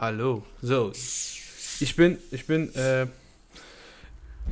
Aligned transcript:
Hallo. 0.00 0.42
So, 0.62 0.92
ich 0.94 1.94
bin, 1.94 2.16
ich 2.30 2.46
bin, 2.46 2.74
äh, 2.74 3.06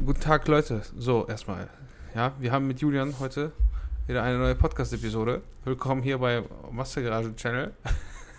guten 0.05 0.21
Tag, 0.21 0.47
Leute. 0.47 0.83
So, 0.95 1.27
erstmal. 1.27 1.71
Ja, 2.15 2.35
wir 2.39 2.53
haben 2.53 2.67
mit 2.67 2.83
Julian 2.83 3.19
heute 3.19 3.53
wieder 4.07 4.23
eine 4.23 4.37
neue 4.37 4.55
Podcast-Episode. 4.55 5.41
Willkommen 5.65 6.03
hier 6.03 6.19
bei 6.19 6.45
Master 6.71 7.01
Garage 7.01 7.35
Channel. 7.35 7.73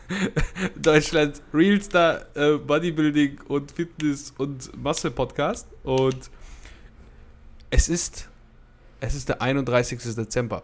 Deutschlands 0.76 1.42
Realstar 1.52 2.28
äh, 2.36 2.60
Bodybuilding 2.60 3.42
und 3.48 3.72
Fitness 3.72 4.32
und 4.38 4.70
Masse 4.80 5.10
Podcast. 5.10 5.68
Und 5.82 6.30
es 7.72 7.90
ist, 7.90 8.30
es 9.00 9.16
ist 9.16 9.30
der 9.30 9.42
31. 9.42 10.00
Dezember. 10.14 10.62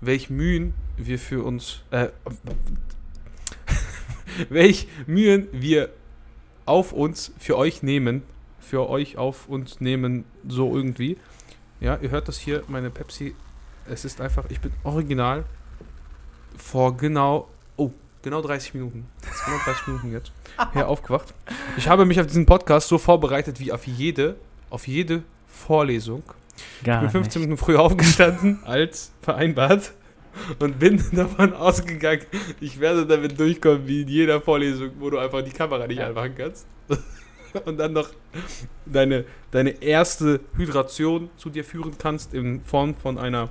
Welch 0.00 0.30
Mühen 0.30 0.72
wir 0.96 1.18
für 1.18 1.42
uns, 1.42 1.82
äh, 1.90 2.10
welch 4.48 4.88
Mühen 5.06 5.48
wir 5.52 5.90
auf 6.66 6.92
uns 6.92 7.32
für 7.38 7.56
euch 7.56 7.82
nehmen, 7.82 8.22
für 8.60 8.88
euch 8.88 9.16
auf 9.16 9.48
uns 9.48 9.80
nehmen, 9.80 10.24
so 10.46 10.74
irgendwie. 10.74 11.16
Ja, 11.80 11.98
ihr 12.00 12.10
hört 12.10 12.28
das 12.28 12.38
hier, 12.38 12.62
meine 12.68 12.90
Pepsi. 12.90 13.34
Es 13.88 14.04
ist 14.04 14.20
einfach, 14.20 14.44
ich 14.50 14.60
bin 14.60 14.72
original 14.84 15.44
vor 16.56 16.96
genau, 16.96 17.48
oh, 17.76 17.90
genau 18.22 18.42
30 18.42 18.74
Minuten. 18.74 19.06
Das 19.22 19.34
ist 19.34 19.44
genau 19.44 19.58
30 19.64 19.86
Minuten 19.88 20.12
jetzt. 20.12 20.32
Her 20.72 20.88
aufgewacht. 20.88 21.34
Ich 21.76 21.88
habe 21.88 22.04
mich 22.04 22.20
auf 22.20 22.26
diesen 22.26 22.46
Podcast 22.46 22.88
so 22.88 22.98
vorbereitet 22.98 23.58
wie 23.60 23.72
auf 23.72 23.86
jede, 23.86 24.36
auf 24.68 24.86
jede 24.86 25.22
Vorlesung. 25.48 26.22
Gar 26.84 27.04
ich 27.04 27.12
bin 27.12 27.22
15 27.22 27.42
Minuten 27.42 27.58
früher 27.58 27.80
aufgestanden 27.80 28.62
als 28.64 29.12
vereinbart 29.22 29.92
und 30.58 30.78
bin 30.78 31.02
davon 31.12 31.52
ausgegangen, 31.54 32.22
ich 32.60 32.78
werde 32.80 33.06
damit 33.06 33.38
durchkommen 33.38 33.86
wie 33.86 34.02
in 34.02 34.08
jeder 34.08 34.40
Vorlesung, 34.40 34.90
wo 34.98 35.10
du 35.10 35.18
einfach 35.18 35.42
die 35.42 35.50
Kamera 35.50 35.86
nicht 35.86 35.98
Ja. 35.98 36.08
anmachen 36.08 36.34
kannst. 36.36 36.66
Und 37.64 37.78
dann 37.78 37.92
noch 37.92 38.08
deine, 38.86 39.24
deine 39.50 39.70
erste 39.82 40.38
Hydration 40.56 41.30
zu 41.36 41.50
dir 41.50 41.64
führen 41.64 41.96
kannst 41.98 42.32
in 42.32 42.62
Form 42.62 42.94
von 42.94 43.18
einer 43.18 43.48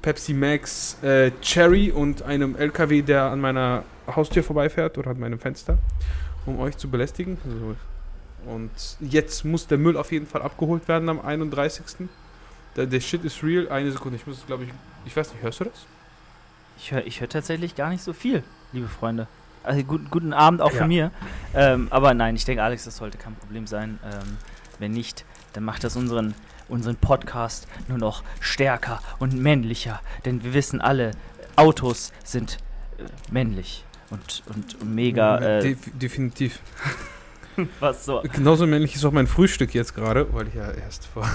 Pepsi 0.00 0.32
Max 0.32 0.96
äh, 1.02 1.30
Cherry 1.42 1.90
und 1.90 2.22
einem 2.22 2.56
LKW, 2.56 3.02
der 3.02 3.24
an 3.24 3.40
meiner 3.42 3.84
Haustür 4.06 4.42
vorbeifährt 4.42 4.96
oder 4.96 5.10
an 5.10 5.20
meinem 5.20 5.38
Fenster, 5.38 5.76
um 6.46 6.58
euch 6.60 6.78
zu 6.78 6.88
belästigen. 6.88 7.36
Also, 7.44 7.76
und 8.54 8.70
jetzt 9.00 9.44
muss 9.44 9.66
der 9.66 9.76
Müll 9.76 9.98
auf 9.98 10.12
jeden 10.12 10.26
Fall 10.26 10.40
abgeholt 10.40 10.88
werden 10.88 11.10
am 11.10 11.20
31. 11.20 12.08
Der, 12.74 12.86
der 12.86 13.00
Shit 13.00 13.22
ist 13.24 13.42
real. 13.42 13.68
Eine 13.68 13.90
Sekunde, 13.92 14.16
ich 14.16 14.26
muss, 14.26 14.46
glaube 14.46 14.64
ich, 14.64 14.70
ich 15.04 15.14
weiß 15.14 15.32
nicht, 15.34 15.42
hörst 15.42 15.60
du 15.60 15.64
das? 15.64 15.86
Ich 16.82 16.92
höre 16.92 17.06
ich 17.06 17.20
hör 17.20 17.28
tatsächlich 17.28 17.74
gar 17.74 17.90
nicht 17.90 18.02
so 18.02 18.12
viel, 18.14 18.42
liebe 18.72 18.88
Freunde. 18.88 19.26
Also 19.62 19.82
guten, 19.84 20.08
guten 20.10 20.32
Abend 20.32 20.62
auch 20.62 20.72
Ja. 20.72 20.78
von 20.78 20.88
mir. 20.88 21.10
Ähm, 21.54 21.88
aber 21.90 22.14
nein, 22.14 22.34
ich 22.36 22.46
denke, 22.46 22.62
Alex, 22.62 22.84
das 22.84 22.96
sollte 22.96 23.18
kein 23.18 23.34
Problem 23.34 23.66
sein. 23.66 23.98
Ähm, 24.04 24.38
wenn 24.78 24.92
nicht, 24.92 25.26
dann 25.52 25.64
macht 25.64 25.84
das 25.84 25.96
unseren, 25.96 26.34
unseren 26.68 26.96
Podcast 26.96 27.68
nur 27.88 27.98
noch 27.98 28.22
stärker 28.40 29.02
und 29.18 29.34
männlicher. 29.34 30.00
Denn 30.24 30.42
wir 30.42 30.54
wissen 30.54 30.80
alle, 30.80 31.10
Autos 31.56 32.12
sind 32.24 32.56
äh, 32.98 33.02
männlich 33.30 33.84
und, 34.08 34.42
und, 34.46 34.80
und 34.80 34.94
mega. 34.94 35.36
Äh, 35.38 35.60
Def 35.62 35.78
definitiv. 35.92 36.60
was 37.80 38.06
so. 38.06 38.22
Genauso 38.32 38.66
männlich 38.66 38.94
ist 38.94 39.04
auch 39.04 39.12
mein 39.12 39.26
Frühstück 39.26 39.74
jetzt 39.74 39.94
gerade, 39.94 40.32
weil 40.32 40.48
ich 40.48 40.54
ja 40.54 40.70
erst 40.70 41.06
vor. 41.06 41.28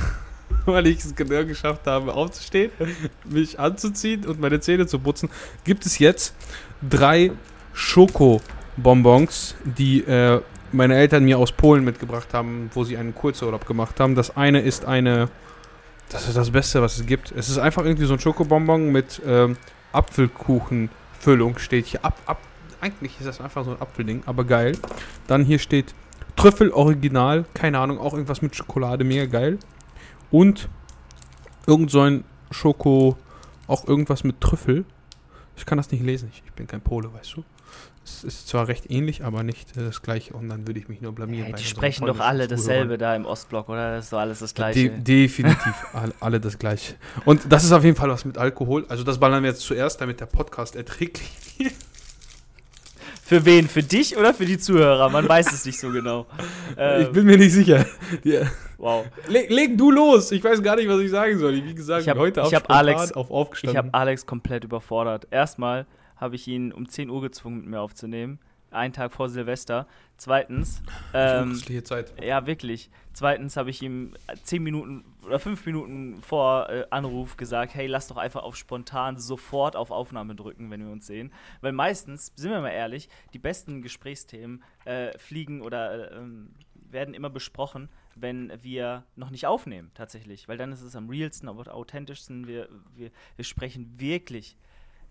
Weil 0.74 0.88
ich 0.88 1.00
es 1.00 1.16
genau 1.16 1.46
geschafft 1.46 1.86
habe, 1.86 2.14
aufzustehen, 2.14 2.72
mich 3.24 3.60
anzuziehen 3.60 4.26
und 4.26 4.40
meine 4.40 4.60
Zähne 4.60 4.88
zu 4.88 5.00
putzen, 5.00 5.30
gibt 5.64 5.86
es 5.86 6.00
jetzt 6.00 6.36
drei 6.88 7.32
Schokobonbons, 7.74 9.56
die 9.64 10.02
äh, 10.02 10.42
meine 10.72 10.96
Eltern 10.96 11.24
mir 11.24 11.38
aus 11.38 11.52
Polen 11.52 11.84
mitgebracht 11.84 12.34
haben, 12.34 12.70
wo 12.74 12.84
sie 12.84 12.98
einen 12.98 13.14
Kurzurlaub 13.14 13.66
gemacht 13.66 14.00
haben. 14.00 14.16
Das 14.16 14.36
eine 14.36 14.62
ist 14.62 14.86
eine, 14.86 15.30
das 16.10 16.28
ist 16.28 16.38
das 16.38 16.52
Beste, 16.52 16.82
was 16.82 16.98
es 16.98 17.06
gibt. 17.06 17.32
Es 17.32 17.50
ist 17.50 17.58
einfach 17.58 17.86
irgendwie 17.86 18.06
so 18.06 18.14
ein 18.14 18.20
Schokobonbon 18.20 18.92
mit 18.92 19.22
ähm, 19.26 19.58
Apfelkuchenfüllung, 19.92 21.58
steht 21.58 21.86
hier. 21.88 22.04
Ab, 22.04 22.20
ab, 22.26 22.40
eigentlich 22.82 23.18
ist 23.20 23.28
das 23.28 23.42
einfach 23.42 23.64
so 23.66 23.72
ein 23.72 23.82
Apfelding, 23.82 24.24
aber 24.26 24.44
geil. 24.44 24.78
Dann 25.28 25.44
hier 25.44 25.60
steht 25.60 25.94
Trüffel 26.36 26.72
Original, 26.72 27.46
keine 27.54 27.80
Ahnung, 27.80 28.00
auch 28.00 28.14
irgendwas 28.14 28.42
mit 28.42 28.56
Schokolade, 28.56 29.04
mega 29.04 29.26
geil. 29.26 29.58
Und 30.36 30.68
irgend 31.66 31.90
so 31.90 32.02
ein 32.02 32.26
Schoko, 32.52 33.16
auch 33.68 33.88
irgendwas 33.88 34.26
mit 34.26 34.42
Trüffel. 34.42 34.84
Ich 35.56 35.66
kann 35.66 35.78
das 35.78 35.90
nicht 35.92 36.04
lesen, 36.04 36.28
ich, 36.30 36.44
ich 36.46 36.52
bin 36.52 36.68
kein 36.68 36.82
Pole, 36.82 37.14
weißt 37.14 37.38
du. 37.38 37.46
Es 38.04 38.26
ist 38.26 38.50
zwar 38.50 38.68
recht 38.68 38.92
ähnlich, 38.92 39.24
aber 39.24 39.44
nicht 39.44 39.78
äh, 39.78 39.86
das 39.86 40.02
gleiche 40.02 40.34
und 40.34 40.50
dann 40.50 40.68
würde 40.68 40.78
ich 40.78 40.90
mich 40.90 41.00
nur 41.00 41.14
blamieren. 41.14 41.46
Hey, 41.46 41.56
die 41.56 41.64
sprechen 41.64 42.06
doch 42.06 42.20
alle 42.20 42.50
dasselbe 42.50 42.98
da 42.98 43.16
im 43.16 43.26
Ostblock, 43.26 43.70
oder? 43.70 43.96
Das 43.96 44.06
ist 44.06 44.14
doch 44.14 44.20
alles 44.20 44.40
das 44.40 44.54
Gleiche. 44.54 44.90
De 44.90 45.00
definitiv, 45.00 45.74
alle, 45.94 46.14
alle 46.20 46.42
das 46.42 46.60
gleiche. 46.60 46.96
Und 47.24 47.50
das 47.50 47.64
ist 47.64 47.72
auf 47.72 47.86
jeden 47.86 47.96
Fall 47.96 48.10
was 48.10 48.26
mit 48.26 48.38
Alkohol. 48.38 48.86
Also 48.90 49.06
das 49.06 49.18
ballern 49.22 49.42
wir 49.42 49.52
jetzt 49.52 49.62
zuerst, 49.62 50.02
damit 50.02 50.20
der 50.20 50.26
Podcast 50.26 50.76
erträglich 50.76 51.32
wird. 51.60 51.74
Für 53.28 53.44
wen? 53.44 53.68
Für 53.68 53.82
dich 53.82 54.16
oder 54.18 54.36
für 54.36 54.46
die 54.46 54.60
Zuhörer? 54.60 55.10
Man 55.10 55.28
weiß 55.28 55.52
es 55.52 55.66
nicht 55.66 55.80
so 55.80 55.90
genau. 55.92 56.28
ich 56.70 56.78
Ähm, 57.08 57.12
bin 57.12 57.26
mir 57.26 57.38
nicht 57.40 57.54
sicher. 57.54 57.84
Ja. 58.24 58.42
wow. 58.78 59.04
Leg, 59.28 59.50
leg 59.50 59.76
du 59.76 59.90
los. 59.90 60.32
Ich 60.32 60.44
weiß 60.44 60.62
gar 60.62 60.76
nicht, 60.76 60.88
was 60.88 61.00
ich 61.00 61.10
sagen 61.10 61.40
soll. 61.40 61.56
Wie 61.66 61.74
gesagt, 61.74 62.04
Ich 62.04 62.10
hab- 62.10 62.20
heute 62.20 62.42
ich 62.46 62.54
hab 62.54 62.70
Alex- 62.70 63.14
auf 63.14 63.28
Ich 63.28 63.32
aufgestanden. 63.34 63.78
habe 63.78 63.94
Alex 63.96 64.28
komplett 64.28 64.64
überfordert. 64.64 65.28
Erstmal 65.32 65.88
habe 66.18 66.36
ich 66.36 66.48
ihn 66.48 66.72
um 66.72 66.88
10 66.88 67.10
Uhr 67.10 67.22
gezwungen, 67.22 67.62
mit 67.62 67.66
mir 67.70 67.82
aufzunehmen. 67.82 68.38
Einen 68.76 68.94
Tag 68.94 69.14
vor 69.14 69.30
Silvester. 69.30 69.88
Zweitens, 70.18 70.82
ähm, 71.14 71.56
Zeit. 71.84 72.14
ja 72.24 72.46
wirklich. 72.46 72.90
Zweitens 73.14 73.58
habe 73.58 73.70
ich 73.70 73.82
ihm 73.82 74.14
10 74.44 74.62
Minuten 74.62 75.06
oder 75.26 75.40
5 75.40 75.66
Minuten 75.66 76.22
vor 76.22 76.70
äh, 76.70 76.86
Anruf 76.90 77.38
gesagt, 77.38 77.74
hey, 77.74 77.88
lass 77.88 78.08
doch 78.08 78.18
einfach 78.18 78.44
auf 78.44 78.56
spontan 78.56 79.18
sofort 79.18 79.76
auf 79.76 79.92
Aufnahme 79.92 80.36
drücken, 80.36 80.70
wenn 80.72 80.86
wir 80.86 80.92
uns 80.92 81.08
sehen. 81.08 81.32
Weil 81.62 81.72
meistens, 81.72 82.34
sind 82.36 82.52
wir 82.52 82.62
mal 82.62 82.70
ehrlich, 82.70 83.10
die 83.34 83.40
besten 83.40 83.82
Gesprächsthemen 83.82 84.64
äh, 84.84 85.18
fliegen 85.18 85.62
oder 85.62 86.12
äh, 86.12 86.18
ähm, 86.18 86.50
werden 86.92 87.14
immer 87.14 87.30
besprochen, 87.30 87.90
wenn 88.16 88.52
wir 88.62 89.04
noch 89.16 89.30
nicht 89.30 89.48
aufnehmen, 89.48 89.92
tatsächlich. 89.94 90.48
Weil 90.48 90.58
dann 90.58 90.72
ist 90.72 90.82
es 90.82 90.96
am 90.96 91.10
realsten, 91.10 91.50
am 91.50 91.58
authentischsten. 91.60 92.48
Wir, 92.48 92.70
wir, 92.96 93.12
wir 93.36 93.46
sprechen 93.46 93.94
wirklich 93.98 94.58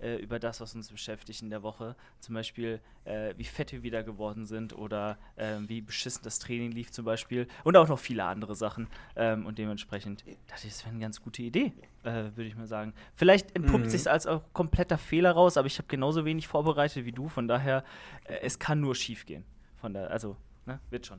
äh, 0.04 0.16
über 0.16 0.38
das, 0.38 0.60
was 0.60 0.74
uns 0.74 0.90
beschäftigt 0.90 1.40
in 1.42 1.50
der 1.50 1.62
Woche. 1.62 1.96
Zum 2.20 2.34
Beispiel, 2.34 2.80
äh, 3.04 3.34
wie 3.36 3.44
fett 3.44 3.72
wir 3.72 3.82
wieder 3.82 4.02
geworden 4.02 4.44
sind 4.44 4.76
oder 4.76 5.16
ähm, 5.36 5.68
wie 5.68 5.80
beschissen 5.80 6.22
das 6.22 6.38
Training 6.38 6.70
lief 6.72 6.92
zum 6.92 7.04
Beispiel. 7.04 7.48
Und 7.64 7.76
auch 7.76 7.88
noch 7.88 7.98
viele 7.98 8.24
andere 8.24 8.54
Sachen. 8.54 8.86
Ähm, 9.16 9.46
und 9.46 9.58
dementsprechend 9.58 10.20
dachte 10.48 10.66
ich, 10.66 10.72
das 10.74 10.84
wäre 10.84 10.90
eine 10.90 11.00
ganz 11.00 11.20
gute 11.22 11.42
Idee, 11.42 11.72
äh, 12.02 12.12
würde 12.34 12.44
ich 12.44 12.56
mal 12.56 12.66
sagen. 12.66 12.92
Vielleicht 13.16 13.56
entpuppt 13.56 13.86
Mhm. 13.86 13.88
sich 13.90 14.10
als 14.10 14.26
auch 14.26 14.42
kompletter 14.52 14.98
Fehler 14.98 15.32
raus, 15.32 15.56
aber 15.56 15.66
ich 15.66 15.78
habe 15.78 15.88
genauso 15.88 16.24
wenig 16.24 16.46
vorbereitet 16.46 17.04
wie 17.06 17.12
du. 17.12 17.28
Von 17.28 17.48
daher, 17.48 17.82
äh, 18.24 18.38
es 18.42 18.58
kann 18.58 18.80
nur 18.80 18.94
schief 18.94 19.24
gehen. 19.26 19.44
Von 19.76 19.94
da, 19.94 20.04
also, 20.06 20.36
ne, 20.66 20.78
wird 20.90 21.06
schon. 21.06 21.18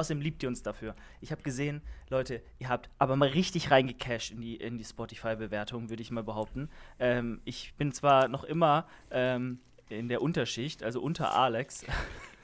Außerdem 0.00 0.22
liebt 0.22 0.42
ihr 0.42 0.48
uns 0.48 0.62
dafür. 0.62 0.94
Ich 1.20 1.30
habe 1.30 1.42
gesehen, 1.42 1.82
Leute, 2.08 2.40
ihr 2.58 2.70
habt 2.70 2.88
aber 2.98 3.16
mal 3.16 3.28
richtig 3.28 3.70
reingecasht 3.70 4.30
in 4.30 4.40
die, 4.40 4.56
in 4.56 4.78
die 4.78 4.84
Spotify-Bewertung, 4.84 5.90
würde 5.90 6.00
ich 6.00 6.10
mal 6.10 6.24
behaupten. 6.24 6.70
Ähm, 6.98 7.42
ich 7.44 7.74
bin 7.76 7.92
zwar 7.92 8.28
noch 8.28 8.44
immer 8.44 8.86
ähm, 9.10 9.60
in 9.90 10.08
der 10.08 10.22
Unterschicht, 10.22 10.82
also 10.82 11.02
unter 11.02 11.34
Alex, 11.34 11.84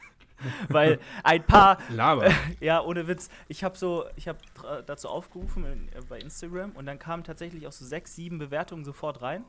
weil 0.68 0.98
ein 1.24 1.46
paar, 1.46 1.78
Laber. 1.88 2.30
ja, 2.60 2.82
ohne 2.82 3.08
Witz, 3.08 3.30
ich 3.48 3.64
habe 3.64 3.78
so, 3.78 4.04
ich 4.16 4.28
habe 4.28 4.38
dazu 4.84 5.08
aufgerufen 5.08 5.64
in, 5.64 5.88
äh, 5.88 6.02
bei 6.06 6.18
Instagram 6.18 6.72
und 6.72 6.84
dann 6.84 6.98
kamen 6.98 7.24
tatsächlich 7.24 7.66
auch 7.66 7.72
so 7.72 7.86
sechs, 7.86 8.14
sieben 8.14 8.36
Bewertungen 8.36 8.84
sofort 8.84 9.22
rein. 9.22 9.46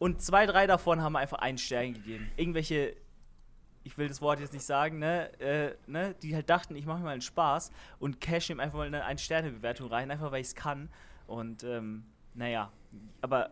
Und 0.00 0.22
zwei, 0.22 0.44
drei 0.44 0.66
davon 0.66 1.02
haben 1.02 1.14
einfach 1.14 1.38
einen 1.38 1.58
Stern 1.58 1.92
gegeben. 1.92 2.32
Irgendwelche 2.36 2.96
ich 3.82 3.96
will 3.96 4.08
das 4.08 4.20
Wort 4.20 4.40
jetzt 4.40 4.52
nicht 4.52 4.64
sagen, 4.64 4.98
ne, 4.98 5.32
äh, 5.40 5.74
ne, 5.86 6.14
die 6.22 6.34
halt 6.34 6.50
dachten, 6.50 6.76
ich 6.76 6.86
mache 6.86 6.98
mir 6.98 7.04
mal 7.04 7.10
einen 7.12 7.22
Spaß 7.22 7.72
und 7.98 8.20
cash 8.20 8.50
ihm 8.50 8.60
einfach 8.60 8.78
mal 8.78 8.86
eine 8.86 9.04
Ein-Sterne-Bewertung 9.04 9.88
rein, 9.88 10.10
einfach 10.10 10.32
weil 10.32 10.40
ich 10.40 10.48
es 10.48 10.54
kann. 10.54 10.90
Und 11.26 11.64
ähm, 11.64 12.04
naja, 12.34 12.72
aber 13.20 13.50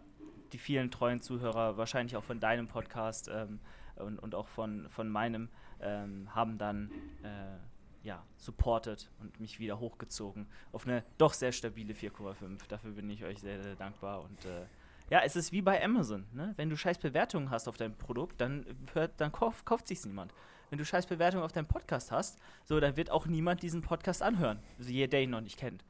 die 0.52 0.58
vielen 0.58 0.90
treuen 0.90 1.20
Zuhörer, 1.20 1.76
wahrscheinlich 1.76 2.16
auch 2.16 2.24
von 2.24 2.40
deinem 2.40 2.68
Podcast 2.68 3.30
ähm, 3.32 3.60
und, 3.96 4.18
und 4.18 4.34
auch 4.34 4.48
von, 4.48 4.88
von 4.90 5.08
meinem, 5.08 5.48
ähm, 5.80 6.34
haben 6.34 6.58
dann 6.58 6.90
äh, 7.22 8.06
ja, 8.06 8.24
supported 8.36 9.10
und 9.20 9.38
mich 9.40 9.58
wieder 9.58 9.78
hochgezogen 9.78 10.46
auf 10.72 10.86
eine 10.86 11.04
doch 11.18 11.32
sehr 11.32 11.52
stabile 11.52 11.94
4,5. 11.94 12.68
Dafür 12.68 12.92
bin 12.92 13.10
ich 13.10 13.24
euch 13.24 13.40
sehr, 13.40 13.62
sehr 13.62 13.74
dankbar 13.74 14.22
und 14.22 14.44
äh, 14.44 14.66
ja, 15.10 15.20
es 15.24 15.36
ist 15.36 15.52
wie 15.52 15.62
bei 15.62 15.82
Amazon. 15.82 16.26
Ne? 16.32 16.52
Wenn 16.56 16.70
du 16.70 16.76
scheiß 16.76 16.98
Bewertungen 16.98 17.50
hast 17.50 17.68
auf 17.68 17.76
dein 17.76 17.96
Produkt, 17.96 18.40
dann, 18.40 18.66
hört, 18.92 19.20
dann 19.20 19.32
kauf, 19.32 19.64
kauft 19.64 19.88
sich's 19.88 20.04
niemand. 20.04 20.32
Wenn 20.70 20.78
du 20.78 20.84
scheiß 20.84 21.06
Bewertungen 21.06 21.44
auf 21.44 21.52
deinem 21.52 21.66
Podcast 21.66 22.12
hast, 22.12 22.38
so, 22.64 22.78
dann 22.78 22.96
wird 22.96 23.10
auch 23.10 23.26
niemand 23.26 23.62
diesen 23.62 23.80
Podcast 23.80 24.22
anhören. 24.22 24.60
Also 24.78 24.92
der 24.92 25.22
ihn 25.22 25.30
noch 25.30 25.40
nicht 25.40 25.58
kennt. 25.58 25.82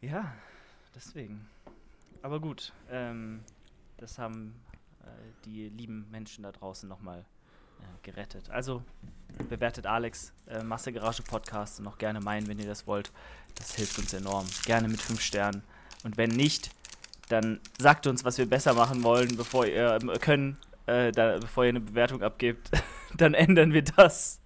Ja, 0.00 0.34
deswegen. 0.94 1.48
Aber 2.22 2.40
gut, 2.40 2.72
ähm, 2.90 3.44
das 3.96 4.18
haben 4.18 4.60
äh, 5.02 5.06
die 5.44 5.68
lieben 5.68 6.10
Menschen 6.10 6.42
da 6.42 6.50
draußen 6.50 6.88
nochmal 6.88 7.20
äh, 7.20 7.84
gerettet. 8.02 8.50
Also, 8.50 8.82
bewertet 9.48 9.86
Alex 9.86 10.32
äh, 10.46 10.62
Masse 10.62 10.92
Garage 10.92 11.22
Podcast 11.22 11.80
und 11.80 11.86
auch 11.86 11.98
gerne 11.98 12.20
meinen, 12.20 12.48
wenn 12.48 12.58
ihr 12.58 12.66
das 12.66 12.86
wollt. 12.86 13.12
Das 13.54 13.74
hilft 13.74 13.98
uns 13.98 14.12
enorm. 14.12 14.46
Gerne 14.64 14.88
mit 14.88 15.00
fünf 15.00 15.20
Sternen. 15.20 15.62
Und 16.02 16.16
wenn 16.16 16.30
nicht, 16.30 16.70
dann 17.28 17.60
sagt 17.78 18.06
uns, 18.06 18.24
was 18.24 18.38
wir 18.38 18.46
besser 18.46 18.74
machen 18.74 19.02
wollen, 19.02 19.36
bevor 19.36 19.66
ihr 19.66 19.96
äh, 19.96 20.18
können, 20.18 20.56
äh, 20.86 21.12
da, 21.12 21.38
bevor 21.38 21.64
ihr 21.64 21.70
eine 21.70 21.80
Bewertung 21.80 22.22
abgebt. 22.22 22.70
dann 23.16 23.34
ändern 23.34 23.72
wir 23.72 23.82
das. 23.82 24.40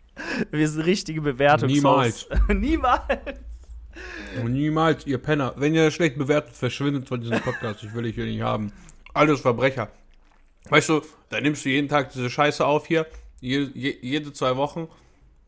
Wir 0.51 0.69
sind 0.69 0.83
richtige 0.83 1.21
Bewertung. 1.21 1.69
Niemals. 1.69 2.29
Niemals. 2.49 3.05
Niemals, 4.45 5.07
ihr 5.07 5.19
Penner. 5.19 5.55
Wenn 5.57 5.75
ihr 5.75 5.91
schlecht 5.91 6.19
bewertet, 6.19 6.55
verschwindet 6.55 7.09
von 7.09 7.21
diesem 7.21 7.41
Podcast. 7.41 7.83
Ich 7.83 7.95
will 7.95 8.05
dich 8.05 8.15
hier 8.15 8.27
nicht 8.27 8.43
haben. 8.43 8.73
Alles 9.15 9.41
Verbrecher. 9.41 9.91
Weißt 10.69 10.89
du, 10.89 11.03
da 11.31 11.41
nimmst 11.41 11.65
du 11.65 11.71
jeden 11.71 11.89
Tag 11.89 12.13
diese 12.13 12.29
Scheiße 12.29 12.65
auf 12.65 12.87
hier. 12.87 13.07
Je, 13.41 13.69
je, 13.75 13.97
jede 14.03 14.33
zwei 14.33 14.57
Wochen 14.57 14.89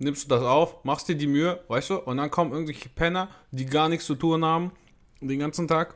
nimmst 0.01 0.25
du 0.25 0.29
das 0.29 0.43
auf, 0.43 0.83
machst 0.85 1.09
dir 1.09 1.15
die 1.15 1.27
Mühe, 1.27 1.61
weißt 1.69 1.91
du, 1.91 1.97
und 1.99 2.17
dann 2.17 2.31
kommen 2.31 2.53
irgendwelche 2.53 2.89
Penner, 2.89 3.29
die 3.51 3.67
gar 3.67 3.89
nichts 3.89 4.07
zu 4.07 4.15
tun 4.15 4.45
haben, 4.45 4.73
den 5.21 5.39
ganzen 5.39 5.69
Tag. 5.69 5.95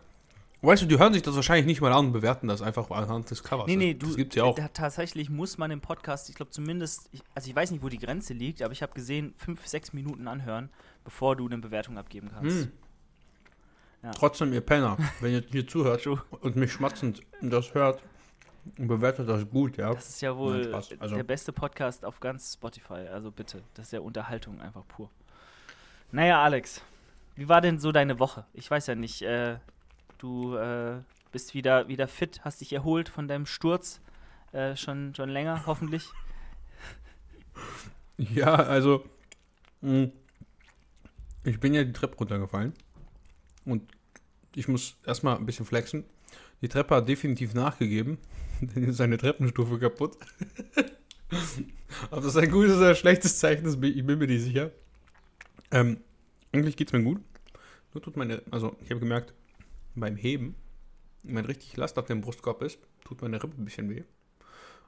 Weißt 0.65 0.83
du, 0.83 0.87
die 0.87 0.99
hören 0.99 1.13
sich 1.13 1.23
das 1.23 1.35
wahrscheinlich 1.35 1.67
nicht 1.67 1.81
mal 1.81 1.93
an 1.93 2.07
und 2.07 2.13
bewerten 2.13 2.49
das 2.49 2.63
einfach 2.63 2.91
anhand 2.91 3.31
des 3.31 3.43
Covers. 3.43 3.67
Nee, 3.67 3.77
nee, 3.77 3.95
du, 3.95 4.07
das 4.07 4.17
gibt's 4.17 4.35
ja 4.37 4.45
auch. 4.45 4.55
Da, 4.55 4.69
tatsächlich 4.69 5.31
muss 5.31 5.59
man 5.59 5.71
im 5.71 5.81
Podcast, 5.81 6.29
ich 6.29 6.35
glaube 6.35 6.51
zumindest, 6.51 7.09
ich, 7.13 7.23
also 7.35 7.49
ich 7.49 7.57
weiß 7.57 7.71
nicht, 7.71 7.83
wo 7.83 7.89
die 7.89 7.99
Grenze 7.99 8.33
liegt, 8.33 8.63
aber 8.63 8.73
ich 8.73 8.83
habe 8.83 8.95
gesehen, 8.95 9.35
fünf, 9.37 9.67
sechs 9.67 9.93
Minuten 9.93 10.27
anhören, 10.29 10.71
bevor 11.05 11.37
du 11.37 11.47
eine 11.47 11.59
Bewertung 11.59 11.99
abgeben 11.99 12.31
kannst. 12.33 12.65
Hm. 12.65 12.73
Ja. 14.03 14.11
Trotzdem, 14.13 14.53
ihr 14.53 14.61
Penner, 14.61 14.97
wenn 15.21 15.33
ihr 15.33 15.45
hier 15.51 15.67
zuhört 15.67 16.07
und 16.07 16.57
mich 16.57 16.73
schmatzend 16.73 17.23
das 17.41 17.75
hört 17.75 18.03
bewertet 18.77 19.29
das 19.29 19.49
gut, 19.49 19.77
ja. 19.77 19.93
Das 19.95 20.09
ist 20.09 20.23
ja 20.23 20.37
wohl. 20.37 20.75
Also- 20.75 21.17
der 21.17 21.25
beste 21.25 21.53
Podcast 21.53 22.05
auf 22.05 22.21
ganz 22.21 22.55
Spotify. 22.55 23.09
Also 23.13 23.31
bitte, 23.31 23.63
das 23.75 23.87
ist 23.87 23.93
ja 23.93 24.01
Unterhaltung 24.01 24.61
einfach 24.61 24.87
pur. 24.89 25.11
Naja, 26.13 26.43
Alex, 26.43 26.81
wie 27.37 27.49
war 27.49 27.61
denn 27.61 27.79
so 27.79 27.93
deine 27.93 28.19
Woche? 28.19 28.47
Ich 28.53 28.71
weiß 28.71 28.87
ja 28.87 28.95
nicht, 28.95 29.23
äh, 29.23 29.59
du 30.25 30.57
äh, 30.57 31.03
bist 31.33 31.55
wieder, 31.55 31.87
wieder 31.89 32.09
fit, 32.09 32.41
hast 32.45 32.63
dich 32.63 32.73
erholt 32.73 33.11
von 33.11 33.29
deinem 33.29 33.45
Sturz. 33.45 34.01
Äh, 34.53 34.75
schon, 34.75 35.15
schon 35.15 35.29
länger, 35.29 35.65
hoffentlich. 35.67 36.09
Ja, 38.17 38.55
also, 38.55 39.05
mh, 39.81 40.09
ich 41.43 41.59
bin 41.59 41.75
ja 41.75 41.83
die 41.83 41.93
Treppe 41.93 42.17
runtergefallen 42.17 42.73
und 43.65 43.91
ich 44.55 44.69
muss 44.69 44.97
erstmal 45.05 45.37
ein 45.37 45.47
bisschen 45.47 45.67
flexen. 45.67 46.05
Die 46.63 46.69
Treppe 46.69 46.95
hat 46.95 47.09
definitiv 47.09 47.55
nachgegeben, 47.55 48.19
denn 48.61 48.85
ist 48.85 49.01
eine 49.01 49.19
Treppenstufe 49.19 49.81
kaputt. 49.81 50.17
Ob 52.13 52.23
das 52.23 52.37
ein 52.37 52.53
gutes 52.53 52.77
oder 52.77 52.91
ein 52.91 52.97
schlechtes 52.97 53.41
Zeichen 53.41 53.67
ist, 53.67 53.83
ich 53.83 54.07
bin 54.07 54.17
mir 54.17 54.29
nicht 54.29 54.43
sicher. 54.43 54.71
Ähm, 55.73 55.99
eigentlich 56.53 56.77
geht's 56.77 56.93
mir 56.93 57.03
gut. 57.03 57.21
Nur 57.93 58.03
tut 58.03 58.17
meine, 58.17 58.43
also 58.53 58.77
ich 58.81 58.91
habe 58.91 59.01
gemerkt, 59.01 59.35
beim 59.95 60.17
Heben, 60.17 60.57
wenn 61.23 61.45
richtig 61.45 61.77
Last 61.77 61.99
auf 61.99 62.07
dem 62.07 62.21
Brustkorb 62.21 62.63
ist, 62.63 62.79
tut 63.05 63.23
meine 63.23 63.43
Rippe 63.43 63.61
ein 63.61 63.65
bisschen 63.65 63.91
weh. 63.91 64.05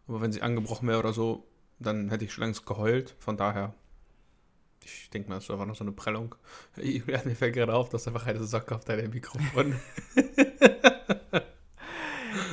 Aber 0.06 0.20
wenn 0.20 0.32
sie 0.32 0.42
angebrochen 0.42 0.88
wäre 0.88 0.98
oder 0.98 1.12
so, 1.12 1.46
dann 1.78 2.10
hätte 2.10 2.24
ich 2.24 2.32
schon 2.32 2.44
längst 2.44 2.66
geheult. 2.66 3.16
Von 3.18 3.36
daher, 3.36 3.74
ich 4.84 5.10
denke 5.10 5.28
mal, 5.28 5.36
das 5.36 5.48
war 5.48 5.66
noch 5.66 5.76
so 5.76 5.84
eine 5.84 5.92
Prellung. 5.92 6.34
Julian, 6.76 7.22
mir 7.24 7.34
fällt 7.34 7.54
gerade 7.54 7.74
auf, 7.74 7.88
dass 7.88 8.06
einfach 8.06 8.26
eine 8.26 8.44
Socke 8.44 8.74
auf 8.74 8.84
deinem 8.84 9.10
Mikrofon. 9.10 9.76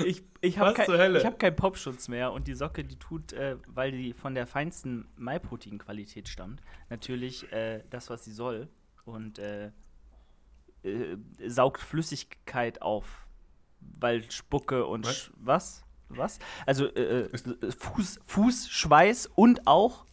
Ich, 0.06 0.24
ich 0.42 0.58
habe 0.58 0.74
kein, 0.74 1.16
ich 1.16 1.26
hab 1.26 1.40
keinen 1.40 1.56
Popschutz 1.56 2.08
mehr 2.08 2.32
und 2.32 2.48
die 2.48 2.54
Socke, 2.54 2.84
die 2.84 2.98
tut, 2.98 3.34
äh, 3.34 3.58
weil 3.68 3.92
die 3.92 4.14
von 4.14 4.34
der 4.34 4.48
feinsten 4.48 5.08
Mailprotein-Qualität 5.18 6.28
stammt, 6.28 6.62
natürlich 6.90 7.52
äh, 7.52 7.84
das, 7.90 8.10
was 8.10 8.24
sie 8.24 8.32
soll 8.32 8.70
und 9.06 9.40
äh, 9.40 9.72
äh, 10.84 11.18
saugt 11.48 11.82
Flüssigkeit 11.82 12.82
auf, 12.82 13.28
weil 14.00 14.30
Spucke 14.32 14.86
und 14.86 15.06
Was? 15.06 15.16
Sch 15.16 15.32
was? 15.36 15.84
Was? 16.10 16.40
Also 16.66 16.86
äh, 16.88 17.22
äh, 17.24 17.72
Fuß, 17.72 18.20
Fuß, 18.26 18.70
Schweiß 18.70 19.28
und 19.36 19.68
auch 19.68 20.06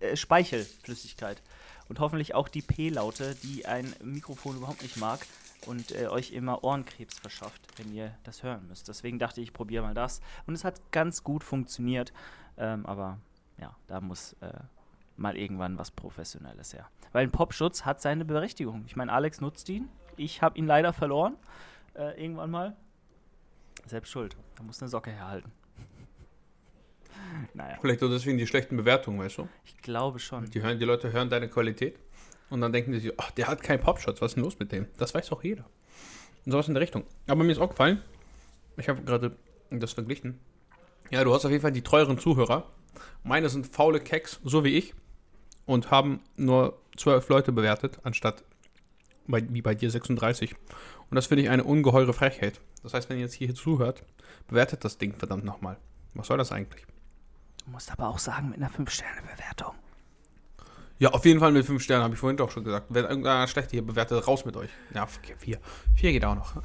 äh, 0.00 0.16
Speichelflüssigkeit. 0.16 1.42
Und 1.88 2.00
hoffentlich 2.00 2.34
auch 2.34 2.48
die 2.48 2.60
P-Laute, 2.60 3.34
die 3.42 3.64
ein 3.64 3.94
Mikrofon 4.02 4.56
überhaupt 4.56 4.82
nicht 4.82 4.98
mag 4.98 5.20
und 5.66 5.92
äh, 5.92 6.08
euch 6.08 6.32
immer 6.32 6.62
Ohrenkrebs 6.62 7.18
verschafft, 7.18 7.62
wenn 7.76 7.92
ihr 7.94 8.14
das 8.24 8.42
hören 8.42 8.66
müsst. 8.68 8.88
Deswegen 8.88 9.18
dachte 9.18 9.40
ich, 9.40 9.48
ich 9.48 9.52
probiere 9.54 9.84
mal 9.84 9.94
das. 9.94 10.20
Und 10.46 10.54
es 10.54 10.64
hat 10.64 10.92
ganz 10.92 11.24
gut 11.24 11.42
funktioniert. 11.42 12.12
Ähm, 12.58 12.84
aber 12.84 13.18
ja, 13.58 13.74
da 13.86 14.00
muss 14.00 14.34
äh, 14.40 14.52
mal 15.16 15.36
irgendwann 15.36 15.78
was 15.78 15.90
Professionelles 15.90 16.74
her. 16.74 16.88
Weil 17.12 17.24
ein 17.24 17.32
Popschutz 17.32 17.84
hat 17.84 18.02
seine 18.02 18.24
Berechtigung. 18.24 18.84
Ich 18.86 18.96
meine, 18.96 19.12
Alex 19.12 19.40
nutzt 19.40 19.68
ihn. 19.68 19.88
Ich 20.18 20.42
habe 20.42 20.58
ihn 20.58 20.66
leider 20.66 20.92
verloren. 20.92 21.36
Äh, 21.94 22.22
irgendwann 22.22 22.50
mal. 22.50 22.76
Selbst 23.86 24.10
schuld. 24.10 24.36
Da 24.56 24.62
muss 24.62 24.82
eine 24.82 24.88
Socke 24.88 25.10
herhalten. 25.10 25.50
naja, 27.54 27.78
Vielleicht 27.80 28.02
auch 28.02 28.10
deswegen 28.10 28.38
die 28.38 28.46
schlechten 28.46 28.76
Bewertungen, 28.76 29.18
weißt 29.18 29.38
du? 29.38 29.48
ich 29.64 29.76
glaube 29.78 30.18
schon. 30.18 30.44
Die, 30.50 30.62
hören, 30.62 30.78
die 30.78 30.84
Leute 30.84 31.12
hören 31.12 31.30
deine 31.30 31.48
Qualität 31.48 31.98
und 32.50 32.60
dann 32.60 32.72
denken 32.72 32.92
die 32.92 32.98
sich, 32.98 33.12
ach, 33.16 33.30
der 33.30 33.46
hat 33.46 33.62
keinen 33.62 33.80
Popschutz, 33.80 34.20
was 34.20 34.32
ist 34.32 34.34
denn 34.34 34.44
los 34.44 34.58
mit 34.58 34.72
dem? 34.72 34.86
Das 34.98 35.14
weiß 35.14 35.28
doch 35.28 35.42
jeder. 35.42 35.64
Und 36.44 36.52
sowas 36.52 36.68
in 36.68 36.74
der 36.74 36.82
Richtung. 36.82 37.04
Aber 37.26 37.44
mir 37.44 37.52
ist 37.52 37.58
auch 37.58 37.70
gefallen, 37.70 38.02
ich 38.76 38.88
habe 38.88 39.02
gerade 39.02 39.36
das 39.70 39.92
verglichen. 39.92 40.38
Ja, 41.10 41.24
du 41.24 41.32
hast 41.32 41.44
auf 41.44 41.50
jeden 41.50 41.62
Fall 41.62 41.72
die 41.72 41.82
treueren 41.82 42.18
Zuhörer. 42.18 42.70
Meine 43.22 43.48
sind 43.48 43.66
faule 43.66 44.00
Keks, 44.00 44.40
so 44.44 44.64
wie 44.64 44.76
ich, 44.76 44.94
und 45.66 45.90
haben 45.90 46.20
nur 46.36 46.78
zwölf 46.96 47.28
Leute 47.28 47.52
bewertet, 47.52 47.98
anstatt 48.02 48.44
bei, 49.28 49.44
wie 49.48 49.62
bei 49.62 49.74
dir 49.74 49.90
36. 49.90 50.54
Und 51.10 51.14
das 51.14 51.26
finde 51.26 51.44
ich 51.44 51.50
eine 51.50 51.64
ungeheure 51.64 52.12
Frechheit. 52.12 52.60
Das 52.82 52.94
heißt, 52.94 53.08
wenn 53.08 53.18
ihr 53.18 53.24
jetzt 53.24 53.34
hier 53.34 53.54
zuhört, 53.54 54.02
bewertet 54.48 54.84
das 54.84 54.98
Ding 54.98 55.14
verdammt 55.14 55.44
nochmal. 55.44 55.76
Was 56.14 56.26
soll 56.26 56.38
das 56.38 56.50
eigentlich? 56.52 56.86
Du 57.64 57.70
musst 57.70 57.92
aber 57.92 58.08
auch 58.08 58.18
sagen, 58.18 58.50
mit 58.50 58.58
einer 58.58 58.70
5-Sterne-Bewertung. 58.70 59.74
Ja, 60.98 61.10
auf 61.10 61.24
jeden 61.24 61.38
Fall 61.38 61.52
mit 61.52 61.64
5 61.64 61.80
Sternen, 61.80 62.02
habe 62.02 62.14
ich 62.14 62.20
vorhin 62.20 62.36
doch 62.36 62.50
schon 62.50 62.64
gesagt. 62.64 62.86
Wenn 62.88 63.04
irgendeiner 63.04 63.46
schlecht 63.46 63.70
hier 63.70 63.86
bewertet, 63.86 64.26
raus 64.26 64.44
mit 64.44 64.56
euch. 64.56 64.70
Ja, 64.94 65.06
4. 65.06 65.58
4 65.94 66.12
geht 66.12 66.24
auch 66.24 66.34
noch. 66.34 66.54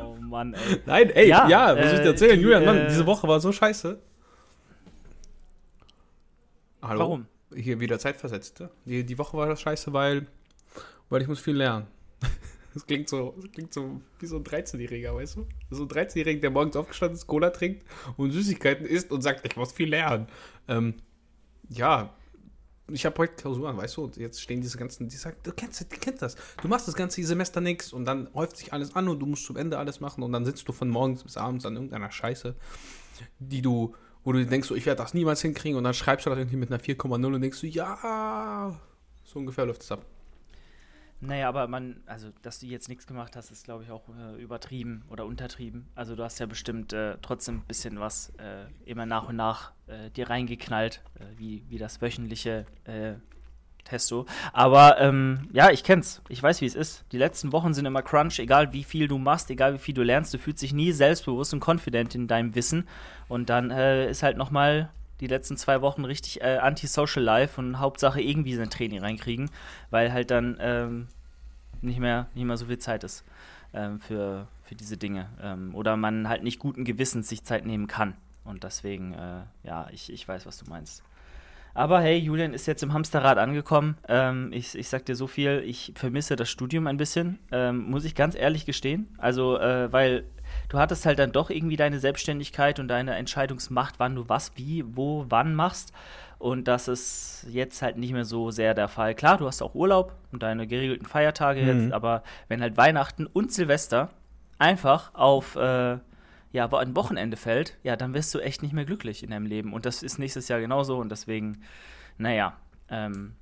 Oh 0.00 0.16
Mann, 0.18 0.54
ey. 0.54 0.80
Nein, 0.86 1.10
ey, 1.10 1.28
Ja, 1.28 1.46
ja, 1.46 1.76
was 1.76 1.84
soll 1.84 1.94
ich 1.94 2.00
äh, 2.00 2.02
dir 2.04 2.10
erzählen? 2.10 2.36
die, 2.38 2.42
Julian, 2.42 2.64
Mann, 2.64 2.76
äh, 2.78 2.88
diese 2.88 3.04
Woche 3.04 3.28
war 3.28 3.38
so 3.38 3.52
scheiße. 3.52 4.00
Hallo? 6.80 7.00
Warum? 7.00 7.26
Hier 7.54 7.78
wieder 7.78 7.98
Zeitversetzte. 7.98 8.70
Die, 8.86 9.04
die 9.04 9.18
Woche 9.18 9.36
war 9.36 9.48
das 9.48 9.60
scheiße, 9.60 9.92
weil, 9.92 10.26
weil 11.12 11.20
ich 11.20 11.28
muss 11.28 11.40
viel 11.40 11.56
lernen. 11.56 11.86
Das 12.74 12.86
klingt 12.86 13.06
so, 13.06 13.34
das 13.36 13.52
klingt 13.52 13.74
so 13.74 14.00
wie 14.18 14.24
so 14.24 14.36
ein 14.36 14.44
13-Jähriger, 14.44 15.14
weißt 15.14 15.36
du? 15.36 15.46
So 15.68 15.82
ein 15.82 15.88
13-Jähriger, 15.88 16.40
der 16.40 16.50
morgens 16.50 16.74
aufgestanden 16.74 17.18
ist, 17.18 17.26
Cola 17.26 17.50
trinkt 17.50 17.84
und 18.16 18.30
Süßigkeiten 18.30 18.86
isst 18.86 19.12
und 19.12 19.20
sagt, 19.20 19.44
ich 19.44 19.56
muss 19.56 19.72
viel 19.72 19.90
lernen. 19.90 20.26
Ähm, 20.68 20.94
ja, 21.68 22.14
ich 22.88 23.04
habe 23.04 23.18
heute 23.18 23.34
Klausuren, 23.34 23.76
weißt 23.76 23.98
du, 23.98 24.04
und 24.04 24.16
jetzt 24.16 24.40
stehen 24.40 24.62
diese 24.62 24.78
ganzen, 24.78 25.06
die 25.06 25.16
sagen, 25.16 25.36
du 25.42 25.52
kennst, 25.52 25.82
du 25.82 25.98
kennst 26.00 26.22
das. 26.22 26.34
Du 26.62 26.68
machst 26.68 26.88
das 26.88 26.94
ganze 26.94 27.22
Semester 27.22 27.60
nichts 27.60 27.92
und 27.92 28.06
dann 28.06 28.32
häuft 28.32 28.56
sich 28.56 28.72
alles 28.72 28.96
an 28.96 29.06
und 29.06 29.20
du 29.20 29.26
musst 29.26 29.44
zum 29.44 29.58
Ende 29.58 29.76
alles 29.76 30.00
machen 30.00 30.22
und 30.22 30.32
dann 30.32 30.46
sitzt 30.46 30.66
du 30.66 30.72
von 30.72 30.88
morgens 30.88 31.24
bis 31.24 31.36
abends 31.36 31.66
an 31.66 31.74
irgendeiner 31.74 32.10
Scheiße, 32.10 32.54
die 33.38 33.60
du, 33.60 33.94
wo 34.24 34.32
du 34.32 34.46
denkst, 34.46 34.68
so, 34.68 34.74
ich 34.74 34.86
werde 34.86 35.02
das 35.02 35.12
niemals 35.12 35.42
hinkriegen 35.42 35.76
und 35.76 35.84
dann 35.84 35.92
schreibst 35.92 36.24
du 36.24 36.30
das 36.30 36.38
irgendwie 36.38 36.56
mit 36.56 36.72
einer 36.72 36.80
4,0 36.82 37.26
und 37.26 37.42
denkst 37.42 37.60
du, 37.60 37.66
ja, 37.66 38.80
so 39.24 39.38
ungefähr 39.38 39.66
läuft 39.66 39.82
es 39.82 39.92
ab. 39.92 40.06
Naja, 41.24 41.48
aber 41.48 41.68
man, 41.68 42.02
also, 42.06 42.30
dass 42.42 42.58
du 42.58 42.66
jetzt 42.66 42.88
nichts 42.88 43.06
gemacht 43.06 43.36
hast, 43.36 43.52
ist, 43.52 43.64
glaube 43.64 43.84
ich, 43.84 43.92
auch 43.92 44.02
äh, 44.08 44.42
übertrieben 44.42 45.04
oder 45.08 45.24
untertrieben. 45.24 45.86
Also, 45.94 46.16
du 46.16 46.24
hast 46.24 46.40
ja 46.40 46.46
bestimmt 46.46 46.92
äh, 46.92 47.16
trotzdem 47.22 47.58
ein 47.58 47.64
bisschen 47.68 48.00
was 48.00 48.30
äh, 48.38 48.64
immer 48.86 49.06
nach 49.06 49.28
und 49.28 49.36
nach 49.36 49.70
äh, 49.86 50.10
dir 50.10 50.28
reingeknallt, 50.28 51.00
äh, 51.14 51.38
wie, 51.38 51.62
wie 51.68 51.78
das 51.78 52.02
wöchentliche 52.02 52.66
äh, 52.86 53.12
Testo. 53.84 54.26
Aber 54.52 55.00
ähm, 55.00 55.48
ja, 55.52 55.70
ich 55.70 55.84
kenn's. 55.84 56.22
Ich 56.28 56.42
weiß, 56.42 56.60
wie 56.60 56.66
es 56.66 56.74
ist. 56.74 57.04
Die 57.12 57.18
letzten 57.18 57.52
Wochen 57.52 57.72
sind 57.72 57.86
immer 57.86 58.02
Crunch, 58.02 58.40
egal 58.40 58.72
wie 58.72 58.82
viel 58.82 59.06
du 59.06 59.18
machst, 59.18 59.48
egal 59.48 59.74
wie 59.74 59.78
viel 59.78 59.94
du 59.94 60.02
lernst, 60.02 60.34
du 60.34 60.38
fühlst 60.38 60.60
dich 60.62 60.72
nie 60.72 60.90
selbstbewusst 60.90 61.54
und 61.54 61.64
confident 61.64 62.16
in 62.16 62.26
deinem 62.26 62.56
Wissen. 62.56 62.88
Und 63.28 63.48
dann 63.48 63.70
ist 63.70 64.22
halt 64.24 64.36
nochmal 64.36 64.90
die 65.22 65.28
letzten 65.28 65.56
zwei 65.56 65.80
Wochen 65.82 66.04
richtig 66.04 66.42
äh, 66.42 66.58
anti-social 66.58 67.22
life 67.22 67.58
und 67.60 67.78
Hauptsache 67.78 68.20
irgendwie 68.20 68.56
sein 68.56 68.70
Training 68.70 68.98
reinkriegen, 68.98 69.50
weil 69.90 70.12
halt 70.12 70.32
dann 70.32 70.58
ähm, 70.60 71.06
nicht, 71.80 72.00
mehr, 72.00 72.26
nicht 72.34 72.44
mehr 72.44 72.56
so 72.56 72.66
viel 72.66 72.78
Zeit 72.78 73.04
ist 73.04 73.24
ähm, 73.72 74.00
für, 74.00 74.48
für 74.64 74.74
diese 74.74 74.96
Dinge. 74.96 75.28
Ähm, 75.40 75.76
oder 75.76 75.96
man 75.96 76.28
halt 76.28 76.42
nicht 76.42 76.58
guten 76.58 76.84
Gewissens 76.84 77.28
sich 77.28 77.44
Zeit 77.44 77.64
nehmen 77.64 77.86
kann. 77.86 78.14
Und 78.44 78.64
deswegen, 78.64 79.14
äh, 79.14 79.42
ja, 79.62 79.86
ich, 79.92 80.12
ich 80.12 80.26
weiß, 80.26 80.44
was 80.44 80.58
du 80.58 80.68
meinst. 80.68 81.04
Aber 81.72 82.00
hey, 82.00 82.18
Julian 82.18 82.52
ist 82.52 82.66
jetzt 82.66 82.82
im 82.82 82.92
Hamsterrad 82.92 83.38
angekommen. 83.38 83.96
Ähm, 84.08 84.50
ich, 84.52 84.76
ich 84.76 84.88
sag 84.88 85.06
dir 85.06 85.14
so 85.14 85.28
viel, 85.28 85.62
ich 85.64 85.92
vermisse 85.94 86.34
das 86.34 86.50
Studium 86.50 86.88
ein 86.88 86.96
bisschen, 86.96 87.38
ähm, 87.52 87.88
muss 87.88 88.04
ich 88.04 88.16
ganz 88.16 88.34
ehrlich 88.34 88.66
gestehen. 88.66 89.06
Also, 89.18 89.56
äh, 89.56 89.90
weil 89.92 90.24
du 90.68 90.78
hattest 90.78 91.06
halt 91.06 91.18
dann 91.18 91.32
doch 91.32 91.50
irgendwie 91.50 91.76
deine 91.76 92.00
Selbstständigkeit 92.00 92.78
und 92.78 92.88
deine 92.88 93.14
Entscheidungsmacht, 93.14 93.94
wann 93.98 94.14
du 94.14 94.28
was, 94.28 94.52
wie, 94.56 94.84
wo, 94.86 95.26
wann 95.28 95.54
machst. 95.54 95.92
Und 96.38 96.66
das 96.66 96.88
ist 96.88 97.46
jetzt 97.50 97.82
halt 97.82 97.96
nicht 97.96 98.12
mehr 98.12 98.24
so 98.24 98.50
sehr 98.50 98.74
der 98.74 98.88
Fall. 98.88 99.14
Klar, 99.14 99.38
du 99.38 99.46
hast 99.46 99.62
auch 99.62 99.74
Urlaub 99.74 100.14
und 100.32 100.42
deine 100.42 100.66
geregelten 100.66 101.06
Feiertage 101.06 101.60
Mhm. 101.60 101.66
jetzt, 101.68 101.92
aber 101.92 102.22
wenn 102.48 102.60
halt 102.60 102.76
Weihnachten 102.76 103.26
und 103.26 103.52
Silvester 103.52 104.10
einfach 104.58 105.14
auf 105.14 105.56
äh, 105.56 105.98
ja, 106.52 106.64
aber 106.64 106.80
ein 106.80 106.94
Wochenende 106.94 107.36
fällt, 107.36 107.78
ja, 107.82 107.96
dann 107.96 108.12
wirst 108.12 108.34
du 108.34 108.38
echt 108.38 108.62
nicht 108.62 108.74
mehr 108.74 108.84
glücklich 108.84 109.22
in 109.22 109.30
deinem 109.30 109.46
Leben. 109.46 109.72
Und 109.72 109.86
das 109.86 110.02
ist 110.02 110.18
nächstes 110.18 110.48
Jahr 110.48 110.60
genauso. 110.60 110.98
Und 110.98 111.10
deswegen, 111.10 111.62
naja, 112.18 112.56
ähm, 112.90 113.36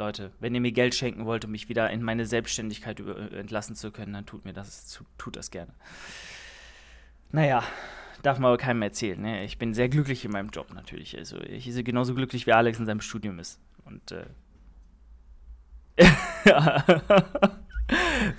Leute, 0.00 0.32
wenn 0.40 0.54
ihr 0.54 0.60
mir 0.60 0.72
Geld 0.72 0.94
schenken 0.94 1.24
wollt, 1.26 1.44
um 1.44 1.52
mich 1.52 1.68
wieder 1.68 1.88
in 1.90 2.02
meine 2.02 2.26
Selbstständigkeit 2.26 2.98
äh, 3.00 3.38
entlassen 3.38 3.76
zu 3.76 3.92
können, 3.92 4.12
dann 4.12 4.26
tut 4.26 4.44
mir 4.44 4.52
das, 4.52 4.92
tu- 4.92 5.04
tut 5.18 5.36
das 5.36 5.50
gerne. 5.52 5.72
Naja, 7.30 7.62
darf 8.22 8.38
man 8.38 8.48
aber 8.48 8.58
keinem 8.58 8.82
erzählen. 8.82 9.20
Ne? 9.20 9.44
Ich 9.44 9.58
bin 9.58 9.72
sehr 9.74 9.88
glücklich 9.88 10.24
in 10.24 10.32
meinem 10.32 10.50
Job 10.50 10.74
natürlich. 10.74 11.16
Also 11.16 11.38
ich 11.40 11.72
bin 11.72 11.84
genauso 11.84 12.14
glücklich 12.14 12.46
wie 12.46 12.52
Alex 12.52 12.78
in 12.80 12.86
seinem 12.86 13.00
Studium 13.00 13.38
ist. 13.38 13.60
Und 13.84 14.10
äh, 14.10 14.26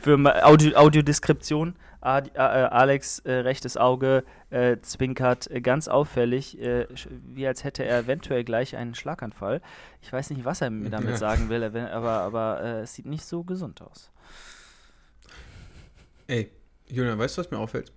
für 0.01 0.45
Audio, 0.45 0.75
Audiodeskription, 0.77 1.75
Ad, 2.01 2.31
äh, 2.33 2.39
Alex 2.39 3.19
äh, 3.19 3.31
rechtes 3.31 3.77
Auge 3.77 4.23
äh, 4.49 4.77
zwinkert 4.81 5.49
äh, 5.51 5.61
ganz 5.61 5.87
auffällig, 5.87 6.59
äh, 6.59 6.87
wie 7.27 7.45
als 7.45 7.63
hätte 7.63 7.85
er 7.85 7.99
eventuell 7.99 8.43
gleich 8.43 8.75
einen 8.75 8.95
Schlaganfall. 8.95 9.61
Ich 10.01 10.11
weiß 10.11 10.31
nicht, 10.31 10.43
was 10.43 10.61
er 10.61 10.71
mir 10.71 10.89
damit 10.91 11.17
sagen 11.17 11.49
will, 11.49 11.63
aber, 11.63 12.21
aber, 12.21 12.61
äh, 12.61 12.81
es 12.81 12.95
sieht 12.95 13.05
nicht 13.05 13.23
so 13.23 13.43
gesund 13.43 13.81
aus. 13.81 14.09
Ey, 16.27 16.51
Julian, 16.87 17.19
weißt 17.19 17.37
du, 17.37 17.41
was 17.41 17.51
mir 17.51 17.59
auffällt? 17.59 17.91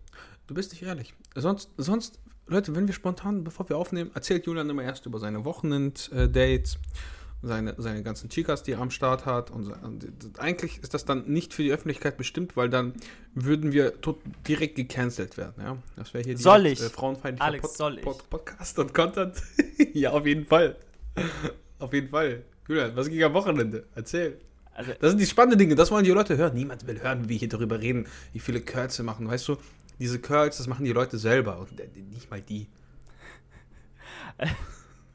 Du 0.47 0.55
bist 0.55 0.73
nicht 0.73 0.83
ehrlich. 0.83 1.15
Sonst, 1.35 1.71
sonst, 1.79 2.21
Leute, 2.47 2.77
wenn 2.77 2.87
wir 2.87 2.95
spontan, 2.95 3.43
bevor 3.43 3.69
wir 3.71 3.79
aufnehmen, 3.79 4.11
erzählt 4.15 4.45
Julian 4.47 4.69
immer 4.69 4.83
erst 4.83 5.07
über 5.07 5.19
seine 5.19 5.47
Wochenend-Dates, 5.47 6.79
seine, 7.47 7.75
seine 7.79 8.03
ganzen 8.03 8.29
Chicas, 8.31 8.63
die 8.63 8.73
er 8.73 8.81
am 8.81 8.91
Start 8.91 9.27
hat. 9.27 9.51
Und, 9.51 9.69
und 9.69 10.39
eigentlich 10.39 10.83
ist 10.83 10.95
das 10.95 11.05
dann 11.05 11.27
nicht 11.27 11.55
für 11.55 11.63
die 11.63 11.73
Öffentlichkeit 11.73 12.17
bestimmt, 12.17 12.57
weil 12.57 12.69
dann 12.69 12.95
würden 13.35 13.73
wir 13.73 14.01
tot, 14.01 14.21
direkt 14.49 14.77
gecancelt 14.77 15.37
werden. 15.37 15.55
Ja? 15.59 15.79
Das 15.97 16.15
wäre 16.15 16.25
hier 16.25 16.39
Soll 16.39 16.63
direkt, 16.63 16.81
ich? 16.81 16.87
Äh, 16.87 16.91
frauenfeindlicher 16.91 17.45
Alex, 17.45 17.77
soll 17.77 17.99
ich? 17.99 18.05
Podcast 18.05 18.79
und 18.79 18.95
Content. 18.95 19.37
ja, 19.93 20.11
auf 20.11 20.27
jeden 20.27 20.47
Fall. 20.47 20.77
auf 21.79 21.93
jeden 21.93 22.09
Fall. 22.09 22.43
Julian, 22.69 22.97
was 22.97 23.09
ging 23.09 23.23
am 23.23 23.35
Wochenende? 23.35 23.85
Erzähl. 23.95 24.39
Also, 24.75 24.93
Das 25.01 25.11
sind 25.11 25.21
die 25.21 25.27
spannenden 25.27 25.59
Dinge, 25.59 25.75
das 25.77 25.91
wollen 25.91 26.05
die 26.05 26.11
Leute 26.11 26.37
hören. 26.37 26.55
Niemand 26.55 26.87
will 26.87 27.01
hören, 27.01 27.25
wie 27.25 27.29
wir 27.29 27.37
hier 27.37 27.49
darüber 27.49 27.81
reden, 27.81 28.07
wie 28.33 28.41
viele 28.41 28.61
Curls 28.61 28.99
wir 28.99 29.05
machen. 29.05 29.29
Weißt 29.29 29.47
du, 29.47 29.57
diese 29.99 30.19
Curls, 30.19 30.59
das 30.59 30.67
machen 30.67 30.85
die 30.85 30.93
Leute 30.93 31.19
selber 31.19 31.59
und 31.59 31.79
äh, 31.79 31.89
nicht 32.11 32.31
mal 32.31 32.41
die. 32.41 32.67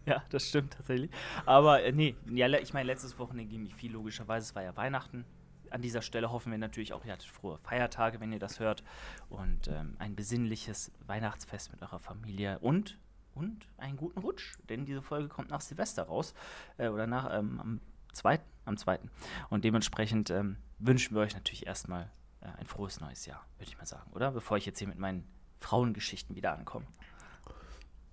Ja, 0.10 0.24
das 0.30 0.50
stimmt 0.50 0.74
tatsächlich. 0.74 1.12
Aber 1.46 1.84
äh, 1.84 1.92
nee, 1.92 2.16
ja, 2.32 2.48
ich 2.48 2.74
meine, 2.74 2.88
letztes 2.88 3.20
Wochenende 3.20 3.52
ging 3.52 3.62
nicht 3.62 3.76
viel, 3.76 3.92
logischerweise. 3.92 4.46
Es 4.46 4.56
war 4.56 4.64
ja 4.64 4.76
Weihnachten. 4.76 5.24
An 5.70 5.84
dieser 5.84 6.02
Stelle 6.02 6.32
hoffen 6.32 6.52
wir 6.52 6.58
natürlich 6.58 6.94
auch, 6.94 7.06
ihr 7.06 7.14
hattet 7.14 7.30
frohe 7.30 7.60
Feiertage, 7.60 8.20
wenn 8.20 8.34
ihr 8.34 8.40
das 8.40 8.60
hört. 8.60 8.84
Und 9.30 9.68
ähm, 9.68 9.96
ein 10.00 10.16
besinnliches 10.16 10.92
Weihnachtsfest 11.06 11.72
mit 11.72 11.84
eurer 11.84 12.00
Familie 12.00 12.58
und, 12.58 12.98
und 13.36 13.68
einen 13.78 13.98
guten 13.98 14.20
Rutsch. 14.20 14.56
Denn 14.68 14.86
diese 14.86 15.04
Folge 15.04 15.28
kommt 15.28 15.52
nach 15.52 15.62
Silvester 15.62 16.04
raus. 16.04 16.34
Äh, 16.78 16.88
oder 16.88 17.06
nach 17.06 17.32
ähm, 17.32 17.60
am 17.60 17.82
zweiten, 18.12 18.50
am 18.66 18.78
zweiten. 18.78 19.12
Und 19.52 19.64
dementsprechend 19.64 20.32
ähm, 20.32 20.58
wünschen 20.80 21.14
wir 21.16 21.22
euch 21.22 21.36
natürlich 21.36 21.68
erstmal 21.68 22.10
äh, 22.42 22.48
ein 22.58 22.66
frohes 22.66 23.00
neues 23.00 23.28
Jahr, 23.28 23.46
würde 23.60 23.70
ich 23.70 23.78
mal 23.78 23.86
sagen, 23.86 24.10
oder? 24.14 24.32
Bevor 24.32 24.58
ich 24.58 24.66
jetzt 24.66 24.80
hier 24.80 24.88
mit 24.88 24.98
meinen 24.98 25.28
Frauengeschichten 25.60 26.36
wieder 26.36 26.58
ankomme. 26.58 26.88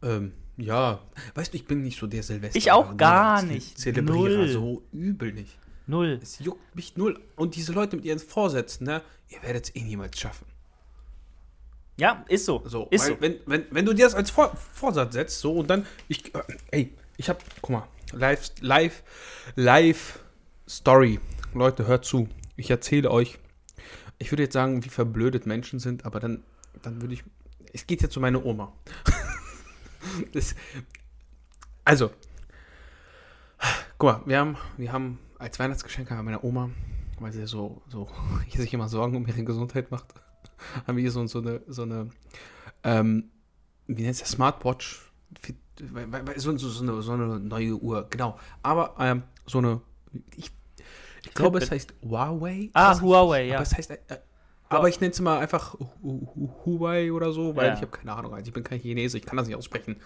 Ähm, 0.06 0.32
ja, 0.56 1.00
weißt 1.34 1.52
du, 1.52 1.56
ich 1.56 1.66
bin 1.66 1.82
nicht 1.82 1.98
so 1.98 2.06
der 2.06 2.22
Silvester. 2.22 2.56
Ich 2.56 2.72
auch 2.72 2.96
gar 2.96 3.42
nicht. 3.42 3.78
Zelebrierer, 3.78 4.38
Null. 4.38 4.48
so 4.48 4.82
übel 4.92 5.32
nicht. 5.32 5.58
Null. 5.86 6.18
Es 6.22 6.38
juckt 6.38 6.74
mich 6.74 6.96
null. 6.96 7.20
Und 7.36 7.56
diese 7.56 7.72
Leute 7.72 7.96
mit 7.96 8.04
ihren 8.04 8.18
Vorsätzen, 8.18 8.86
ne, 8.86 9.02
ihr 9.28 9.42
werdet 9.42 9.64
es 9.64 9.76
eh 9.76 9.82
niemals 9.82 10.18
schaffen. 10.18 10.46
Ja, 11.98 12.24
ist 12.28 12.46
so. 12.46 12.62
So, 12.66 12.88
ist 12.90 13.06
so. 13.06 13.16
Wenn, 13.20 13.36
wenn, 13.46 13.64
wenn 13.70 13.84
du 13.84 13.92
dir 13.92 14.04
das 14.04 14.14
als 14.14 14.30
Vor 14.30 14.54
Vorsatz 14.56 15.14
setzt, 15.14 15.40
so 15.40 15.52
und 15.52 15.68
dann, 15.68 15.86
ich, 16.08 16.34
äh, 16.34 16.42
ey, 16.70 16.92
ich 17.16 17.28
hab, 17.28 17.42
guck 17.60 17.70
mal, 17.70 17.88
live, 18.12 18.50
live, 18.60 19.02
live 19.56 20.18
Story. 20.68 21.20
Leute, 21.54 21.86
hört 21.86 22.04
zu. 22.04 22.28
Ich 22.56 22.70
erzähle 22.70 23.10
euch, 23.10 23.38
ich 24.18 24.32
würde 24.32 24.44
jetzt 24.44 24.54
sagen, 24.54 24.84
wie 24.84 24.88
verblödet 24.88 25.46
Menschen 25.46 25.78
sind, 25.78 26.04
aber 26.04 26.20
dann, 26.20 26.42
dann 26.82 27.00
würde 27.02 27.14
ich, 27.14 27.24
es 27.72 27.86
geht 27.86 28.02
jetzt 28.02 28.16
um 28.16 28.22
meine 28.22 28.42
Oma. 28.42 28.72
das, 30.32 30.54
also, 31.84 32.10
guck 33.98 34.10
mal, 34.10 34.22
wir 34.26 34.38
haben, 34.38 34.56
wir 34.76 34.92
haben 34.92 35.18
als 35.38 35.58
Weihnachtsgeschenk 35.58 36.10
an 36.10 36.24
meine 36.24 36.42
Oma, 36.42 36.70
weil 37.20 37.32
sie 37.32 37.46
so, 37.46 37.82
so, 37.88 38.08
sich 38.52 38.72
immer 38.74 38.88
Sorgen 38.88 39.16
um 39.16 39.26
ihre 39.26 39.44
Gesundheit 39.44 39.90
macht, 39.90 40.14
haben 40.86 40.96
wir 40.96 41.02
hier 41.02 41.12
so, 41.12 41.26
so 41.26 41.40
eine, 41.40 41.60
so 41.66 41.82
eine, 41.82 42.10
ähm, 42.82 43.30
wie 43.86 44.02
nennt 44.02 44.14
es 44.14 44.20
das, 44.20 44.30
Smartwatch, 44.30 45.10
so, 46.36 46.56
so, 46.56 46.68
so, 46.68 46.82
eine, 46.82 47.02
so 47.02 47.12
eine 47.12 47.38
neue 47.38 47.76
Uhr, 47.76 48.06
genau. 48.08 48.38
Aber 48.62 48.94
ähm, 48.98 49.22
so 49.46 49.58
eine, 49.58 49.80
ich, 50.34 50.50
ich 51.24 51.34
glaube, 51.34 51.58
es 51.58 51.70
heißt 51.70 51.94
Huawei. 52.02 52.70
Ah, 52.72 52.98
Huawei, 53.00 53.46
ja. 53.46 53.56
Aber 53.56 53.62
es 53.64 53.76
heißt, 53.76 53.90
äh, 53.90 53.98
äh, 54.08 54.18
aber 54.68 54.88
ich 54.88 55.00
nenne 55.00 55.12
es 55.12 55.20
mal 55.20 55.38
einfach 55.38 55.74
Hu- 55.74 56.26
Hu- 56.34 56.50
Huawei 56.64 57.12
oder 57.12 57.32
so, 57.32 57.54
weil 57.56 57.68
Ja. 57.68 57.74
ich 57.74 57.80
habe 57.80 57.90
keine 57.92 58.12
Ahnung, 58.12 58.34
also 58.34 58.46
ich 58.48 58.52
bin 58.52 58.64
kein 58.64 58.80
Chinese, 58.80 59.16
ich 59.18 59.24
kann 59.26 59.36
das 59.36 59.46
nicht 59.46 59.56
aussprechen. 59.56 59.96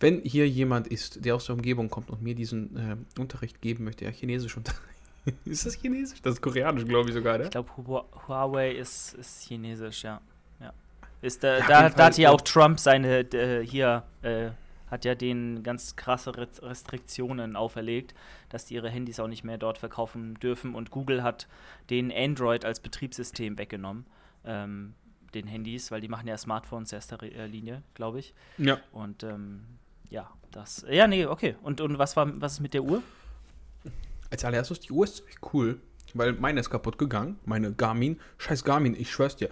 Wenn 0.00 0.20
hier 0.22 0.48
jemand 0.48 0.86
ist, 0.88 1.24
der 1.24 1.34
aus 1.36 1.46
der 1.46 1.54
Umgebung 1.54 1.88
kommt 1.88 2.10
und 2.10 2.22
mir 2.22 2.34
diesen 2.34 2.76
äh, 2.76 3.20
Unterricht 3.20 3.60
geben 3.60 3.84
möchte, 3.84 4.04
ja, 4.04 4.10
Chinesisch 4.10 4.56
Unterricht. 4.56 4.82
ist 5.44 5.66
das 5.66 5.74
Chinesisch? 5.74 6.20
Das 6.22 6.34
ist 6.34 6.40
Koreanisch, 6.42 6.84
glaube 6.86 7.08
ich 7.10 7.14
sogar, 7.14 7.38
ne? 7.38 7.44
Ich 7.44 7.50
glaube, 7.50 7.68
Huawei 8.26 8.72
ist, 8.72 9.14
ist 9.14 9.42
chinesisch, 9.42 10.02
ja. 10.04 10.20
ja. 10.60 10.72
Ist, 11.22 11.44
äh, 11.44 11.58
Ja, 11.60 11.66
da, 11.66 11.88
da 11.90 12.04
hat 12.06 12.14
Fall, 12.14 12.20
ja. 12.22 12.30
auch 12.30 12.40
Trump 12.40 12.80
seine, 12.80 13.20
äh, 13.32 13.64
hier, 13.66 14.02
äh, 14.22 14.50
hat 14.90 15.04
ja 15.04 15.14
denen 15.14 15.62
ganz 15.62 15.96
krasse 15.96 16.36
Re- 16.36 16.48
Restriktionen 16.62 17.56
auferlegt, 17.56 18.14
dass 18.48 18.64
die 18.64 18.74
ihre 18.74 18.90
Handys 18.90 19.20
auch 19.20 19.28
nicht 19.28 19.44
mehr 19.44 19.58
dort 19.58 19.78
verkaufen 19.78 20.34
dürfen. 20.34 20.74
Und 20.74 20.90
Google 20.90 21.22
hat 21.22 21.48
den 21.90 22.12
Android 22.12 22.64
als 22.64 22.80
Betriebssystem 22.80 23.58
weggenommen, 23.58 24.06
ähm, 24.44 24.94
den 25.34 25.46
Handys, 25.46 25.90
weil 25.90 26.00
die 26.00 26.08
machen 26.08 26.26
ja 26.26 26.38
Smartphones 26.38 26.92
erster 26.92 27.22
äh, 27.22 27.46
Linie, 27.46 27.82
glaube 27.94 28.18
ich. 28.18 28.34
Ja. 28.56 28.78
Und 28.92 29.22
ähm, 29.22 29.64
ja, 30.08 30.30
das, 30.50 30.86
ja, 30.90 31.06
nee, 31.06 31.26
okay. 31.26 31.56
Und, 31.62 31.80
und 31.80 31.98
was 31.98 32.16
war, 32.16 32.40
was 32.40 32.54
ist 32.54 32.60
mit 32.60 32.72
der 32.72 32.82
Uhr? 32.82 33.02
Als 34.30 34.44
allererstes, 34.44 34.80
die 34.80 34.92
Uhr 34.92 35.04
ist 35.04 35.22
cool, 35.52 35.80
weil 36.14 36.32
meine 36.32 36.60
ist 36.60 36.70
kaputt 36.70 36.96
gegangen, 36.96 37.38
meine 37.44 37.72
Garmin. 37.72 38.18
Scheiß 38.38 38.64
Garmin, 38.64 38.94
ich 38.98 39.12
schwör's 39.12 39.36
dir. 39.36 39.50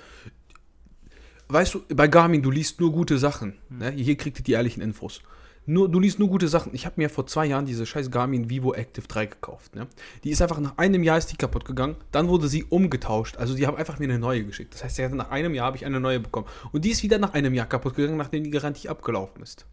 Weißt 1.49 1.75
du, 1.75 1.83
bei 1.95 2.09
Garmin, 2.09 2.43
du 2.43 2.51
liest 2.51 2.81
nur 2.81 2.93
gute 2.93 3.19
Sachen. 3.19 3.59
Ne? 3.69 3.91
Hier 3.93 4.17
kriegt 4.17 4.39
ihr 4.39 4.45
die 4.45 4.53
ehrlichen 4.53 4.83
Infos. 4.83 5.21
Nur, 5.69 5.89
du 5.89 5.99
liest 5.99 6.21
nur 6.21 6.29
gute 6.29 6.47
Sachen. 6.47 6.75
Ich 6.75 6.87
habe 6.87 6.95
mir 6.97 7.11
vor 7.11 7.27
zwei 7.27 7.47
Jahren 7.47 7.67
diese 7.67 7.87
scheiß 7.87 8.11
Garmin 8.11 8.51
Vivo 8.51 8.73
Active 8.73 9.07
3 9.07 9.27
gekauft. 9.27 9.75
Ne? 9.75 9.89
Die 10.23 10.31
ist 10.31 10.41
einfach 10.41 10.61
nach 10.61 10.79
einem 10.79 11.03
Jahr 11.03 11.19
ist 11.19 11.33
die 11.33 11.37
kaputt 11.37 11.65
gegangen. 11.65 11.97
Dann 12.13 12.29
wurde 12.29 12.47
sie 12.49 12.65
umgetauscht. 12.65 13.37
Also 13.37 13.55
die 13.55 13.67
haben 13.67 13.77
einfach 13.77 13.99
mir 13.99 14.05
eine 14.05 14.19
neue 14.19 14.45
geschickt. 14.45 14.75
Das 14.75 14.85
heißt, 14.85 14.99
nach 15.15 15.31
einem 15.31 15.55
Jahr 15.55 15.67
habe 15.67 15.77
ich 15.77 15.85
eine 15.85 15.99
neue 15.99 16.21
bekommen. 16.21 16.47
Und 16.71 16.85
die 16.85 16.91
ist 16.91 17.03
wieder 17.03 17.19
nach 17.19 17.35
einem 17.35 17.53
Jahr 17.53 17.67
kaputt 17.67 17.95
gegangen, 17.97 18.17
nachdem 18.17 18.45
die 18.45 18.51
Garantie 18.51 18.89
abgelaufen 18.89 19.43
ist. 19.43 19.67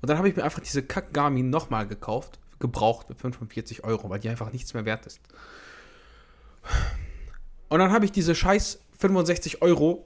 Und 0.00 0.08
dann 0.08 0.18
habe 0.18 0.28
ich 0.28 0.36
mir 0.36 0.42
einfach 0.42 0.60
diese 0.60 0.82
Kack 0.82 1.12
Garmin 1.12 1.50
nochmal 1.50 1.86
gekauft, 1.86 2.40
gebraucht 2.58 3.08
mit 3.08 3.20
45 3.20 3.84
Euro, 3.84 4.10
weil 4.10 4.18
die 4.18 4.28
einfach 4.28 4.52
nichts 4.52 4.74
mehr 4.74 4.84
wert 4.84 5.06
ist. 5.06 5.20
Und 7.68 7.78
dann 7.78 7.92
habe 7.92 8.04
ich 8.04 8.12
diese 8.12 8.34
scheiß 8.34 8.80
65 8.98 9.62
Euro 9.62 10.04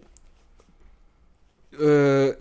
äh, 1.73 2.35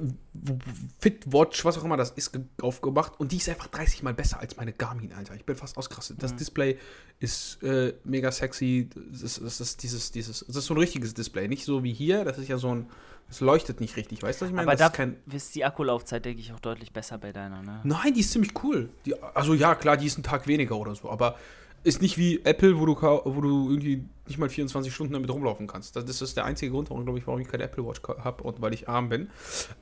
Fitwatch, 0.99 1.63
was 1.65 1.77
auch 1.77 1.83
immer 1.83 1.97
das 1.97 2.11
ist, 2.11 2.31
ge- 2.33 2.41
aufgemacht 2.61 3.19
und 3.19 3.31
die 3.31 3.37
ist 3.37 3.49
einfach 3.49 3.67
30 3.67 4.03
mal 4.03 4.13
besser 4.13 4.39
als 4.39 4.57
meine 4.57 4.73
Garmin, 4.73 5.13
Alter. 5.13 5.35
Ich 5.35 5.45
bin 5.45 5.55
fast 5.55 5.77
ausgerastet. 5.77 6.21
Das 6.21 6.33
Mhm. 6.33 6.37
Display 6.37 6.77
ist 7.19 7.61
äh, 7.63 7.93
mega 8.03 8.31
sexy. 8.31 8.89
Das 9.11 9.21
ist, 9.21 9.41
das 9.41 9.61
ist 9.61 9.83
dieses, 9.83 10.11
dieses, 10.11 10.45
das 10.47 10.55
ist 10.55 10.65
so 10.65 10.73
ein 10.73 10.77
richtiges 10.77 11.13
Display, 11.13 11.47
nicht 11.47 11.65
so 11.65 11.83
wie 11.83 11.93
hier. 11.93 12.23
Das 12.25 12.37
ist 12.37 12.47
ja 12.47 12.57
so 12.57 12.73
ein, 12.73 12.87
es 13.29 13.39
leuchtet 13.41 13.79
nicht 13.81 13.95
richtig, 13.97 14.23
weißt 14.23 14.41
du? 14.41 14.45
was 14.45 14.49
Ich 14.49 14.55
meine, 14.55 14.67
Aber 14.67 14.75
das 14.77 14.91
da 14.91 15.35
ist 15.35 15.53
die 15.55 15.63
Akkulaufzeit, 15.63 16.25
denke 16.25 16.41
ich, 16.41 16.51
auch 16.51 16.59
deutlich 16.59 16.91
besser 16.91 17.17
bei 17.17 17.31
deiner, 17.31 17.61
ne? 17.61 17.81
Nein, 17.83 18.13
die 18.13 18.21
ist 18.21 18.31
ziemlich 18.31 18.53
cool. 18.63 18.89
Die, 19.05 19.13
also 19.21 19.53
ja, 19.53 19.75
klar, 19.75 19.97
die 19.97 20.07
ist 20.07 20.17
ein 20.17 20.23
Tag 20.23 20.47
weniger 20.47 20.75
oder 20.77 20.95
so, 20.95 21.09
aber 21.09 21.37
ist 21.83 22.01
nicht 22.01 22.17
wie 22.17 22.43
Apple, 22.43 22.79
wo 22.79 22.85
du, 22.85 22.95
wo 23.01 23.41
du 23.41 23.69
irgendwie 23.69 24.03
nicht 24.27 24.37
mal 24.37 24.49
24 24.49 24.93
Stunden 24.93 25.13
damit 25.13 25.29
rumlaufen 25.29 25.67
kannst. 25.67 25.95
Das, 25.95 26.21
ist 26.21 26.37
der 26.37 26.45
einzige 26.45 26.71
Grund, 26.71 26.89
warum, 26.89 27.03
glaube 27.03 27.19
ich, 27.19 27.27
warum 27.27 27.39
ich 27.39 27.47
keine 27.47 27.63
Apple 27.63 27.85
Watch 27.85 28.01
habe 28.03 28.43
und 28.43 28.61
weil 28.61 28.73
ich 28.73 28.89
arm 28.89 29.09
bin. 29.09 29.29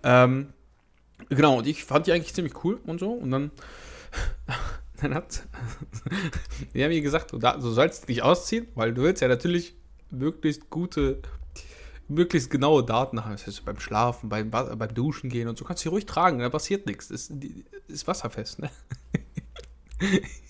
Ähm, 0.03 0.53
genau, 1.29 1.57
und 1.57 1.67
ich 1.67 1.83
fand 1.83 2.07
die 2.07 2.13
eigentlich 2.13 2.33
ziemlich 2.33 2.63
cool 2.63 2.79
und 2.85 2.99
so. 2.99 3.11
Und 3.11 3.31
dann, 3.31 3.51
dann 5.01 5.13
hat, 5.13 5.47
die 6.73 6.83
haben 6.83 6.89
mir 6.91 7.01
gesagt, 7.01 7.33
du, 7.33 7.39
da- 7.39 7.57
du 7.57 7.69
sollst 7.69 8.07
dich 8.09 8.21
ausziehen, 8.21 8.67
weil 8.75 8.93
du 8.93 9.01
willst 9.01 9.21
ja 9.21 9.27
natürlich 9.27 9.75
möglichst 10.11 10.69
gute, 10.69 11.21
möglichst 12.07 12.49
genaue 12.49 12.83
Daten 12.85 13.23
haben. 13.25 13.31
Das 13.33 13.47
heißt, 13.47 13.65
beim 13.65 13.79
Schlafen, 13.79 14.29
beim, 14.29 14.49
beim 14.49 14.93
Duschen 14.93 15.29
gehen 15.29 15.47
und 15.47 15.57
so 15.57 15.65
kannst 15.65 15.83
du 15.83 15.89
die 15.89 15.93
ruhig 15.93 16.05
tragen, 16.05 16.39
da 16.39 16.49
passiert 16.49 16.85
nichts. 16.85 17.11
Ist, 17.11 17.33
ist 17.87 18.07
wasserfest, 18.07 18.59
ne? 18.59 18.69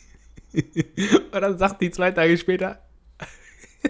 Und 1.32 1.42
dann 1.42 1.58
sagt 1.58 1.82
die 1.82 1.92
zwei 1.92 2.12
Tage 2.12 2.38
später, 2.38 2.82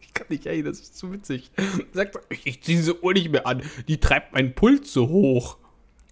ich 0.00 0.14
kann 0.14 0.26
nicht, 0.28 0.46
ey, 0.46 0.62
das 0.62 0.80
ist 0.80 0.96
zu 0.98 1.12
witzig. 1.12 1.50
Sagt, 1.92 2.18
ich, 2.30 2.46
ich 2.46 2.62
ziehe 2.62 2.78
diese 2.78 3.02
Uhr 3.02 3.12
nicht 3.14 3.30
mehr 3.30 3.46
an, 3.46 3.62
die 3.88 3.98
treibt 3.98 4.32
meinen 4.32 4.54
Puls 4.54 4.92
so 4.92 5.08
hoch. 5.08 5.58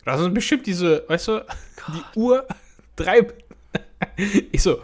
Das 0.05 0.21
ist 0.21 0.35
bestimmt 0.35 0.67
diese, 0.67 1.05
weißt 1.09 1.29
du, 1.29 1.47
die 1.89 2.19
Uhr 2.19 2.47
treibt. 2.97 3.45
Ich 4.51 4.63
so, 4.63 4.83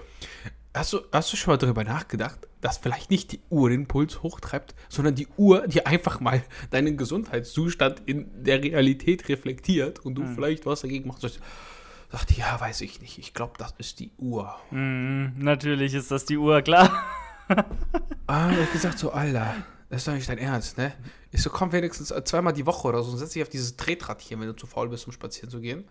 hast 0.73 0.93
du, 0.93 1.01
hast 1.11 1.33
du 1.33 1.37
schon 1.37 1.53
mal 1.53 1.57
darüber 1.59 1.83
nachgedacht, 1.83 2.39
dass 2.61 2.79
vielleicht 2.79 3.11
nicht 3.11 3.33
die 3.33 3.41
Uhr 3.51 3.69
den 3.69 3.87
Puls 3.89 4.23
hochtreibt, 4.23 4.77
sondern 4.89 5.17
die 5.17 5.27
Uhr, 5.37 5.67
die 5.67 5.85
einfach 5.85 6.21
mal 6.21 6.45
deinen 6.71 6.97
Gesundheitszustand 6.97 8.01
in 8.07 8.31
der 8.45 8.63
Realität 8.63 9.29
reflektiert 9.29 9.99
und 10.05 10.15
du 10.15 10.23
Mhm. 10.23 10.35
vielleicht 10.37 10.67
was 10.67 10.83
dagegen 10.83 11.09
machst? 11.09 11.41
Sagt, 12.11 12.33
ja, 12.33 12.59
weiß 12.59 12.81
ich 12.81 13.01
nicht. 13.01 13.19
Ich 13.19 13.35
glaube, 13.35 13.55
das 13.59 13.75
ist 13.79 14.01
die 14.01 14.11
Uhr. 14.19 14.55
Mhm, 14.71 15.35
natürlich 15.37 15.93
ist 15.95 16.11
das 16.11 16.25
die 16.25 16.39
Uhr, 16.39 16.63
klar. 16.63 17.05
Ah, 18.27 18.51
ich 18.51 18.73
gesagt 18.73 18.99
so, 18.99 19.11
Alter, 19.11 19.55
das 19.91 19.99
ist 20.03 20.09
doch 20.09 20.13
nicht 20.13 20.29
dein 20.29 20.39
Ernst, 20.39 20.77
ne? 20.79 20.93
Ich 21.31 21.43
so, 21.43 21.51
komm 21.51 21.73
wenigstens 21.73 22.13
zweimal 22.25 22.53
die 22.53 22.67
Woche 22.67 22.89
oder 22.89 23.03
so 23.03 23.11
und 23.13 23.19
setz 23.19 23.33
dich 23.33 23.43
auf 23.43 23.49
dieses 23.49 23.77
Tretrad 23.77 24.21
hier, 24.21 24.39
wenn 24.41 24.47
du 24.47 24.55
zu 24.57 24.67
faul 24.67 24.89
bist, 24.89 25.07
um 25.07 25.13
spazieren 25.13 25.51
zu 25.51 25.61
gehen. 25.61 25.85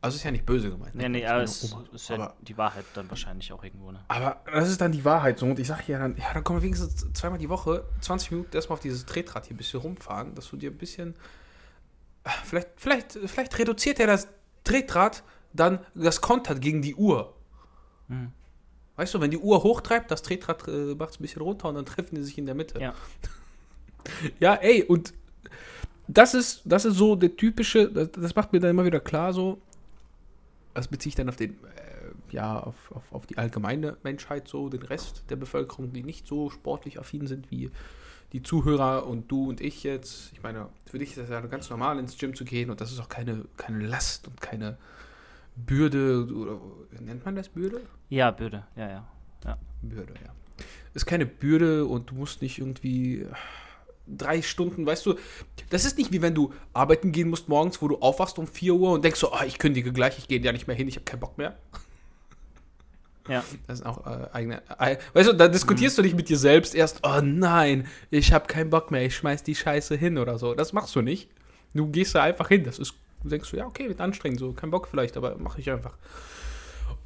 Also 0.00 0.16
ist 0.16 0.24
ja 0.24 0.30
nicht 0.32 0.44
böse 0.44 0.70
gemeint. 0.70 0.94
Nee, 0.94 1.08
nee, 1.08 1.18
Ich 1.20 1.26
aber 1.28 1.34
meine, 1.36 1.44
es 1.44 1.62
ist 1.92 2.08
ja 2.08 2.16
aber, 2.16 2.34
die 2.40 2.58
Wahrheit 2.58 2.84
dann 2.94 3.08
wahrscheinlich 3.08 3.52
auch 3.52 3.62
irgendwo, 3.62 3.92
ne? 3.92 4.00
aber 4.08 4.42
das 4.52 4.68
ist 4.68 4.80
dann 4.80 4.90
die 4.90 5.04
Wahrheit 5.04 5.38
so. 5.38 5.46
Und 5.46 5.58
ich 5.60 5.68
sag 5.68 5.86
ja 5.86 5.98
dann, 5.98 6.16
ja, 6.16 6.32
dann 6.34 6.42
komm 6.42 6.60
wenigstens 6.60 7.06
zweimal 7.12 7.38
die 7.38 7.48
Woche, 7.48 7.84
20 8.00 8.32
Minuten 8.32 8.54
erstmal 8.56 8.74
auf 8.78 8.82
dieses 8.82 9.06
Tretrad 9.06 9.46
hier 9.46 9.54
ein 9.54 9.58
bisschen 9.58 9.80
rumfahren, 9.80 10.34
dass 10.34 10.50
du 10.50 10.56
dir 10.56 10.70
ein 10.72 10.78
bisschen. 10.78 11.14
äh, 12.24 12.30
Vielleicht, 12.44 12.68
vielleicht, 12.76 13.12
vielleicht 13.26 13.56
reduziert 13.58 13.98
ja 14.00 14.06
das 14.06 14.26
Tretrad 14.64 15.22
dann 15.52 15.80
das 15.94 16.20
Kontert 16.20 16.60
gegen 16.60 16.82
die 16.82 16.94
Uhr. 16.94 17.34
Mhm. 18.08 18.32
Weißt 18.96 19.14
du, 19.14 19.20
wenn 19.20 19.30
die 19.30 19.38
Uhr 19.38 19.62
hochtreibt, 19.62 20.10
das 20.10 20.22
Tretrad 20.22 20.68
äh, 20.68 20.94
macht 20.94 21.10
es 21.10 21.20
ein 21.20 21.22
bisschen 21.22 21.42
runter 21.42 21.68
und 21.68 21.76
dann 21.76 21.86
treffen 21.86 22.14
die 22.14 22.22
sich 22.22 22.38
in 22.38 22.46
der 22.46 22.54
Mitte. 22.54 22.80
Ja. 22.80 22.94
Ja, 24.40 24.54
ey, 24.54 24.82
und 24.82 25.14
das 26.08 26.34
ist, 26.34 26.62
das 26.64 26.84
ist 26.84 26.96
so 26.96 27.14
der 27.14 27.36
typische, 27.36 27.88
das, 27.88 28.10
das 28.10 28.34
macht 28.34 28.52
mir 28.52 28.58
dann 28.58 28.70
immer 28.70 28.84
wieder 28.84 28.98
klar 28.98 29.32
so, 29.32 29.60
das 30.74 30.88
beziehe 30.88 31.10
ich 31.10 31.14
dann 31.14 31.28
auf 31.28 31.36
den, 31.36 31.52
äh, 31.52 32.34
ja, 32.34 32.58
auf, 32.58 32.74
auf, 32.90 33.02
auf 33.12 33.26
die 33.26 33.38
allgemeine 33.38 33.96
Menschheit 34.02 34.48
so, 34.48 34.68
den 34.68 34.82
Rest 34.82 35.22
der 35.30 35.36
Bevölkerung, 35.36 35.92
die 35.92 36.02
nicht 36.02 36.26
so 36.26 36.50
sportlich 36.50 36.98
affin 36.98 37.28
sind 37.28 37.50
wie 37.52 37.70
die 38.32 38.42
Zuhörer 38.42 39.06
und 39.06 39.30
du 39.30 39.48
und 39.48 39.60
ich 39.60 39.82
jetzt. 39.82 40.32
Ich 40.32 40.42
meine, 40.42 40.68
für 40.86 40.98
dich 40.98 41.10
ist 41.10 41.18
das 41.18 41.28
ja 41.28 41.40
ganz 41.42 41.68
normal, 41.68 41.98
ins 41.98 42.16
Gym 42.16 42.34
zu 42.34 42.44
gehen 42.44 42.70
und 42.70 42.80
das 42.80 42.90
ist 42.90 42.98
auch 42.98 43.08
keine, 43.08 43.44
keine 43.56 43.86
Last 43.86 44.26
und 44.26 44.40
keine 44.40 44.78
Bürde, 45.56 46.26
oder 46.26 46.60
nennt 47.00 47.24
man 47.24 47.36
das 47.36 47.48
Bürde? 47.48 47.82
Ja, 48.08 48.30
Bürde, 48.30 48.64
ja, 48.76 48.88
ja. 48.88 49.08
Bürde, 49.82 50.14
ja. 50.14 50.32
Ist 50.94 51.06
keine 51.06 51.26
Bürde 51.26 51.86
und 51.86 52.10
du 52.10 52.14
musst 52.14 52.42
nicht 52.42 52.58
irgendwie 52.58 53.26
drei 54.06 54.42
Stunden, 54.42 54.86
weißt 54.86 55.06
du, 55.06 55.14
das 55.70 55.84
ist 55.84 55.98
nicht 55.98 56.12
wie 56.12 56.22
wenn 56.22 56.34
du 56.34 56.52
arbeiten 56.72 57.12
gehen 57.12 57.30
musst 57.30 57.48
morgens, 57.48 57.80
wo 57.80 57.88
du 57.88 57.98
aufwachst 57.98 58.38
um 58.38 58.46
4 58.46 58.74
Uhr 58.74 58.92
und 58.92 59.04
denkst 59.04 59.20
so, 59.20 59.32
ah, 59.32 59.44
ich 59.44 59.58
kündige 59.58 59.92
gleich, 59.92 60.18
ich 60.18 60.28
gehe 60.28 60.40
ja 60.40 60.52
nicht 60.52 60.66
mehr 60.66 60.76
hin, 60.76 60.88
ich 60.88 60.96
habe 60.96 61.04
keinen 61.04 61.20
Bock 61.20 61.38
mehr. 61.38 61.56
Ja. 63.28 63.44
Das 63.68 63.78
sind 63.78 63.86
auch 63.86 64.04
äh, 64.04 64.26
eigene, 64.32 64.62
äh, 64.80 64.96
weißt 65.12 65.28
du, 65.28 65.32
da 65.34 65.46
diskutierst 65.46 65.96
du 65.96 66.02
nicht 66.02 66.16
mit 66.16 66.28
dir 66.28 66.36
selbst 66.36 66.74
erst, 66.74 67.06
oh 67.06 67.20
nein, 67.22 67.86
ich 68.10 68.32
habe 68.32 68.48
keinen 68.48 68.68
Bock 68.68 68.90
mehr, 68.90 69.06
ich 69.06 69.14
schmeiß 69.14 69.44
die 69.44 69.54
Scheiße 69.54 69.94
hin 69.94 70.18
oder 70.18 70.40
so. 70.40 70.56
Das 70.56 70.72
machst 70.72 70.96
du 70.96 71.02
nicht. 71.02 71.30
Du 71.72 71.86
gehst 71.86 72.16
da 72.16 72.24
einfach 72.24 72.48
hin, 72.48 72.64
das 72.64 72.80
ist, 72.80 72.94
du 73.22 73.28
denkst 73.28 73.48
so, 73.50 73.56
ja, 73.56 73.66
okay, 73.66 73.88
wird 73.88 74.00
anstrengend, 74.00 74.40
so, 74.40 74.52
kein 74.52 74.70
Bock 74.70 74.88
vielleicht, 74.88 75.16
aber 75.16 75.36
mache 75.38 75.60
ich 75.60 75.70
einfach. 75.70 75.94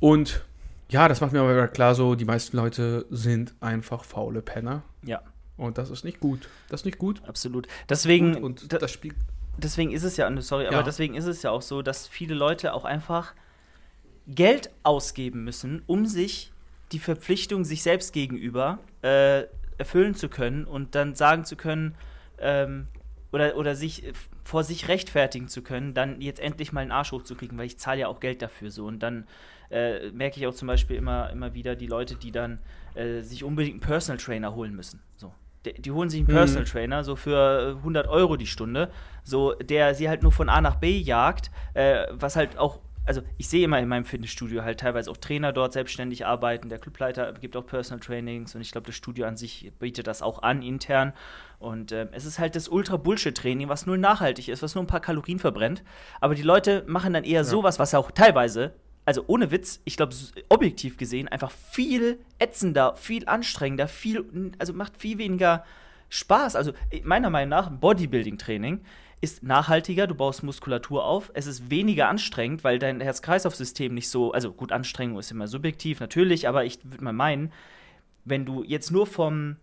Und 0.01 0.45
ja, 0.89 1.09
das 1.09 1.21
macht 1.21 1.33
mir 1.33 1.41
aber 1.41 1.69
klar 1.69 1.95
so, 1.95 2.15
die 2.15 2.25
meisten 2.25 2.57
Leute 2.57 3.07
sind 3.11 3.55
einfach 3.61 4.05
faule 4.05 4.43
Penner. 4.43 4.83
Ja. 5.03 5.21
Und 5.57 5.79
das 5.79 5.91
ist 5.91 6.05
nicht 6.05 6.21
gut. 6.21 6.49
Das 6.69 6.83
ist 6.83 6.85
nicht 6.85 6.99
gut. 6.99 7.23
Absolut. 7.27 7.67
Deswegen, 7.89 8.37
und, 8.37 8.63
und 8.63 8.73
da- 8.73 8.79
das 8.79 8.93
Spiel. 8.93 9.15
deswegen 9.57 9.91
ist 9.93 10.03
es 10.05 10.17
ja, 10.17 10.31
sorry, 10.43 10.67
aber 10.67 10.77
Ja. 10.77 10.83
deswegen 10.83 11.15
ist 11.15 11.25
es 11.27 11.43
ja 11.43 11.51
auch 11.51 11.63
so, 11.63 11.83
dass 11.83 12.07
viele 12.07 12.35
Leute 12.35 12.75
auch 12.75 12.85
einfach 12.85 13.33
Geld 14.29 14.71
ausgeben 14.83 15.45
müssen, 15.45 15.83
um 15.87 16.07
sich 16.07 16.53
die 16.93 16.99
Verpflichtung 16.99 17.65
sich 17.65 17.83
selbst 17.83 18.13
gegenüber 18.13 18.79
äh, 19.03 19.45
erfüllen 19.79 20.15
zu 20.15 20.29
können 20.29 20.65
und 20.67 20.95
dann 20.95 21.15
sagen 21.15 21.45
zu 21.45 21.57
können, 21.57 21.95
ähm, 22.39 22.87
oder, 23.33 23.57
oder 23.57 23.75
sich 23.75 24.05
äh, 24.07 24.13
vor 24.47 24.63
sich 24.63 24.87
rechtfertigen 24.87 25.49
zu 25.49 25.61
können, 25.61 25.93
dann 25.93 26.21
jetzt 26.21 26.39
endlich 26.39 26.73
mal 26.73 26.81
einen 26.83 26.93
Arsch 26.93 27.11
hochzukriegen, 27.11 27.59
weil 27.59 27.67
ich 27.67 27.79
zahle 27.79 28.01
ja 28.01 28.07
auch 28.07 28.21
Geld 28.21 28.43
dafür 28.43 28.71
so. 28.71 28.87
Und 28.87 29.01
dann 29.01 29.27
äh, 29.71 30.11
merke 30.13 30.39
ich 30.39 30.47
auch 30.47 30.55
zum 30.55 30.69
Beispiel 30.69 30.95
immer, 30.97 31.31
immer 31.31 31.53
wieder 31.53 31.75
die 31.75 31.89
Leute, 31.89 32.15
die 32.15 32.31
dann 32.31 32.61
äh, 32.95 33.23
sich 33.23 33.43
unbedingt 33.43 33.75
einen 33.75 33.81
Personal 33.81 34.19
Trainer 34.19 34.55
holen 34.55 34.77
müssen. 34.77 35.03
So. 35.17 35.35
Die, 35.65 35.73
die 35.73 35.91
holen 35.91 36.09
sich 36.11 36.21
einen 36.21 36.29
Mhm. 36.29 36.33
Personal 36.35 36.65
Trainer, 36.65 37.03
so 37.03 37.17
für 37.17 37.73
äh, 37.75 37.79
100 37.79 38.07
Euro 38.07 38.37
die 38.37 38.47
Stunde, 38.47 38.93
so 39.25 39.53
der 39.55 39.97
sie 39.97 40.09
halt 40.09 40.23
nur 40.23 40.31
von 40.31 40.49
A 40.49 40.61
nach 40.61 40.77
B 40.77 40.97
jagt, 40.97 41.51
äh, 41.75 42.07
was 42.13 42.37
halt 42.37 42.57
auch, 42.57 42.79
also 43.07 43.23
ich 43.39 43.49
sehe 43.49 43.65
immer 43.65 43.79
in 43.79 43.89
meinem 43.89 44.05
Fitnessstudio 44.05 44.63
halt 44.63 44.81
teilweise 44.81 45.11
auch 45.11 45.17
Trainer 45.17 45.53
dort 45.53 45.73
selbstständig 45.73 46.27
arbeiten, 46.27 46.69
der 46.69 46.79
Clubleiter 46.79 47.33
gibt 47.35 47.57
auch 47.57 47.65
Personal 47.65 48.01
Trainings 48.01 48.55
und 48.55 48.61
ich 48.61 48.73
glaube, 48.73 48.87
das 48.87 48.97
Studio 48.97 49.27
an 49.27 49.37
sich 49.37 49.73
bietet 49.79 50.07
das 50.07 50.23
auch 50.23 50.43
an 50.43 50.63
intern. 50.63 51.13
Und 51.59 51.93
ähm, 51.93 52.09
es 52.13 52.27
ist 52.27 52.39
halt 52.39 52.55
das 52.55 52.69
Ultra-Bullshit-Training, 52.69 53.69
was 53.69 53.87
null 53.87 53.97
nachhaltig 53.97 54.49
ist, 54.49 54.63
was 54.63 54.75
nur 54.75 54.85
ein 54.85 54.89
paar 54.89 55.01
Kalorien 55.01 55.39
verbrennt, 55.39 55.83
aber 56.21 56.35
die 56.35 56.43
Leute 56.43 56.85
machen 56.87 57.15
dann 57.15 57.25
eher 57.25 57.45
sowas, 57.45 57.79
was 57.79 57.95
auch 57.95 58.11
teilweise 58.11 58.75
also 59.07 59.23
ohne 59.29 59.53
Witz, 59.53 59.81
ich 59.85 59.97
glaube, 59.97 60.15
objektiv 60.49 60.97
gesehen, 60.97 61.29
einfach 61.29 61.53
viel 61.53 62.19
ätzender, 62.41 62.97
viel 62.97 63.27
anstrengender, 63.29 63.87
viel, 63.87 64.53
also 64.59 64.73
macht 64.73 64.97
viel 64.97 65.19
weniger 65.19 65.65
Spaß. 66.09 66.57
Also 66.57 66.73
äh, 66.91 67.01
meiner 67.05 67.31
Meinung 67.31 67.51
nach, 67.51 67.71
Bodybuilding-Training 67.71 68.81
ist 69.21 69.43
nachhaltiger, 69.43 70.07
du 70.07 70.15
baust 70.15 70.43
Muskulatur 70.43 71.05
auf, 71.05 71.31
es 71.35 71.47
ist 71.47 71.71
weniger 71.71 72.09
anstrengend, 72.09 72.65
weil 72.65 72.79
dein 72.79 73.01
Herz-Kreislauf-System 73.01 73.95
nicht 73.95 74.11
so, 74.11 74.33
also 74.33 74.53
gut, 74.53 74.73
Anstrengung 74.73 75.19
ist 75.19 75.31
immer 75.31 75.49
subjektiv, 75.49 76.01
natürlich, 76.01 76.49
aber 76.49 76.65
ich 76.65 76.79
würde 76.85 77.05
mal 77.05 77.13
meinen, 77.13 77.53
wenn 78.25 78.45
du 78.45 78.63
jetzt 78.63 78.91
nur 78.91 79.07
vom, 79.07 79.57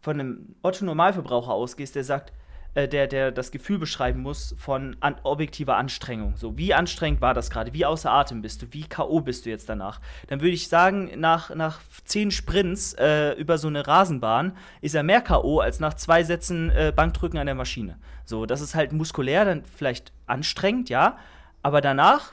von 0.00 0.20
einem 0.20 0.54
Otto-Normalverbraucher 0.62 1.52
ausgehst, 1.52 1.94
der 1.94 2.04
sagt, 2.04 2.32
äh, 2.74 2.88
der, 2.88 3.06
der 3.06 3.32
das 3.32 3.50
Gefühl 3.50 3.78
beschreiben 3.78 4.22
muss 4.22 4.54
von 4.58 4.96
an, 5.00 5.16
objektiver 5.22 5.76
Anstrengung. 5.76 6.36
So, 6.36 6.56
wie 6.56 6.72
anstrengend 6.72 7.20
war 7.20 7.34
das 7.34 7.50
gerade? 7.50 7.74
Wie 7.74 7.84
außer 7.84 8.10
Atem 8.10 8.42
bist 8.42 8.62
du? 8.62 8.66
Wie 8.70 8.84
K.O. 8.84 9.20
bist 9.20 9.44
du 9.44 9.50
jetzt 9.50 9.68
danach? 9.68 10.00
Dann 10.28 10.40
würde 10.40 10.54
ich 10.54 10.68
sagen, 10.68 11.10
nach, 11.16 11.54
nach 11.54 11.80
zehn 12.04 12.30
Sprints 12.30 12.94
äh, 12.94 13.32
über 13.32 13.58
so 13.58 13.68
eine 13.68 13.86
Rasenbahn 13.86 14.56
ist 14.80 14.94
er 14.94 15.02
mehr 15.02 15.20
K.O. 15.20 15.60
als 15.60 15.80
nach 15.80 15.94
zwei 15.94 16.24
Sätzen 16.24 16.70
äh, 16.70 16.92
Bankdrücken 16.94 17.38
an 17.38 17.46
der 17.46 17.54
Maschine. 17.54 17.98
So, 18.24 18.46
das 18.46 18.60
ist 18.60 18.74
halt 18.74 18.92
muskulär, 18.92 19.44
dann 19.44 19.64
vielleicht 19.64 20.12
anstrengend, 20.26 20.88
ja, 20.88 21.18
aber 21.62 21.80
danach 21.80 22.32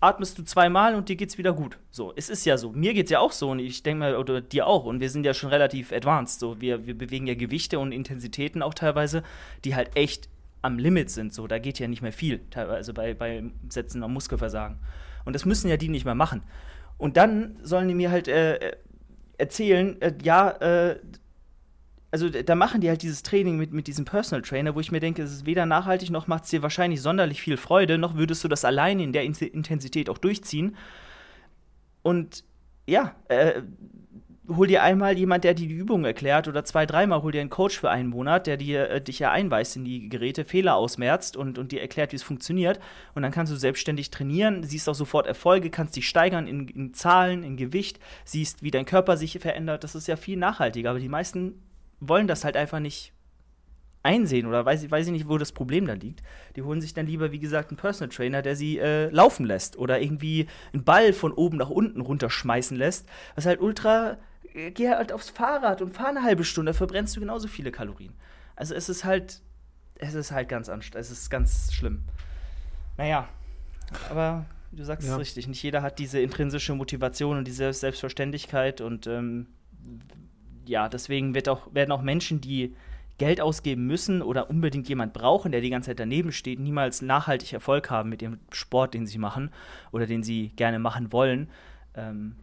atmest 0.00 0.38
du 0.38 0.42
zweimal 0.42 0.94
und 0.94 1.08
dir 1.08 1.16
geht's 1.16 1.38
wieder 1.38 1.52
gut. 1.52 1.78
So, 1.90 2.12
es 2.16 2.30
ist 2.30 2.46
ja 2.46 2.56
so. 2.56 2.72
Mir 2.72 2.94
geht's 2.94 3.10
ja 3.10 3.20
auch 3.20 3.32
so 3.32 3.50
und 3.50 3.58
ich 3.58 3.82
denke 3.82 4.00
mal, 4.00 4.16
oder 4.16 4.40
dir 4.40 4.66
auch. 4.66 4.84
Und 4.84 5.00
wir 5.00 5.10
sind 5.10 5.24
ja 5.24 5.34
schon 5.34 5.50
relativ 5.50 5.92
advanced. 5.92 6.40
So, 6.40 6.60
wir, 6.60 6.86
wir 6.86 6.96
bewegen 6.96 7.26
ja 7.26 7.34
Gewichte 7.34 7.78
und 7.78 7.92
Intensitäten 7.92 8.62
auch 8.62 8.74
teilweise, 8.74 9.22
die 9.64 9.74
halt 9.74 9.96
echt 9.96 10.28
am 10.62 10.78
Limit 10.78 11.10
sind. 11.10 11.34
So, 11.34 11.46
da 11.46 11.58
geht 11.58 11.78
ja 11.78 11.86
nicht 11.86 12.02
mehr 12.02 12.12
viel, 12.12 12.40
teilweise 12.50 12.94
bei, 12.94 13.14
bei 13.14 13.44
Sätzen 13.68 14.02
am 14.02 14.14
Muskelversagen. 14.14 14.78
Und 15.24 15.34
das 15.34 15.44
müssen 15.44 15.68
ja 15.68 15.76
die 15.76 15.88
nicht 15.88 16.06
mehr 16.06 16.14
machen. 16.14 16.42
Und 16.96 17.16
dann 17.16 17.58
sollen 17.62 17.88
die 17.88 17.94
mir 17.94 18.10
halt 18.10 18.28
äh, 18.28 18.76
erzählen, 19.36 20.00
äh, 20.00 20.14
ja, 20.22 20.50
äh, 20.50 21.00
also 22.10 22.28
da 22.28 22.54
machen 22.54 22.80
die 22.80 22.88
halt 22.88 23.02
dieses 23.02 23.22
Training 23.22 23.56
mit, 23.56 23.72
mit 23.72 23.86
diesem 23.86 24.04
Personal 24.04 24.42
Trainer, 24.42 24.74
wo 24.74 24.80
ich 24.80 24.90
mir 24.90 25.00
denke, 25.00 25.22
es 25.22 25.32
ist 25.32 25.46
weder 25.46 25.64
nachhaltig, 25.66 26.10
noch 26.10 26.26
macht 26.26 26.44
es 26.44 26.50
dir 26.50 26.62
wahrscheinlich 26.62 27.00
sonderlich 27.00 27.40
viel 27.40 27.56
Freude, 27.56 27.98
noch 27.98 28.16
würdest 28.16 28.42
du 28.42 28.48
das 28.48 28.64
alleine 28.64 29.02
in 29.04 29.12
der 29.12 29.22
In 29.22 29.34
Intensität 29.34 30.10
auch 30.10 30.18
durchziehen. 30.18 30.76
Und 32.02 32.44
ja, 32.86 33.14
äh, 33.28 33.62
hol 34.48 34.66
dir 34.66 34.82
einmal 34.82 35.16
jemand, 35.16 35.44
der 35.44 35.54
dir 35.54 35.68
die 35.68 35.74
Übung 35.74 36.04
erklärt, 36.04 36.48
oder 36.48 36.64
zwei, 36.64 36.84
dreimal 36.84 37.22
hol 37.22 37.30
dir 37.30 37.40
einen 37.40 37.50
Coach 37.50 37.78
für 37.78 37.90
einen 37.90 38.08
Monat, 38.08 38.48
der 38.48 38.56
dir 38.56 38.90
äh, 38.90 39.00
dich 39.00 39.20
ja 39.20 39.30
einweist 39.30 39.76
in 39.76 39.84
die 39.84 40.08
Geräte, 40.08 40.44
Fehler 40.44 40.74
ausmerzt 40.74 41.36
und, 41.36 41.58
und 41.58 41.70
dir 41.70 41.80
erklärt, 41.80 42.10
wie 42.10 42.16
es 42.16 42.24
funktioniert. 42.24 42.80
Und 43.14 43.22
dann 43.22 43.30
kannst 43.30 43.52
du 43.52 43.56
selbstständig 43.56 44.10
trainieren, 44.10 44.64
siehst 44.64 44.88
auch 44.88 44.94
sofort 44.94 45.28
Erfolge, 45.28 45.70
kannst 45.70 45.94
dich 45.94 46.08
steigern 46.08 46.48
in, 46.48 46.66
in 46.66 46.94
Zahlen, 46.94 47.44
in 47.44 47.56
Gewicht, 47.56 48.00
siehst, 48.24 48.64
wie 48.64 48.72
dein 48.72 48.86
Körper 48.86 49.16
sich 49.16 49.38
verändert. 49.38 49.84
Das 49.84 49.94
ist 49.94 50.08
ja 50.08 50.16
viel 50.16 50.36
nachhaltiger. 50.36 50.90
Aber 50.90 50.98
die 50.98 51.08
meisten 51.08 51.54
wollen 52.00 52.26
das 52.26 52.44
halt 52.44 52.56
einfach 52.56 52.80
nicht 52.80 53.12
einsehen 54.02 54.46
oder 54.46 54.64
weiß, 54.64 54.82
ich- 54.82 54.90
weiß 54.90 55.06
ich 55.06 55.12
nicht, 55.12 55.28
wo 55.28 55.36
das 55.36 55.52
Problem 55.52 55.86
da 55.86 55.92
liegt. 55.92 56.22
Die 56.56 56.62
holen 56.62 56.80
sich 56.80 56.94
dann 56.94 57.06
lieber, 57.06 57.32
wie 57.32 57.38
gesagt, 57.38 57.70
einen 57.70 57.76
Personal 57.76 58.08
Trainer, 58.08 58.40
der 58.40 58.56
sie 58.56 58.78
äh, 58.78 59.10
laufen 59.10 59.44
lässt 59.44 59.76
oder 59.76 60.00
irgendwie 60.00 60.46
einen 60.72 60.84
Ball 60.84 61.12
von 61.12 61.32
oben 61.32 61.58
nach 61.58 61.68
unten 61.68 62.00
runterschmeißen 62.00 62.76
lässt, 62.76 63.06
was 63.34 63.44
halt 63.44 63.60
ultra, 63.60 64.16
äh, 64.54 64.70
geh 64.70 64.88
halt 64.88 65.12
aufs 65.12 65.28
Fahrrad 65.28 65.82
und 65.82 65.94
fahr 65.94 66.08
eine 66.08 66.22
halbe 66.22 66.44
Stunde, 66.44 66.72
verbrennst 66.72 67.14
du 67.16 67.20
genauso 67.20 67.46
viele 67.46 67.70
Kalorien. 67.70 68.14
Also 68.56 68.74
es 68.74 68.88
ist 68.88 69.04
halt, 69.04 69.42
es 69.98 70.14
ist 70.14 70.32
halt 70.32 70.48
ganz 70.48 70.70
anstrengend, 70.70 71.04
es 71.04 71.10
ist 71.10 71.28
ganz 71.28 71.70
schlimm. 71.74 72.02
Naja, 72.96 73.28
aber 74.08 74.46
du 74.72 74.82
sagst 74.82 75.06
Ja. 75.06 75.12
es 75.14 75.20
richtig. 75.20 75.46
Nicht 75.46 75.62
jeder 75.62 75.82
hat 75.82 75.98
diese 75.98 76.20
intrinsische 76.20 76.74
Motivation 76.74 77.36
und 77.36 77.46
diese 77.46 77.70
Selbstverständlichkeit 77.74 78.80
und 78.80 79.06
ähm, 79.06 79.46
ja, 80.66 80.88
deswegen 80.88 81.34
wird 81.34 81.48
auch, 81.48 81.72
werden 81.74 81.92
auch 81.92 82.02
Menschen, 82.02 82.40
die 82.40 82.74
Geld 83.18 83.40
ausgeben 83.40 83.86
müssen 83.86 84.22
oder 84.22 84.48
unbedingt 84.48 84.88
jemand 84.88 85.12
brauchen, 85.12 85.52
der 85.52 85.60
die 85.60 85.68
ganze 85.68 85.90
Zeit 85.90 86.00
daneben 86.00 86.32
steht, 86.32 86.58
niemals 86.58 87.02
nachhaltig 87.02 87.52
Erfolg 87.52 87.90
haben 87.90 88.08
mit 88.08 88.22
dem 88.22 88.38
Sport, 88.50 88.94
den 88.94 89.06
sie 89.06 89.18
machen 89.18 89.50
oder 89.92 90.06
den 90.06 90.22
sie 90.22 90.48
gerne 90.56 90.78
machen 90.78 91.12
wollen, 91.12 91.50
ähm, 91.94 92.36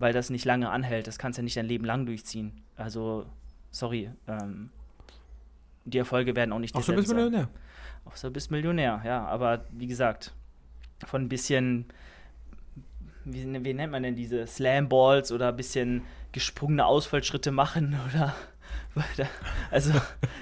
weil 0.00 0.12
das 0.12 0.30
nicht 0.30 0.44
lange 0.44 0.68
anhält. 0.70 1.06
Das 1.06 1.18
kannst 1.18 1.38
du 1.38 1.42
ja 1.42 1.44
nicht 1.44 1.56
dein 1.56 1.66
Leben 1.66 1.84
lang 1.84 2.06
durchziehen. 2.06 2.52
Also, 2.76 3.26
sorry. 3.70 4.10
Ähm, 4.26 4.70
die 5.84 5.98
Erfolge 5.98 6.34
werden 6.34 6.52
auch 6.52 6.58
nicht 6.58 6.74
Auch 6.74 6.82
so 6.82 6.92
dieselben 6.92 7.06
sein. 7.06 7.16
Millionär. 7.16 7.48
Außer 8.06 8.28
du 8.28 8.32
bist 8.34 8.50
Millionär, 8.50 9.02
ja. 9.04 9.24
Aber 9.26 9.64
wie 9.70 9.86
gesagt, 9.86 10.32
von 11.06 11.22
ein 11.22 11.28
bisschen, 11.28 11.86
wie, 13.24 13.64
wie 13.64 13.74
nennt 13.74 13.92
man 13.92 14.02
denn 14.02 14.16
diese 14.16 14.44
Slam-Balls 14.46 15.30
oder 15.30 15.50
ein 15.50 15.56
bisschen 15.56 16.02
gesprungene 16.36 16.84
Ausfallschritte 16.84 17.50
machen 17.50 17.96
oder. 18.14 18.34
Also, 19.70 19.92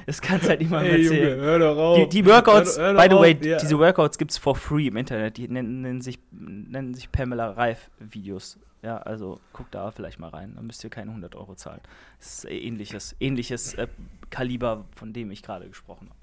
das 0.06 0.20
kannst 0.20 0.48
halt 0.48 0.60
niemand 0.60 0.86
Ey, 0.86 1.02
Junge, 1.02 1.18
erzählen. 1.18 1.40
hör 1.40 1.58
doch 1.58 1.76
auf. 1.76 1.98
Die, 1.98 2.08
die 2.22 2.26
Workouts, 2.28 2.76
Hör- 2.78 2.84
hör 2.86 2.94
doch 2.94 3.02
by 3.02 3.08
the 3.10 3.20
way, 3.20 3.34
auf, 3.36 3.44
ja. 3.44 3.56
diese 3.58 3.78
Workouts 3.78 4.18
gibt 4.18 4.30
es 4.32 4.38
for 4.38 4.54
free 4.56 4.86
im 4.88 4.96
Internet. 4.96 5.36
Die 5.36 5.48
nennen, 5.48 5.80
nennen, 5.82 6.00
sich, 6.00 6.18
nennen 6.30 6.94
sich 6.94 7.10
Pamela 7.10 7.50
Reif 7.50 7.90
Videos. 7.98 8.58
Ja, 8.82 8.98
also 8.98 9.40
guck 9.52 9.70
da 9.70 9.90
vielleicht 9.90 10.18
mal 10.20 10.28
rein. 10.28 10.52
Dann 10.56 10.66
müsst 10.66 10.82
ihr 10.84 10.90
keine 10.90 11.10
100 11.10 11.34
Euro 11.36 11.54
zahlen. 11.54 11.80
Das 12.18 12.44
ist 12.44 12.50
ähnliches, 12.50 13.16
ähnliches 13.18 13.74
äh, 13.74 13.86
Kaliber, 14.30 14.84
von 14.94 15.12
dem 15.12 15.30
ich 15.30 15.42
gerade 15.42 15.68
gesprochen 15.68 16.08
habe. 16.10 16.18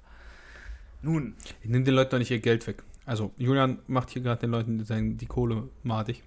Nun, 1.02 1.34
Ich 1.62 1.68
nehme 1.68 1.84
den 1.84 1.94
Leuten 1.94 2.10
doch 2.12 2.18
nicht 2.18 2.30
ihr 2.30 2.38
Geld 2.40 2.66
weg. 2.66 2.82
Also, 3.04 3.32
Julian 3.36 3.78
macht 3.88 4.10
hier 4.10 4.22
gerade 4.22 4.40
den 4.40 4.50
Leuten 4.52 4.84
sein- 4.84 5.16
die 5.18 5.26
Kohle 5.26 5.64
madig. 5.82 6.22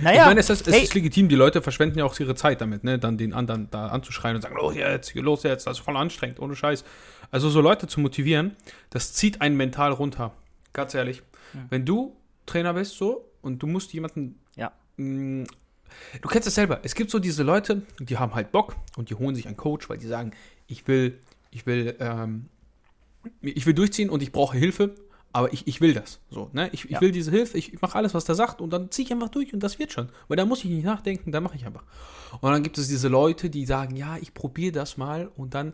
Naja, 0.00 0.22
ich 0.22 0.26
meine, 0.26 0.40
es 0.40 0.50
ist, 0.50 0.66
es 0.66 0.74
hey, 0.74 0.82
ist 0.82 0.94
legitim, 0.94 1.28
die 1.28 1.34
Leute 1.34 1.62
verschwenden 1.62 1.98
ja 1.98 2.04
auch 2.04 2.18
ihre 2.18 2.34
Zeit 2.34 2.60
damit, 2.60 2.84
ne? 2.84 2.98
Dann 2.98 3.18
den 3.18 3.32
anderen 3.32 3.68
da 3.70 3.88
anzuschreien 3.88 4.36
und 4.36 4.42
sagen, 4.42 4.56
los 4.56 4.74
jetzt, 4.74 5.14
los 5.14 5.42
jetzt, 5.42 5.66
das 5.66 5.78
ist 5.78 5.84
voll 5.84 5.96
anstrengend, 5.96 6.40
ohne 6.40 6.56
Scheiß. 6.56 6.84
Also 7.30 7.50
so 7.50 7.60
Leute 7.60 7.86
zu 7.86 8.00
motivieren, 8.00 8.56
das 8.90 9.12
zieht 9.12 9.40
einen 9.40 9.56
mental 9.56 9.92
runter. 9.92 10.32
Ganz 10.72 10.94
ehrlich. 10.94 11.22
Ja. 11.54 11.60
Wenn 11.70 11.84
du 11.84 12.16
Trainer 12.46 12.74
bist 12.74 12.96
so 12.96 13.28
und 13.42 13.62
du 13.62 13.66
musst 13.66 13.92
jemanden. 13.92 14.38
Ja. 14.56 14.72
mh, 14.96 15.46
du 16.20 16.28
kennst 16.28 16.48
es 16.48 16.54
selber. 16.54 16.80
Es 16.82 16.94
gibt 16.94 17.10
so 17.10 17.18
diese 17.18 17.42
Leute, 17.42 17.82
die 17.98 18.18
haben 18.18 18.34
halt 18.34 18.52
Bock 18.52 18.76
und 18.96 19.10
die 19.10 19.14
holen 19.14 19.34
sich 19.34 19.46
einen 19.46 19.56
Coach, 19.56 19.88
weil 19.88 19.98
die 19.98 20.06
sagen, 20.06 20.32
ich 20.66 20.86
will, 20.88 21.18
ich 21.50 21.66
will, 21.66 21.96
ähm, 22.00 22.46
ich 23.40 23.66
will 23.66 23.74
durchziehen 23.74 24.10
und 24.10 24.22
ich 24.22 24.32
brauche 24.32 24.56
Hilfe, 24.56 24.94
aber 25.32 25.52
ich, 25.52 25.66
ich 25.66 25.80
will 25.80 25.94
das. 25.94 26.20
So, 26.30 26.50
ne? 26.52 26.68
Ich, 26.72 26.84
ich 26.84 26.90
Ja. 26.90 27.00
will 27.00 27.12
diese 27.12 27.30
Hilfe, 27.30 27.56
ich 27.58 27.80
mache 27.80 27.96
alles, 27.96 28.14
was 28.14 28.24
der 28.24 28.34
sagt 28.34 28.60
und 28.60 28.70
dann 28.70 28.90
ziehe 28.90 29.06
ich 29.06 29.12
einfach 29.12 29.28
durch 29.30 29.52
und 29.54 29.60
das 29.62 29.78
wird 29.78 29.92
schon. 29.92 30.08
Weil 30.28 30.36
da 30.36 30.44
muss 30.44 30.64
ich 30.64 30.70
nicht 30.70 30.84
nachdenken, 30.84 31.32
da 31.32 31.40
mache 31.40 31.56
ich 31.56 31.66
einfach. 31.66 31.84
Und 32.40 32.50
dann 32.50 32.62
gibt 32.62 32.78
es 32.78 32.88
diese 32.88 33.08
Leute, 33.08 33.50
die 33.50 33.64
sagen, 33.66 33.96
ja, 33.96 34.16
ich 34.20 34.34
probiere 34.34 34.72
das 34.72 34.96
mal 34.96 35.30
und 35.36 35.54
dann, 35.54 35.72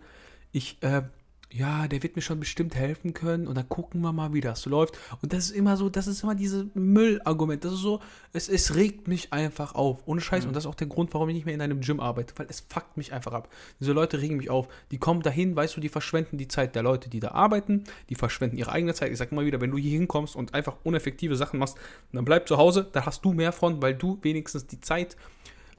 ich, 0.52 0.78
äh, 0.82 1.02
ja, 1.50 1.88
der 1.88 2.02
wird 2.02 2.14
mir 2.14 2.22
schon 2.22 2.40
bestimmt 2.40 2.74
helfen 2.74 3.14
können 3.14 3.46
und 3.46 3.56
dann 3.56 3.68
gucken 3.68 4.02
wir 4.02 4.12
mal, 4.12 4.34
wie 4.34 4.42
das 4.42 4.66
läuft. 4.66 4.98
Und 5.22 5.32
das 5.32 5.46
ist 5.46 5.50
immer 5.52 5.78
so, 5.78 5.88
das 5.88 6.06
ist 6.06 6.22
immer 6.22 6.34
dieses 6.34 6.66
Müllargument. 6.74 7.64
Das 7.64 7.72
ist 7.72 7.80
so, 7.80 8.00
es, 8.34 8.50
es 8.50 8.74
regt 8.74 9.08
mich 9.08 9.32
einfach 9.32 9.74
auf. 9.74 10.02
Ohne 10.06 10.20
Scheiß. 10.20 10.44
Und 10.44 10.54
das 10.54 10.64
ist 10.64 10.68
auch 10.68 10.74
der 10.74 10.88
Grund, 10.88 11.14
warum 11.14 11.30
ich 11.30 11.34
nicht 11.34 11.46
mehr 11.46 11.54
in 11.54 11.62
einem 11.62 11.80
Gym 11.80 12.00
arbeite, 12.00 12.34
weil 12.36 12.46
es 12.50 12.64
fuckt 12.68 12.98
mich 12.98 13.14
einfach 13.14 13.32
ab. 13.32 13.48
Diese 13.80 13.92
Leute 13.92 14.20
regen 14.20 14.36
mich 14.36 14.50
auf. 14.50 14.68
Die 14.90 14.98
kommen 14.98 15.22
dahin, 15.22 15.56
weißt 15.56 15.76
du, 15.76 15.80
die 15.80 15.88
verschwenden 15.88 16.36
die 16.36 16.48
Zeit 16.48 16.74
der 16.74 16.82
Leute, 16.82 17.08
die 17.08 17.20
da 17.20 17.30
arbeiten. 17.30 17.84
Die 18.10 18.14
verschwenden 18.14 18.58
ihre 18.58 18.72
eigene 18.72 18.92
Zeit. 18.92 19.10
Ich 19.10 19.18
sag 19.18 19.32
mal 19.32 19.46
wieder, 19.46 19.62
wenn 19.62 19.70
du 19.70 19.78
hier 19.78 19.92
hinkommst 19.92 20.36
und 20.36 20.52
einfach 20.52 20.76
uneffektive 20.84 21.36
Sachen 21.36 21.58
machst, 21.58 21.78
dann 22.12 22.26
bleib 22.26 22.46
zu 22.46 22.58
Hause, 22.58 22.86
da 22.92 23.06
hast 23.06 23.24
du 23.24 23.32
mehr 23.32 23.52
von, 23.52 23.80
weil 23.80 23.94
du 23.94 24.18
wenigstens 24.20 24.66
die 24.66 24.80
Zeit, 24.80 25.16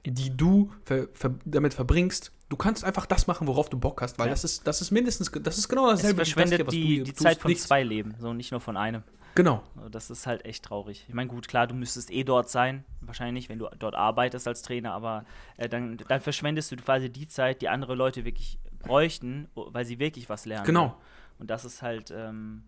die 0.06 0.36
du 0.36 0.70
ver, 0.84 1.08
ver, 1.14 1.34
damit 1.44 1.74
verbringst, 1.74 2.32
du 2.48 2.56
kannst 2.56 2.84
einfach 2.84 3.06
das 3.06 3.26
machen, 3.26 3.46
worauf 3.46 3.68
du 3.68 3.78
Bock 3.78 4.02
hast, 4.02 4.18
weil 4.18 4.26
Ja. 4.26 4.30
das 4.30 4.44
ist, 4.44 4.66
das 4.66 4.80
ist 4.80 4.90
mindestens, 4.90 5.30
das 5.30 5.58
ist 5.58 5.68
genau 5.68 5.90
es 5.90 6.00
dasselbe. 6.00 6.20
das 6.20 6.28
verschwendet 6.28 6.56
hier, 6.58 6.66
was 6.66 6.74
du 6.74 6.80
die, 6.80 7.02
die 7.04 7.14
Zeit 7.14 7.38
von 7.38 7.50
nichts. 7.50 7.64
zwei 7.64 7.82
Leben, 7.82 8.14
so 8.18 8.32
nicht 8.32 8.50
nur 8.50 8.60
von 8.60 8.76
einem. 8.76 9.02
Genau. 9.36 9.62
Das 9.92 10.10
ist 10.10 10.26
halt 10.26 10.44
echt 10.44 10.64
traurig. 10.64 11.04
Ich 11.06 11.14
meine, 11.14 11.28
gut, 11.28 11.46
klar, 11.46 11.68
du 11.68 11.74
müsstest 11.76 12.10
eh 12.10 12.24
dort 12.24 12.50
sein, 12.50 12.84
wahrscheinlich, 13.00 13.48
wenn 13.48 13.60
du 13.60 13.68
dort 13.78 13.94
arbeitest 13.94 14.48
als 14.48 14.62
Trainer, 14.62 14.92
aber 14.92 15.24
äh, 15.56 15.68
dann, 15.68 15.98
dann 16.08 16.20
verschwendest 16.20 16.72
du 16.72 16.76
quasi 16.76 17.10
die 17.10 17.28
Zeit, 17.28 17.62
die 17.62 17.68
andere 17.68 17.94
Leute 17.94 18.24
wirklich 18.24 18.58
bräuchten, 18.80 19.48
weil 19.54 19.84
sie 19.84 20.00
wirklich 20.00 20.28
was 20.28 20.46
lernen. 20.46 20.66
Genau. 20.66 20.96
Und 21.38 21.48
das 21.48 21.64
ist 21.64 21.80
halt 21.80 22.10
ähm, 22.10 22.64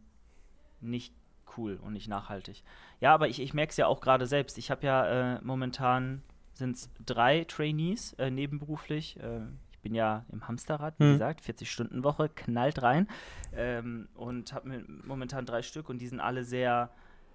nicht 0.81 1.13
cool 1.57 1.79
und 1.83 1.93
nicht 1.95 2.09
nachhaltig. 2.09 2.63
Ja, 3.01 3.13
aber 3.13 3.27
ich, 3.29 3.41
ich 3.41 3.55
merke 3.55 3.71
es 3.71 3.77
ja 3.77 3.87
auch 3.89 4.01
gerade 4.01 4.27
selbst. 4.27 4.57
Ich 4.57 4.71
habe 4.71 4.87
ja 4.87 5.35
äh, 5.37 5.41
momentan 5.43 6.23
sind 6.55 6.77
es 6.77 6.91
drei 7.05 7.45
Trainees 7.45 8.13
äh, 8.15 8.31
nebenberuflich. 8.31 9.19
Äh, 9.21 9.41
ich 9.73 9.79
bin 9.81 9.95
ja 9.95 10.25
im 10.33 10.47
Hamsterrad, 10.47 10.95
wie 10.99 11.05
Hm. 11.05 11.13
gesagt, 11.13 11.41
40-Stunden-Woche, 11.43 12.29
knallt 12.29 12.83
rein. 12.83 13.09
Ähm, 13.55 14.09
und 14.15 14.53
habe 14.53 14.85
momentan 15.05 15.45
drei 15.45 15.63
Stück 15.63 15.89
und 15.89 15.99
die 16.01 16.07
sind 16.07 16.21
alle 16.21 16.45
sehr, 16.45 16.91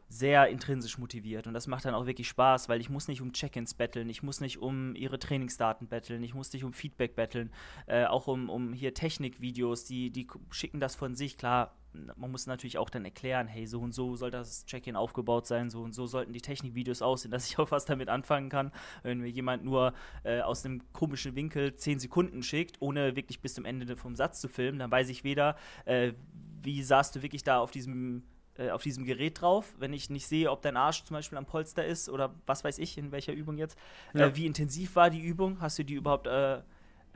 sehr 0.10 0.48
intrinsisch 0.48 0.98
motiviert. 0.98 1.48
Und 1.48 1.54
das 1.54 1.68
macht 1.68 1.84
dann 1.84 1.94
auch 1.94 2.06
wirklich 2.06 2.30
Spaß, 2.30 2.70
weil 2.70 2.80
ich 2.80 2.90
muss 2.90 3.10
nicht 3.10 3.22
um 3.22 3.34
Check-ins 3.34 3.74
betteln, 3.74 4.10
ich 4.10 4.24
muss 4.24 4.40
nicht 4.40 4.60
um 4.60 4.96
ihre 4.96 5.20
Trainingsdaten 5.20 5.88
betteln, 5.88 6.24
ich 6.24 6.34
muss 6.34 6.54
nicht 6.54 6.64
um 6.64 6.72
Feedback 6.72 7.16
betteln, 7.16 7.52
äh, 7.88 8.06
auch 8.06 8.28
um, 8.28 8.50
um 8.50 8.72
hier 8.72 8.94
Technikvideos, 8.94 9.84
die, 9.84 10.10
die 10.10 10.28
schicken 10.50 10.80
das 10.80 10.96
von 10.96 11.16
sich. 11.16 11.38
Klar, 11.38 11.76
man 12.16 12.32
muss 12.32 12.48
natürlich 12.48 12.78
auch 12.78 12.90
dann 12.90 13.06
erklären, 13.06 13.48
hey, 13.48 13.66
so 13.66 13.80
und 13.80 13.94
so 13.94 14.16
soll 14.16 14.32
das 14.32 14.66
Check-in 14.66 14.96
aufgebaut 14.96 15.48
sein, 15.48 15.70
so 15.70 15.82
und 15.82 15.94
so 15.94 16.06
sollten 16.06 16.34
die 16.34 16.42
Technikvideos 16.42 17.02
aussehen, 17.02 17.32
dass 17.38 17.50
ich 17.50 17.60
auch 17.60 17.72
was 17.72 17.86
damit 17.86 18.10
anfangen 18.10 18.50
kann. 18.50 18.72
Wenn 19.04 19.20
mir 19.20 19.30
jemand 19.30 19.64
nur 19.64 19.94
äh, 20.24 20.42
aus 20.42 20.66
einem 20.66 20.82
komischen 20.94 21.36
Winkel 21.36 21.76
10 21.76 22.00
Sekunden 22.00 22.44
schickt, 22.44 22.78
ohne 22.80 23.16
wirklich 23.16 23.42
bis 23.42 23.54
zum 23.54 23.66
Ende 23.66 23.96
vom 23.98 24.16
Satz 24.16 24.42
zu 24.42 24.48
filmen, 24.48 24.80
dann 24.80 24.92
weiß 24.92 25.10
ich 25.10 25.24
weder, 25.24 25.56
äh, 25.86 26.14
wie 26.62 26.84
saßt 26.84 27.16
du 27.16 27.22
wirklich 27.22 27.44
da 27.44 27.60
auf 27.60 27.72
diesem 27.72 28.24
äh, 28.58 28.72
auf 28.72 28.82
diesem 28.82 29.06
Gerät 29.06 29.42
drauf, 29.42 29.76
wenn 29.78 29.94
ich 29.94 30.10
nicht 30.10 30.26
sehe, 30.26 30.50
ob 30.50 30.62
dein 30.62 30.78
Arsch 30.78 31.04
zum 31.04 31.16
Beispiel 31.16 31.38
am 31.38 31.46
Polster 31.46 31.86
ist 31.86 32.10
oder 32.10 32.34
was 32.46 32.64
weiß 32.64 32.80
ich, 32.80 32.98
in 32.98 33.12
welcher 33.12 33.34
Übung 33.34 33.58
jetzt. 33.58 33.78
Ja. 34.14 34.28
Äh, 34.28 34.36
wie 34.36 34.46
intensiv 34.46 34.96
war 34.96 35.10
die 35.10 35.22
Übung? 35.22 35.62
Hast 35.62 35.78
du 35.78 35.84
die 35.84 35.94
überhaupt 35.94 36.28
äh, 36.28 36.62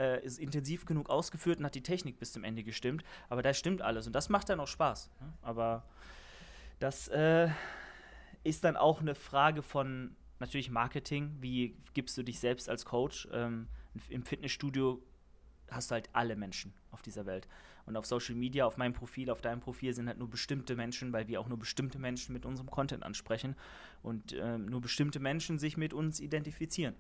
äh, 0.02 0.26
ist 0.26 0.40
intensiv 0.40 0.86
genug 0.86 1.10
ausgeführt 1.10 1.60
und 1.60 1.66
hat 1.66 1.76
die 1.76 1.84
Technik 1.84 2.20
bis 2.20 2.34
zum 2.34 2.44
Ende 2.44 2.64
gestimmt? 2.64 3.04
Aber 3.30 3.42
da 3.42 3.54
stimmt 3.54 3.82
alles 3.82 4.08
und 4.08 4.14
das 4.14 4.30
macht 4.30 4.50
dann 4.50 4.60
auch 4.60 4.68
Spaß. 4.68 5.12
Ne? 5.20 5.34
Aber 5.42 5.84
das 6.80 7.08
äh, 7.10 7.50
ist 8.44 8.64
dann 8.64 8.76
auch 8.76 9.02
eine 9.02 9.16
Frage 9.16 9.62
von 9.62 10.16
natürlich 10.40 10.72
Marketing. 10.72 11.38
Wie 11.40 11.76
gibst 11.94 12.18
du 12.18 12.24
dich 12.24 12.40
selbst 12.40 12.68
als 12.68 12.86
Coach? 12.86 13.28
Ähm, 13.32 13.68
Im 14.10 14.24
Fitnessstudio 14.24 15.02
hast 15.70 15.92
du 15.92 15.94
halt 15.94 16.10
alle 16.14 16.36
Menschen 16.36 16.74
auf 16.92 17.02
dieser 17.02 17.26
Welt. 17.26 17.48
Und 17.86 17.96
auf 17.98 18.06
Social 18.06 18.36
Media, 18.36 18.66
auf 18.66 18.78
meinem 18.78 18.94
Profil, 18.94 19.30
auf 19.30 19.42
deinem 19.42 19.60
Profil 19.60 19.94
sind 19.94 20.08
halt 20.08 20.18
nur 20.18 20.30
bestimmte 20.30 20.76
Menschen, 20.76 21.14
weil 21.14 21.28
wir 21.28 21.40
auch 21.40 21.48
nur 21.48 21.58
bestimmte 21.58 22.00
Menschen 22.00 22.34
mit 22.34 22.46
unserem 22.46 22.70
Content 22.70 23.04
ansprechen 23.04 23.56
und 24.04 24.34
ähm, 24.34 24.66
nur 24.66 24.82
bestimmte 24.82 25.20
Menschen 25.20 25.60
sich 25.60 25.78
mit 25.78 25.94
uns 25.94 26.20
identifizieren. 26.20 26.96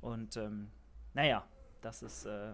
Und 0.00 0.36
ähm, 0.36 0.68
naja, 1.14 1.46
das 1.82 2.02
ist, 2.02 2.26
äh, 2.26 2.52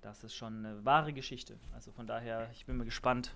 das 0.00 0.24
ist 0.24 0.34
schon 0.34 0.64
eine 0.64 0.84
wahre 0.84 1.12
Geschichte. 1.12 1.58
Also 1.74 1.92
von 1.92 2.06
daher, 2.06 2.50
ich 2.52 2.66
bin 2.66 2.76
mal 2.76 2.84
gespannt, 2.84 3.34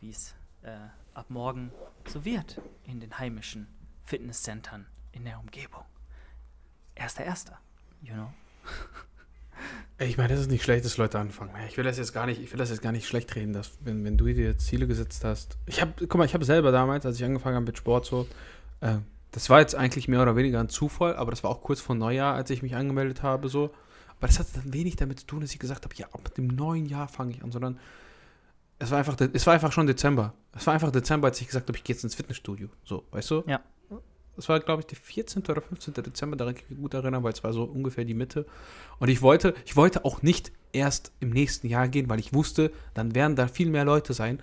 wie 0.00 0.10
es 0.10 0.34
äh, 0.62 0.76
ab 1.14 1.26
morgen 1.28 1.70
so 2.08 2.24
wird 2.24 2.60
in 2.84 3.00
den 3.00 3.18
heimischen 3.18 3.66
Fitnesscentern 4.04 4.86
in 5.12 5.24
der 5.24 5.38
Umgebung. 5.38 5.84
Erster, 6.94 7.24
erster, 7.24 7.58
you 8.02 8.12
know. 8.12 8.32
Ich 9.98 10.16
meine, 10.16 10.30
das 10.30 10.40
ist 10.40 10.50
nicht 10.50 10.62
schlecht, 10.62 10.86
dass 10.86 10.96
Leute 10.96 11.18
anfangen. 11.18 11.52
Ich 11.68 11.76
will 11.76 11.84
das 11.84 11.98
jetzt 11.98 12.14
gar 12.14 12.24
nicht, 12.24 12.40
ich 12.40 12.50
will 12.50 12.58
das 12.58 12.70
jetzt 12.70 12.80
gar 12.80 12.92
nicht 12.92 13.06
schlecht 13.06 13.34
reden, 13.36 13.52
dass, 13.52 13.72
wenn, 13.80 14.02
wenn 14.04 14.16
du 14.16 14.24
dir 14.24 14.56
Ziele 14.56 14.86
gesetzt 14.86 15.24
hast. 15.24 15.58
Ich 15.66 15.82
habe, 15.82 15.92
guck 15.98 16.14
mal, 16.16 16.24
ich 16.24 16.32
habe 16.32 16.44
selber 16.44 16.72
damals, 16.72 17.04
als 17.04 17.16
ich 17.16 17.24
angefangen 17.24 17.56
habe 17.56 17.66
mit 17.66 17.76
Sport 17.76 18.06
so, 18.06 18.26
äh, 18.80 18.96
das 19.32 19.50
war 19.50 19.60
jetzt 19.60 19.74
eigentlich 19.74 20.08
mehr 20.08 20.22
oder 20.22 20.36
weniger 20.36 20.58
ein 20.58 20.70
Zufall, 20.70 21.14
aber 21.16 21.30
das 21.30 21.44
war 21.44 21.50
auch 21.50 21.62
kurz 21.62 21.80
vor 21.80 21.94
Neujahr, 21.94 22.34
als 22.34 22.48
ich 22.50 22.62
mich 22.62 22.74
angemeldet 22.74 23.22
habe, 23.22 23.48
so. 23.48 23.74
Aber 24.20 24.26
das 24.26 24.38
hat 24.38 24.46
dann 24.54 24.72
wenig 24.72 24.96
damit 24.96 25.20
zu 25.20 25.26
tun, 25.26 25.40
dass 25.40 25.52
ich 25.52 25.58
gesagt 25.58 25.84
habe, 25.84 25.94
ja, 25.96 26.06
ab 26.12 26.34
dem 26.34 26.46
neuen 26.46 26.84
Jahr 26.84 27.08
fange 27.08 27.32
ich 27.32 27.42
an, 27.42 27.50
sondern 27.50 27.78
es 28.78 28.90
war 28.90 28.98
einfach, 28.98 29.16
es 29.32 29.46
war 29.46 29.54
einfach 29.54 29.72
schon 29.72 29.86
Dezember. 29.86 30.34
Es 30.54 30.66
war 30.66 30.74
einfach 30.74 30.90
Dezember, 30.90 31.28
als 31.28 31.40
ich 31.40 31.46
gesagt 31.46 31.68
habe, 31.68 31.76
ich 31.78 31.84
gehe 31.84 31.94
jetzt 31.94 32.04
ins 32.04 32.14
Fitnessstudio. 32.14 32.68
So, 32.84 33.04
weißt 33.10 33.30
du? 33.30 33.44
Ja. 33.46 33.60
Das 34.36 34.48
war, 34.48 34.60
glaube 34.60 34.80
ich, 34.80 34.86
der 34.86 34.96
14. 34.96 35.42
oder 35.48 35.60
15. 35.60 35.94
Dezember, 35.94 36.36
daran 36.36 36.54
kann 36.54 36.64
ich 36.64 36.70
mich 36.70 36.80
gut 36.80 36.94
erinnern, 36.94 37.22
weil 37.22 37.32
es 37.32 37.42
war 37.42 37.52
so 37.52 37.64
ungefähr 37.64 38.04
die 38.04 38.14
Mitte. 38.14 38.46
Und 38.98 39.08
ich 39.08 39.22
wollte, 39.22 39.54
ich 39.66 39.76
wollte 39.76 40.04
auch 40.04 40.22
nicht 40.22 40.52
erst 40.72 41.12
im 41.20 41.30
nächsten 41.30 41.66
Jahr 41.66 41.88
gehen, 41.88 42.08
weil 42.08 42.20
ich 42.20 42.32
wusste, 42.32 42.72
dann 42.94 43.14
werden 43.14 43.36
da 43.36 43.48
viel 43.48 43.68
mehr 43.70 43.84
Leute 43.84 44.12
sein. 44.14 44.40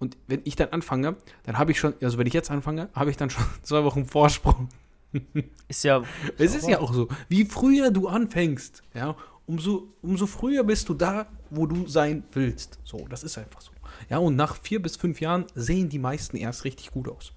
Und 0.00 0.16
wenn 0.26 0.40
ich 0.44 0.56
dann 0.56 0.68
anfange, 0.70 1.16
dann 1.44 1.58
habe 1.58 1.72
ich 1.72 1.78
schon, 1.78 1.94
also 2.02 2.18
wenn 2.18 2.26
ich 2.26 2.34
jetzt 2.34 2.50
anfange, 2.50 2.88
habe 2.94 3.10
ich 3.10 3.16
dann 3.16 3.30
schon 3.30 3.44
zwei 3.62 3.84
Wochen 3.84 4.04
Vorsprung. 4.06 4.68
Ist 5.68 5.84
ja. 5.84 6.02
Es 6.38 6.54
ist 6.54 6.68
ja 6.68 6.80
auch 6.80 6.92
so, 6.92 7.08
wie 7.28 7.44
früher 7.44 7.90
du 7.90 8.08
anfängst, 8.08 8.82
ja, 8.94 9.16
umso, 9.46 9.88
umso 10.02 10.26
früher 10.26 10.64
bist 10.64 10.88
du 10.88 10.94
da, 10.94 11.26
wo 11.50 11.66
du 11.66 11.86
sein 11.86 12.24
willst. 12.32 12.78
So, 12.84 13.06
das 13.08 13.24
ist 13.24 13.38
einfach 13.38 13.60
so. 13.60 13.72
Ja, 14.08 14.18
und 14.18 14.36
nach 14.36 14.56
vier 14.56 14.80
bis 14.80 14.96
fünf 14.96 15.20
Jahren 15.20 15.46
sehen 15.54 15.88
die 15.88 15.98
meisten 15.98 16.36
erst 16.36 16.64
richtig 16.64 16.90
gut 16.90 17.08
aus. 17.08 17.32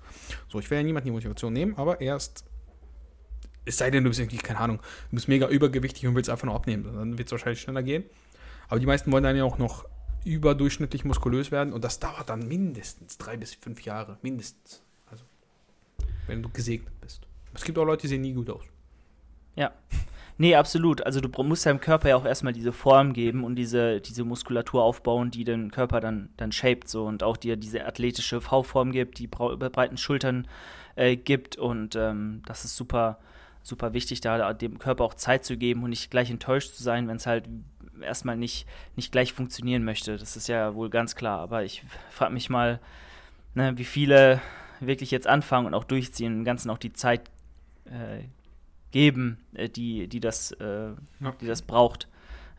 So, 0.49 0.59
ich 0.59 0.69
will 0.69 0.77
ja 0.77 0.83
niemanden 0.83 1.07
die 1.07 1.11
Motivation 1.11 1.53
nehmen, 1.53 1.75
aber 1.75 2.01
erst, 2.01 2.45
es 3.65 3.77
sei 3.77 3.89
denn, 3.89 4.03
du 4.03 4.09
bist 4.09 4.19
irgendwie, 4.19 4.37
keine 4.37 4.59
Ahnung, 4.59 4.77
du 5.09 5.15
bist 5.15 5.27
mega 5.27 5.47
übergewichtig 5.47 6.05
und 6.07 6.15
willst 6.15 6.29
einfach 6.29 6.45
nur 6.45 6.55
abnehmen. 6.55 6.83
Dann 6.83 7.17
wird 7.17 7.27
es 7.27 7.31
wahrscheinlich 7.31 7.61
schneller 7.61 7.83
gehen. 7.83 8.03
Aber 8.67 8.79
die 8.79 8.85
meisten 8.85 9.11
wollen 9.11 9.23
dann 9.23 9.35
ja 9.35 9.43
auch 9.43 9.57
noch 9.57 9.85
überdurchschnittlich 10.23 11.03
muskulös 11.03 11.51
werden 11.51 11.73
und 11.73 11.83
das 11.83 11.99
dauert 11.99 12.29
dann 12.29 12.47
mindestens 12.47 13.17
drei 13.17 13.37
bis 13.37 13.55
fünf 13.55 13.81
Jahre. 13.81 14.17
Mindestens. 14.21 14.83
Also, 15.07 15.25
wenn 16.27 16.43
du 16.43 16.49
gesegnet 16.49 16.93
bist. 17.01 17.27
Es 17.53 17.63
gibt 17.63 17.77
auch 17.77 17.85
Leute, 17.85 18.03
die 18.03 18.07
sehen 18.07 18.21
nie 18.21 18.33
gut 18.33 18.49
aus. 18.49 18.63
Ja. 19.55 19.71
Nee, 20.37 20.55
absolut. 20.55 21.05
Also 21.05 21.21
du 21.21 21.43
musst 21.43 21.65
deinem 21.65 21.81
Körper 21.81 22.09
ja 22.09 22.15
auch 22.15 22.25
erstmal 22.25 22.53
diese 22.53 22.71
Form 22.71 23.13
geben 23.13 23.43
und 23.43 23.55
diese, 23.55 24.01
diese 24.01 24.23
Muskulatur 24.23 24.83
aufbauen, 24.83 25.29
die 25.29 25.43
den 25.43 25.69
Körper 25.69 25.99
dann, 25.99 26.29
dann 26.37 26.51
shaped 26.51 26.87
so 26.87 27.05
und 27.05 27.21
auch 27.21 27.37
dir 27.37 27.57
diese 27.57 27.85
athletische 27.85 28.41
V-Form 28.41 28.91
gibt, 28.91 29.19
die 29.19 29.27
breiten 29.27 29.97
Schultern 29.97 30.47
äh, 30.95 31.15
gibt 31.15 31.57
und 31.57 31.95
ähm, 31.95 32.41
das 32.47 32.65
ist 32.65 32.75
super, 32.75 33.19
super 33.61 33.93
wichtig, 33.93 34.21
da 34.21 34.53
dem 34.53 34.79
Körper 34.79 35.03
auch 35.03 35.13
Zeit 35.13 35.45
zu 35.45 35.57
geben 35.57 35.83
und 35.83 35.91
nicht 35.91 36.09
gleich 36.09 36.31
enttäuscht 36.31 36.73
zu 36.73 36.81
sein, 36.81 37.07
wenn 37.07 37.17
es 37.17 37.27
halt 37.27 37.47
erstmal 38.01 38.37
nicht, 38.37 38.65
nicht 38.95 39.11
gleich 39.11 39.33
funktionieren 39.33 39.83
möchte. 39.83 40.17
Das 40.17 40.35
ist 40.35 40.47
ja 40.47 40.75
wohl 40.75 40.89
ganz 40.89 41.15
klar. 41.15 41.39
Aber 41.39 41.63
ich 41.63 41.83
frage 42.09 42.33
mich 42.33 42.49
mal, 42.49 42.79
ne, 43.53 43.77
wie 43.77 43.85
viele 43.85 44.41
wirklich 44.79 45.11
jetzt 45.11 45.27
anfangen 45.27 45.67
und 45.67 45.73
auch 45.73 45.83
durchziehen, 45.83 46.39
dem 46.39 46.45
Ganzen 46.45 46.69
auch 46.69 46.79
die 46.79 46.93
Zeit 46.93 47.29
äh, 47.91 48.23
geben, 48.91 49.37
äh, 49.53 49.69
die, 49.69 50.07
die, 50.07 50.19
das, 50.19 50.51
äh, 50.53 50.91
ja. 51.19 51.31
die 51.39 51.47
das 51.47 51.61
braucht. 51.61 52.07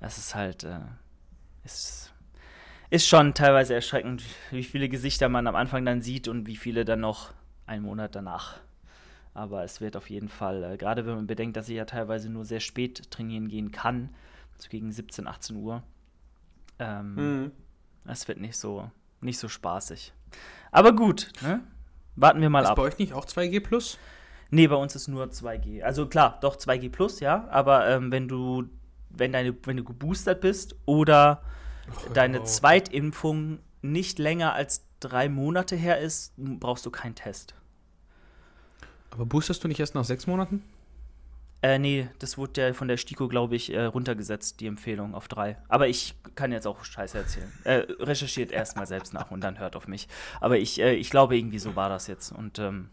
Das 0.01 0.19
ist 0.19 0.35
halt, 0.35 0.65
äh, 0.65 0.81
ist, 1.65 2.13
ist 2.91 3.07
schon 3.07 3.35
teilweise 3.35 3.75
erschreckend, 3.75 4.23
wie 4.51 4.65
viele 4.65 4.89
Gesichter 4.89 5.29
man 5.29 5.47
am 5.47 5.57
Anfang 5.57 5.85
dann 5.85 6.03
sieht 6.03 6.29
und 6.29 6.47
wie 6.47 6.57
viele 6.57 6.85
dann 6.85 7.01
noch 7.01 7.33
einen 7.67 7.85
Monat 7.85 8.15
danach. 8.15 8.61
Aber 9.35 9.65
es 9.65 9.81
wird 9.81 9.97
auf 9.97 10.11
jeden 10.11 10.29
Fall, 10.29 10.63
äh, 10.65 10.77
gerade 10.77 11.07
wenn 11.07 11.15
man 11.15 11.27
bedenkt, 11.27 11.57
dass 11.57 11.69
ich 11.69 11.77
ja 11.77 11.85
teilweise 11.85 12.29
nur 12.29 12.45
sehr 12.45 12.61
spät 12.61 13.11
trainieren 13.11 13.49
gehen 13.49 13.71
kann, 13.71 14.11
so 14.59 14.69
gegen 14.69 14.93
17, 14.93 15.27
18 15.27 15.57
Uhr, 15.57 15.83
ähm, 16.79 17.15
mhm. 17.15 17.53
es 18.07 18.29
wird 18.29 18.41
nicht 18.41 18.57
so, 18.57 18.91
nicht 19.21 19.39
so 19.39 19.49
spaßig. 19.49 20.13
Aber 20.71 20.93
gut, 20.93 21.31
ne? 21.43 21.61
warten 22.17 22.41
wir 22.41 22.51
mal 22.51 22.63
ist 22.63 22.71
ab. 22.71 22.79
Ist 22.79 22.83
bei 22.83 22.89
euch 22.89 22.99
nicht 22.99 23.13
auch 23.13 23.25
2G 23.25 23.61
Plus? 23.61 23.99
Nee, 24.55 24.67
bei 24.67 24.77
uns 24.77 24.95
ist 24.95 25.09
nur 25.09 25.25
2G. 25.25 25.83
Also 25.83 26.07
klar, 26.07 26.39
doch 26.43 26.57
2G 26.57 26.91
plus, 26.91 27.21
ja. 27.21 27.49
Aber 27.51 27.89
ähm, 27.89 28.13
wenn 28.13 28.29
du, 28.29 28.65
wenn 29.09 29.33
deine, 29.33 29.57
wenn 29.65 29.79
du 29.79 29.83
geboostert 29.83 30.43
bist 30.43 30.77
oder 30.85 31.43
oh, 31.89 32.13
deine 32.13 32.43
oh. 32.43 32.45
Zweitimpfung 32.45 33.61
nicht 33.81 34.19
länger 34.19 34.53
als 34.53 34.85
drei 35.01 35.31
Monate 35.31 35.75
her 35.75 36.01
ist, 36.01 36.35
brauchst 36.37 36.85
du 36.85 36.91
keinen 36.91 37.15
Test. 37.15 37.55
Aber 39.11 39.25
boosterst 39.25 39.65
du 39.65 39.69
nicht 39.69 39.81
erst 39.81 39.95
nach 39.95 40.05
sechs 40.05 40.27
Monaten? 40.27 40.63
Äh, 41.63 41.79
nee, 41.79 42.09
das 42.19 42.37
wurde 42.37 42.61
ja 42.61 42.75
von 42.75 42.89
der 42.89 42.99
STIKO, 42.99 43.29
glaube 43.29 43.57
ich, 43.57 43.73
äh, 43.73 43.85
runtergesetzt, 43.85 44.61
die 44.61 44.67
Empfehlung 44.67 45.15
auf 45.15 45.29
drei. 45.29 45.57
Aber 45.69 45.89
ich 45.89 46.15
kann 46.35 46.53
jetzt 46.53 46.67
auch 46.67 46.85
Scheiße 46.85 47.17
erzählen. 47.17 47.51
Äh, 47.65 47.87
recherchiert 48.01 48.53
erstmal 48.53 48.87
selbst 48.87 49.15
nach 49.15 49.31
und 49.31 49.41
dann 49.43 49.59
hört 49.59 49.77
auf 49.77 49.89
mich. 49.89 50.09
Aber 50.43 50.59
ich, 50.59 50.79
äh, 50.79 50.93
ich 50.93 51.09
glaube, 51.09 51.39
irgendwie 51.39 51.59
so 51.61 51.75
war 51.75 51.89
das 51.89 52.07
jetzt. 52.07 52.33
Und 52.33 52.59
ähm, 52.59 52.91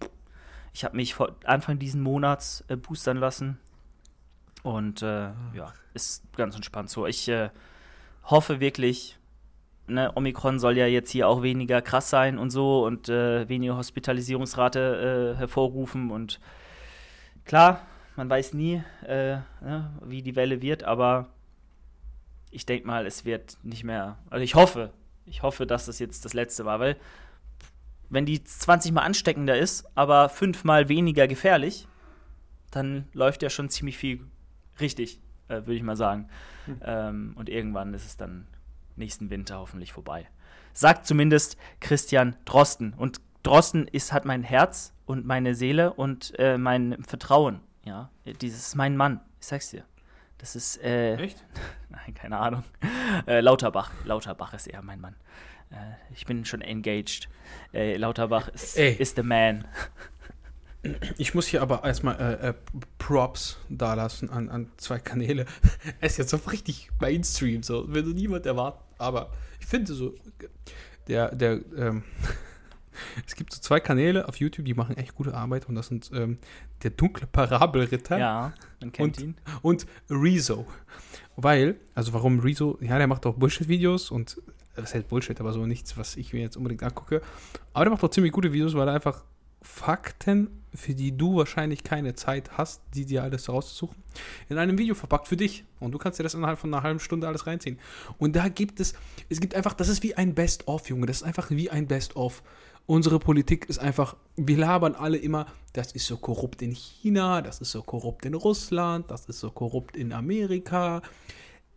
ich 0.73 0.83
habe 0.83 0.95
mich 0.95 1.13
vor 1.13 1.35
Anfang 1.45 1.79
diesen 1.79 2.01
Monats 2.01 2.63
äh, 2.67 2.75
boostern 2.75 3.17
lassen. 3.17 3.59
Und 4.63 5.01
äh, 5.01 5.29
ja, 5.53 5.73
ist 5.93 6.23
ganz 6.35 6.55
entspannt 6.55 6.89
so. 6.89 7.07
Ich 7.07 7.27
äh, 7.29 7.49
hoffe 8.23 8.59
wirklich, 8.59 9.17
ne, 9.87 10.11
Omikron 10.15 10.59
soll 10.59 10.77
ja 10.77 10.85
jetzt 10.85 11.11
hier 11.11 11.27
auch 11.27 11.41
weniger 11.41 11.81
krass 11.81 12.09
sein 12.09 12.37
und 12.37 12.49
so 12.49 12.85
und 12.85 13.09
äh, 13.09 13.47
weniger 13.47 13.77
Hospitalisierungsrate 13.77 15.33
äh, 15.35 15.37
hervorrufen. 15.37 16.11
Und 16.11 16.39
klar, 17.45 17.81
man 18.15 18.29
weiß 18.29 18.53
nie, 18.53 18.83
äh, 19.05 19.37
ne, 19.61 19.93
wie 20.03 20.21
die 20.21 20.35
Welle 20.35 20.61
wird, 20.61 20.83
aber 20.83 21.29
ich 22.51 22.65
denke 22.65 22.87
mal, 22.87 23.05
es 23.05 23.25
wird 23.25 23.57
nicht 23.63 23.83
mehr. 23.83 24.17
Also 24.29 24.43
ich 24.43 24.55
hoffe, 24.55 24.91
ich 25.25 25.43
hoffe, 25.43 25.65
dass 25.65 25.85
das 25.85 25.99
jetzt 25.99 26.25
das 26.25 26.33
letzte 26.33 26.65
war, 26.65 26.79
weil 26.79 26.97
wenn 28.09 28.25
die 28.25 28.43
20 28.43 28.91
mal 28.91 29.01
ansteckender 29.01 29.57
ist, 29.57 29.85
aber 29.95 30.29
fünfmal 30.29 30.89
weniger 30.89 31.27
gefährlich, 31.27 31.87
dann 32.71 33.07
läuft 33.13 33.43
ja 33.43 33.49
schon 33.49 33.69
ziemlich 33.69 33.97
viel 33.97 34.25
richtig, 34.79 35.19
äh, 35.47 35.55
würde 35.55 35.75
ich 35.75 35.83
mal 35.83 35.95
sagen. 35.95 36.29
Mhm. 36.67 36.81
Ähm, 36.83 37.33
und 37.35 37.49
irgendwann 37.49 37.93
ist 37.93 38.05
es 38.05 38.17
dann 38.17 38.47
nächsten 38.95 39.29
Winter 39.29 39.59
hoffentlich 39.59 39.93
vorbei. 39.93 40.27
Sagt 40.73 41.05
zumindest 41.05 41.57
Christian 41.79 42.35
Drosten. 42.45 42.93
Und 42.93 43.21
Drosten 43.43 43.87
ist, 43.87 44.13
hat 44.13 44.25
mein 44.25 44.43
Herz 44.43 44.93
und 45.05 45.25
meine 45.25 45.55
Seele 45.55 45.93
und 45.93 46.33
äh, 46.37 46.57
mein 46.57 47.03
Vertrauen. 47.03 47.61
Ja, 47.85 48.09
dieses 48.41 48.67
ist 48.67 48.75
mein 48.75 48.97
Mann. 48.97 49.21
Ich 49.39 49.47
sag's 49.47 49.71
dir. 49.71 49.83
Das 50.37 50.55
ist. 50.55 50.81
Äh, 50.83 51.15
Echt? 51.15 51.43
Nein, 51.89 52.13
keine 52.13 52.37
Ahnung. 52.37 52.63
Äh, 53.25 53.41
Lauterbach. 53.41 53.91
Lauterbach 54.05 54.53
ist 54.53 54.67
eher 54.67 54.81
mein 54.81 54.99
Mann. 54.99 55.15
Äh, 55.71 55.75
ich 56.13 56.25
bin 56.25 56.45
schon 56.45 56.61
engaged. 56.61 57.29
Äh, 57.73 57.97
Lauterbach 57.97 58.47
ist, 58.49 58.77
ist 58.77 59.15
the 59.15 59.23
man. 59.23 59.65
Ich 61.17 61.33
muss 61.33 61.47
hier 61.47 61.61
aber 61.61 61.83
erstmal 61.83 62.19
äh, 62.19 62.49
äh, 62.49 62.53
Props 62.97 63.57
dalassen 63.67 64.29
an, 64.29 64.49
an 64.49 64.71
zwei 64.77 64.99
Kanäle. 64.99 65.45
es 65.99 66.13
ist 66.13 66.17
jetzt 66.17 66.29
so 66.29 66.37
richtig 66.49 66.89
Mainstream, 67.01 67.63
so 67.63 67.93
würde 67.93 68.11
niemand 68.11 68.45
erwarten. 68.45 68.81
Aber 68.97 69.31
ich 69.59 69.65
finde 69.65 69.93
so, 69.93 70.15
der, 71.07 71.35
der, 71.35 71.59
ähm, 71.75 72.03
es 73.27 73.35
gibt 73.35 73.51
so 73.51 73.59
zwei 73.59 73.81
Kanäle 73.81 74.27
auf 74.27 74.37
YouTube, 74.37 74.65
die 74.65 74.73
machen 74.73 74.95
echt 74.95 75.15
gute 75.15 75.33
Arbeit 75.33 75.67
und 75.67 75.75
das 75.75 75.87
sind 75.87 76.11
ähm, 76.13 76.37
der 76.83 76.91
dunkle 76.91 77.27
Parabelritter. 77.27 78.17
Ja, 78.17 78.53
man 78.79 78.93
kennt 78.93 79.17
und, 79.17 79.23
ihn. 79.23 79.35
Und 79.61 79.85
Rezo. 80.09 80.65
Weil, 81.35 81.75
also 81.93 82.13
warum 82.13 82.39
Rezo, 82.39 82.77
ja, 82.79 82.97
der 82.97 83.07
macht 83.07 83.25
auch 83.25 83.35
Bullshit-Videos 83.35 84.11
und 84.11 84.41
das 84.81 84.93
heißt 84.93 85.07
Bullshit, 85.07 85.39
aber 85.39 85.53
so 85.53 85.65
nichts, 85.65 85.97
was 85.97 86.17
ich 86.17 86.33
mir 86.33 86.41
jetzt 86.41 86.57
unbedingt 86.57 86.83
angucke. 86.83 87.21
Aber 87.73 87.85
der 87.85 87.91
macht 87.91 88.03
auch 88.03 88.09
ziemlich 88.09 88.31
gute 88.31 88.53
Videos, 88.53 88.73
weil 88.75 88.87
er 88.87 88.93
einfach 88.95 89.23
Fakten, 89.61 90.49
für 90.73 90.93
die 90.93 91.17
du 91.17 91.35
wahrscheinlich 91.35 91.83
keine 91.83 92.15
Zeit 92.15 92.57
hast, 92.57 92.81
die 92.93 93.05
dir 93.05 93.23
alles 93.23 93.49
rauszusuchen, 93.49 93.97
in 94.47 94.57
einem 94.57 94.77
Video 94.77 94.95
verpackt 94.95 95.27
für 95.27 95.35
dich. 95.35 95.65
Und 95.79 95.91
du 95.91 95.97
kannst 95.97 96.19
dir 96.19 96.23
das 96.23 96.33
innerhalb 96.33 96.59
von 96.59 96.73
einer 96.73 96.83
halben 96.83 96.99
Stunde 96.99 97.27
alles 97.27 97.45
reinziehen. 97.45 97.79
Und 98.17 98.35
da 98.35 98.47
gibt 98.47 98.79
es, 98.79 98.93
es 99.27 99.39
gibt 99.39 99.55
einfach, 99.55 99.73
das 99.73 99.89
ist 99.89 100.03
wie 100.03 100.15
ein 100.15 100.33
Best-of, 100.33 100.89
Junge. 100.89 101.07
Das 101.07 101.17
ist 101.17 101.23
einfach 101.23 101.49
wie 101.49 101.69
ein 101.69 101.87
Best-of. 101.87 102.41
Unsere 102.85 103.19
Politik 103.19 103.65
ist 103.69 103.79
einfach, 103.79 104.15
wir 104.35 104.57
labern 104.57 104.95
alle 104.95 105.17
immer, 105.17 105.45
das 105.73 105.91
ist 105.91 106.07
so 106.07 106.17
korrupt 106.17 106.61
in 106.61 106.71
China, 106.71 107.41
das 107.41 107.61
ist 107.61 107.71
so 107.71 107.83
korrupt 107.83 108.25
in 108.25 108.33
Russland, 108.33 109.11
das 109.11 109.25
ist 109.25 109.39
so 109.39 109.51
korrupt 109.51 109.95
in 109.95 110.13
Amerika. 110.13 111.01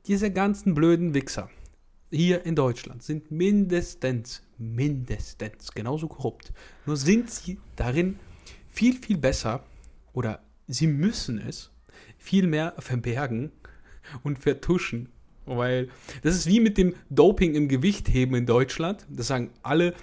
Diese 0.07 0.31
ganzen 0.31 0.75
blöden 0.75 1.15
Wichser 1.15 1.51
hier 2.12 2.44
in 2.44 2.55
Deutschland 2.55 3.03
sind 3.03 3.31
mindestens, 3.31 4.42
mindestens 4.59 5.72
genauso 5.72 6.09
korrupt. 6.09 6.53
Nur 6.87 6.96
sind 6.96 7.31
sie 7.31 7.59
darin 7.75 8.18
viel, 8.70 8.94
viel 8.94 9.16
besser 9.16 9.64
oder 10.12 10.42
sie 10.68 10.87
müssen 10.87 11.38
es 11.38 11.70
viel 12.18 12.46
mehr 12.46 12.75
verbergen 12.79 13.51
und 14.22 14.38
vertuschen. 14.38 15.09
Weil 15.44 15.88
das 16.22 16.37
ist 16.37 16.46
wie 16.46 16.61
mit 16.61 16.79
dem 16.79 16.94
Doping 17.11 17.55
im 17.55 17.68
Gewichtheben 17.68 18.37
in 18.37 18.46
Deutschland. 18.46 19.07
Das 19.09 19.27
sagen 19.27 19.51
alle, 19.62 19.94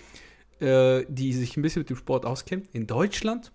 äh, 0.59 1.05
die 1.07 1.31
sich 1.33 1.55
ein 1.55 1.61
bisschen 1.61 1.81
mit 1.81 1.89
dem 1.89 1.95
Sport 1.95 2.25
auskennen. 2.25 2.67
In 2.73 2.87
Deutschland, 2.87 3.53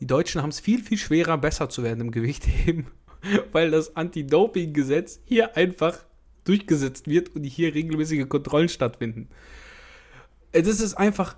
die 0.00 0.06
Deutschen 0.06 0.40
haben 0.40 0.48
es 0.48 0.60
viel, 0.60 0.82
viel 0.82 0.96
schwerer, 0.96 1.36
besser 1.36 1.68
zu 1.68 1.82
werden 1.82 2.00
im 2.00 2.10
Gewichtheben, 2.12 2.86
weil 3.52 3.70
das 3.70 3.94
Anti-Doping-Gesetz 3.94 5.20
hier 5.26 5.56
einfach 5.56 6.06
durchgesetzt 6.44 7.08
wird 7.08 7.34
und 7.34 7.44
hier 7.44 7.74
regelmäßige 7.74 8.28
Kontrollen 8.28 8.68
stattfinden. 8.68 9.28
Das 10.52 10.80
ist 10.80 10.94
einfach, 10.94 11.36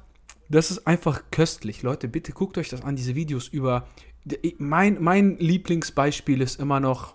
das 0.48 0.70
ist 0.70 0.86
einfach 0.86 1.22
köstlich. 1.30 1.82
Leute, 1.82 2.08
bitte 2.08 2.32
guckt 2.32 2.58
euch 2.58 2.68
das 2.68 2.82
an, 2.82 2.96
diese 2.96 3.14
Videos 3.14 3.48
über. 3.48 3.86
Mein, 4.58 5.02
mein 5.02 5.38
Lieblingsbeispiel 5.38 6.40
ist 6.40 6.58
immer 6.58 6.80
noch 6.80 7.14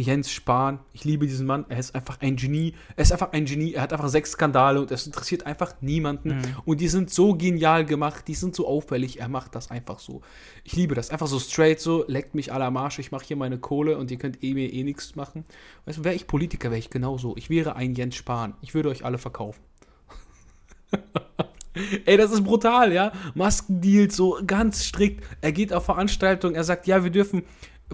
Jens 0.00 0.30
Spahn. 0.30 0.80
Ich 0.92 1.04
liebe 1.04 1.26
diesen 1.26 1.46
Mann. 1.46 1.64
Er 1.68 1.78
ist 1.78 1.94
einfach 1.94 2.20
ein 2.20 2.36
Genie. 2.36 2.74
Er 2.96 3.02
ist 3.02 3.12
einfach 3.12 3.32
ein 3.32 3.44
Genie. 3.44 3.74
Er 3.74 3.82
hat 3.82 3.92
einfach 3.92 4.08
sechs 4.08 4.32
Skandale 4.32 4.80
und 4.80 4.90
es 4.90 5.06
interessiert 5.06 5.46
einfach 5.46 5.74
niemanden. 5.80 6.36
Mhm. 6.38 6.42
Und 6.64 6.80
die 6.80 6.88
sind 6.88 7.10
so 7.10 7.34
genial 7.34 7.84
gemacht. 7.84 8.28
Die 8.28 8.34
sind 8.34 8.54
so 8.54 8.66
auffällig. 8.66 9.20
Er 9.20 9.28
macht 9.28 9.54
das 9.54 9.70
einfach 9.70 9.98
so. 9.98 10.22
Ich 10.64 10.76
liebe 10.76 10.94
das. 10.94 11.10
Einfach 11.10 11.26
so 11.26 11.38
straight 11.38 11.80
so. 11.80 12.04
Leckt 12.06 12.34
mich 12.34 12.52
à 12.52 12.58
la 12.58 12.70
Marsch. 12.70 12.98
Ich 12.98 13.10
mache 13.10 13.24
hier 13.24 13.36
meine 13.36 13.58
Kohle 13.58 13.98
und 13.98 14.10
ihr 14.10 14.18
könnt 14.18 14.42
eh 14.42 14.54
mir 14.54 14.72
eh 14.72 14.82
nichts 14.84 15.16
machen. 15.16 15.44
Weißt 15.84 15.98
du, 15.98 16.04
wäre 16.04 16.14
ich 16.14 16.26
Politiker, 16.26 16.70
wäre 16.70 16.78
ich 16.78 16.90
genauso. 16.90 17.36
Ich 17.36 17.50
wäre 17.50 17.76
ein 17.76 17.94
Jens 17.94 18.16
Spahn. 18.16 18.54
Ich 18.60 18.74
würde 18.74 18.88
euch 18.88 19.04
alle 19.04 19.18
verkaufen. 19.18 19.62
Ey, 22.06 22.16
das 22.16 22.32
ist 22.32 22.44
brutal, 22.44 22.92
ja. 22.92 23.12
Maskendeals 23.34 24.16
so 24.16 24.38
ganz 24.46 24.84
strikt. 24.84 25.24
Er 25.40 25.52
geht 25.52 25.72
auf 25.72 25.84
Veranstaltungen. 25.84 26.54
Er 26.54 26.64
sagt, 26.64 26.86
ja, 26.86 27.04
wir 27.04 27.10
dürfen 27.10 27.42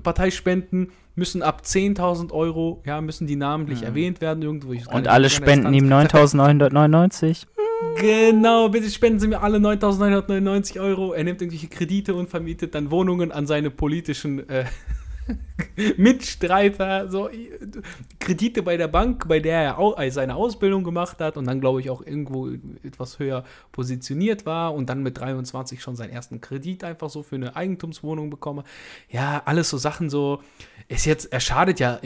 Parteispenden 0.03 0.91
müssen 1.17 1.43
ab 1.43 1.63
10.000 1.65 2.33
Euro, 2.33 2.83
ja, 2.85 3.01
müssen 3.01 3.27
die 3.27 3.37
namentlich 3.37 3.81
Mhm. 3.81 3.87
erwähnt 3.87 4.21
werden 4.21 4.43
irgendwo. 4.43 4.73
Und 4.91 5.09
alle 5.09 5.31
spenden 5.31 5.73
ihm 5.75 5.85
Instanz. 5.85 6.35
9999. 6.35 7.47
Genau, 8.01 8.69
bitte 8.69 8.89
spenden 8.91 9.21
Sie 9.21 9.29
mir 9.29 9.43
alle 9.43 9.59
9.999 9.59 10.81
Euro. 10.81 11.13
Er 11.13 11.25
nimmt 11.25 11.41
irgendwelche 11.43 11.69
Kredite 11.69 12.15
und 12.15 12.31
vermietet 12.31 12.75
dann 12.75 12.91
Wohnungen 12.91 13.31
an 13.31 13.47
seine 13.47 13.71
politischen 13.71 14.49
äh, 14.49 14.65
Mitstreiter. 15.97 17.09
So, 17.09 17.29
Kredite 18.19 18.63
bei 18.63 18.77
der 18.77 18.89
Bank, 18.89 19.27
bei 19.29 19.41
der 19.41 19.61
er 19.61 19.79
au 19.79 19.95
äh, 19.97 20.11
seine 20.11 20.35
Ausbildung 20.35 20.85
gemacht 20.85 21.21
hat 21.21 21.37
und 21.37 21.47
dann, 21.47 21.61
glaube 21.61 21.81
ich, 21.81 21.91
auch 21.91 22.05
irgendwo 22.05 22.49
etwas 22.83 23.19
höher 23.19 23.45
positioniert 23.73 24.47
war 24.47 24.75
und 24.75 24.89
dann 24.89 25.03
mit 25.03 25.19
23 25.19 25.83
schon 25.83 25.97
seinen 25.97 26.11
ersten 26.11 26.41
Kredit 26.41 26.85
einfach 26.85 27.11
so 27.11 27.23
für 27.23 27.37
eine 27.37 27.57
Eigentumswohnung 27.57 28.31
bekomme. 28.31 28.65
Ja, 29.09 29.43
alles 29.45 29.71
so 29.71 29.79
Sachen 29.79 30.11
so. 30.11 30.43
Ist 30.89 31.07
jetzt, 31.07 31.33
er 31.33 31.41
schadet 31.41 31.81
ja 31.81 31.99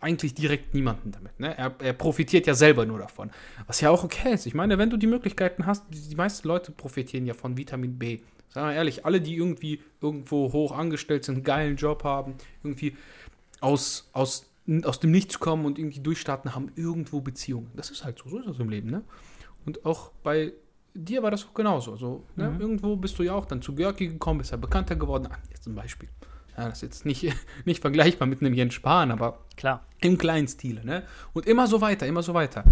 eigentlich 0.00 0.34
direkt 0.34 0.74
niemanden 0.74 1.12
damit. 1.12 1.38
Ne? 1.40 1.56
Er, 1.56 1.74
er 1.78 1.92
profitiert 1.94 2.46
ja 2.46 2.54
selber 2.54 2.84
nur 2.84 2.98
davon. 2.98 3.30
Was 3.66 3.80
ja 3.80 3.90
auch 3.90 4.04
okay 4.04 4.34
ist. 4.34 4.46
Ich 4.46 4.54
meine, 4.54 4.76
wenn 4.76 4.90
du 4.90 4.96
die 4.96 5.06
Möglichkeiten 5.06 5.66
hast, 5.66 5.84
die 5.90 6.14
meisten 6.14 6.46
Leute 6.46 6.72
profitieren 6.72 7.26
ja 7.26 7.34
von 7.34 7.56
Vitamin 7.56 7.98
B. 7.98 8.20
Sagen 8.50 8.68
wir 8.68 8.74
ehrlich, 8.74 9.04
alle, 9.04 9.20
die 9.20 9.36
irgendwie 9.36 9.80
irgendwo 10.00 10.52
hoch 10.52 10.72
angestellt 10.72 11.24
sind, 11.24 11.36
einen 11.36 11.44
geilen 11.44 11.76
Job 11.76 12.04
haben, 12.04 12.34
irgendwie 12.62 12.96
aus, 13.60 14.10
aus, 14.12 14.50
aus 14.84 15.00
dem 15.00 15.12
Nichts 15.12 15.38
kommen 15.38 15.64
und 15.64 15.78
irgendwie 15.78 16.00
durchstarten, 16.00 16.54
haben 16.54 16.72
irgendwo 16.74 17.20
Beziehungen. 17.20 17.70
Das 17.76 17.90
ist 17.90 18.04
halt 18.04 18.18
so, 18.18 18.28
so 18.28 18.38
ist 18.38 18.48
das 18.48 18.58
im 18.58 18.68
Leben, 18.68 18.90
ne? 18.90 19.02
Und 19.66 19.84
auch 19.84 20.10
bei 20.22 20.52
dir 20.94 21.22
war 21.22 21.30
das 21.30 21.46
auch 21.46 21.54
genauso. 21.54 21.92
Also, 21.92 22.24
ne? 22.34 22.50
Mhm. 22.50 22.60
Irgendwo 22.60 22.96
bist 22.96 23.18
du 23.18 23.22
ja 23.22 23.34
auch 23.34 23.46
dann 23.46 23.62
zu 23.62 23.74
Görki 23.74 24.08
gekommen, 24.08 24.38
bist 24.38 24.50
ja 24.50 24.56
bekannter 24.56 24.96
geworden. 24.96 25.28
Ah, 25.30 25.38
jetzt 25.50 25.66
ein 25.66 25.74
Beispiel. 25.74 26.08
Ja, 26.56 26.68
das 26.68 26.78
ist 26.78 26.82
jetzt 26.82 27.06
nicht, 27.06 27.32
nicht 27.64 27.80
vergleichbar 27.80 28.26
mit 28.26 28.40
einem 28.40 28.54
Jens 28.54 28.74
Spahn, 28.74 29.12
aber 29.12 29.38
Klar. 29.56 29.86
im 30.00 30.18
kleinen 30.18 30.48
Stile, 30.48 30.84
ne? 30.84 31.04
Und 31.32 31.46
immer 31.46 31.66
so 31.66 31.80
weiter, 31.80 32.06
immer 32.06 32.22
so 32.22 32.34
weiter. 32.34 32.64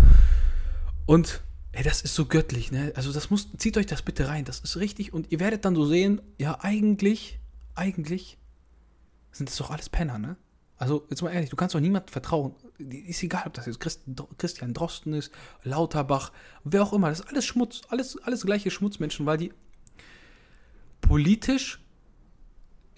Und 1.07 1.41
ey, 1.79 1.85
das 1.85 2.03
ist 2.03 2.17
so 2.17 2.27
göttlich, 2.27 2.73
ne? 2.73 2.93
Also 2.97 3.13
das 3.13 3.31
muss, 3.31 3.49
zieht 3.57 3.77
euch 3.77 3.87
das 3.87 4.03
bitte 4.03 4.27
rein, 4.27 4.45
das 4.45 4.59
ist 4.59 4.79
richtig. 4.79 5.13
Und 5.13 5.31
ihr 5.31 5.39
werdet 5.39 5.65
dann 5.65 5.77
so 5.77 5.87
sehen, 5.87 6.21
ja, 6.37 6.59
eigentlich, 6.61 7.39
eigentlich 7.77 8.37
sind 9.31 9.49
das 9.49 9.57
doch 9.59 9.71
alles 9.71 9.89
Penner, 9.89 10.19
ne? 10.19 10.37
Also, 10.77 11.07
jetzt 11.09 11.23
mal 11.23 11.31
ehrlich, 11.31 11.51
du 11.51 11.57
kannst 11.57 11.77
doch 11.77 11.81
niemandem 11.81 12.13
vertrauen. 12.13 12.55
Ist 12.79 13.23
egal, 13.23 13.45
ob 13.47 13.55
das 13.55 13.67
jetzt 13.67 13.79
Christ, 13.79 14.03
Christian 14.39 14.75
Drosten 14.75 15.13
ist, 15.13 15.33
Lauterbach, 15.63 16.33
wer 16.65 16.83
auch 16.83 16.93
immer. 16.93 17.11
Das 17.11 17.21
ist 17.21 17.29
alles 17.29 17.47
Schmutz, 17.47 17.83
alles, 17.89 18.21
alles 18.23 18.45
gleiche 18.45 18.73
Schmutzmenschen, 18.73 19.25
weil 19.27 19.39
die 19.39 19.53
politisch 21.01 21.81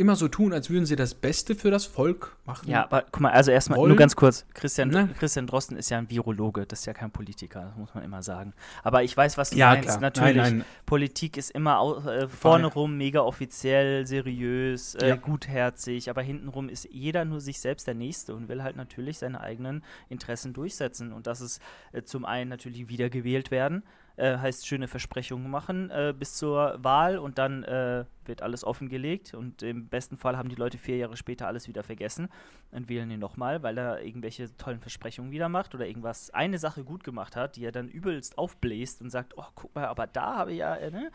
immer 0.00 0.16
so 0.16 0.26
tun, 0.28 0.52
als 0.52 0.70
würden 0.70 0.86
sie 0.86 0.96
das 0.96 1.14
Beste 1.14 1.54
für 1.54 1.70
das 1.70 1.84
Volk 1.86 2.36
machen. 2.46 2.68
Ja, 2.68 2.84
aber 2.84 3.04
guck 3.12 3.20
mal, 3.20 3.30
also 3.32 3.50
erstmal 3.50 3.78
Wollen? 3.78 3.90
nur 3.90 3.96
ganz 3.96 4.16
kurz. 4.16 4.46
Christian, 4.54 4.88
Ne? 4.88 5.08
Christian 5.18 5.46
Drosten 5.46 5.76
ist 5.76 5.90
ja 5.90 5.98
ein 5.98 6.10
Virologe, 6.10 6.66
das 6.66 6.80
ist 6.80 6.86
ja 6.86 6.92
kein 6.94 7.10
Politiker, 7.10 7.66
das 7.66 7.76
muss 7.76 7.94
man 7.94 8.02
immer 8.02 8.22
sagen. 8.22 8.52
Aber 8.82 9.02
ich 9.04 9.16
weiß, 9.16 9.38
was 9.38 9.50
du 9.50 9.56
Ja, 9.56 9.68
meinst. 9.70 9.88
klar. 9.88 10.00
Natürlich, 10.00 10.36
Nein, 10.36 10.56
nein. 10.58 10.64
Politik 10.86 11.36
ist 11.36 11.50
immer 11.50 12.04
äh, 12.06 12.26
vorne 12.28 12.66
rum 12.66 12.96
mega 12.96 13.20
offiziell, 13.20 14.06
seriös, 14.06 14.94
äh, 14.96 15.08
Ja. 15.10 15.16
gutherzig, 15.16 16.08
aber 16.10 16.22
hintenrum 16.22 16.68
ist 16.68 16.88
jeder 16.90 17.24
nur 17.24 17.40
sich 17.40 17.60
selbst 17.60 17.86
der 17.86 17.94
Nächste 17.94 18.34
und 18.34 18.48
will 18.48 18.62
halt 18.62 18.76
natürlich 18.76 19.18
seine 19.18 19.40
eigenen 19.40 19.84
Interessen 20.08 20.52
durchsetzen. 20.52 21.12
Und 21.12 21.26
das 21.26 21.40
ist 21.40 21.60
äh, 21.92 22.02
zum 22.02 22.24
einen 22.24 22.48
natürlich 22.50 22.88
wiedergewählt 22.88 23.50
werden, 23.50 23.82
äh, 24.20 24.37
heißt 24.37 24.66
schöne 24.66 24.87
Versprechungen 24.87 25.50
machen 25.50 25.90
äh, 25.90 26.14
bis 26.16 26.35
zur 26.35 26.76
Wahl 26.85 27.18
und 27.18 27.38
dann 27.38 27.64
äh, 27.64 28.04
wird 28.26 28.42
alles 28.42 28.64
offengelegt 28.64 29.33
und 29.33 29.62
im 29.62 29.88
besten 29.88 30.18
Fall 30.18 30.37
haben 30.37 30.50
die 30.50 30.56
Leute 30.56 30.76
vier 30.76 30.98
Jahre 30.98 31.16
später 31.16 31.46
alles 31.46 31.68
wieder 31.68 31.83
vergessen 31.83 32.28
und 32.70 32.88
wählen 32.90 33.11
ihn 33.11 33.18
nochmal, 33.18 33.62
weil 33.62 33.78
er 33.78 34.02
irgendwelche 34.02 34.54
tollen 34.59 34.80
Versprechungen 34.80 35.30
wieder 35.33 35.48
macht 35.48 35.74
oder 35.74 35.87
irgendwas, 35.87 36.30
eine 36.30 36.59
Sache 36.59 36.85
gut 36.85 37.02
gemacht 37.02 37.35
hat, 37.35 37.56
die 37.56 37.64
er 37.64 37.72
dann 37.72 37.88
übelst 37.88 38.37
aufbläst 38.37 39.00
und 39.00 39.09
sagt, 39.09 39.38
oh, 39.38 39.46
guck 39.54 39.74
mal, 39.74 39.87
aber 39.87 40.06
da 40.06 40.37
habe 40.37 40.52
ich 40.52 40.59
ja, 40.59 40.76
äh, 40.76 40.90
ne? 40.90 41.11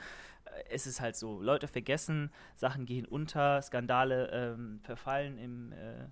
Es 0.70 0.88
ist 0.88 1.02
halt 1.02 1.16
so, 1.16 1.42
Leute 1.42 1.68
vergessen, 1.68 2.32
Sachen 2.56 2.86
gehen 2.86 3.06
unter, 3.06 3.62
Skandale 3.62 4.30
ähm, 4.32 4.80
verfallen 4.84 5.38
im 5.38 5.74
äh, 5.74 6.08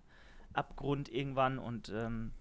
Abgrund 0.54 1.10
irgendwann 1.10 1.60
und 1.60 1.90
ähm, 1.96 2.34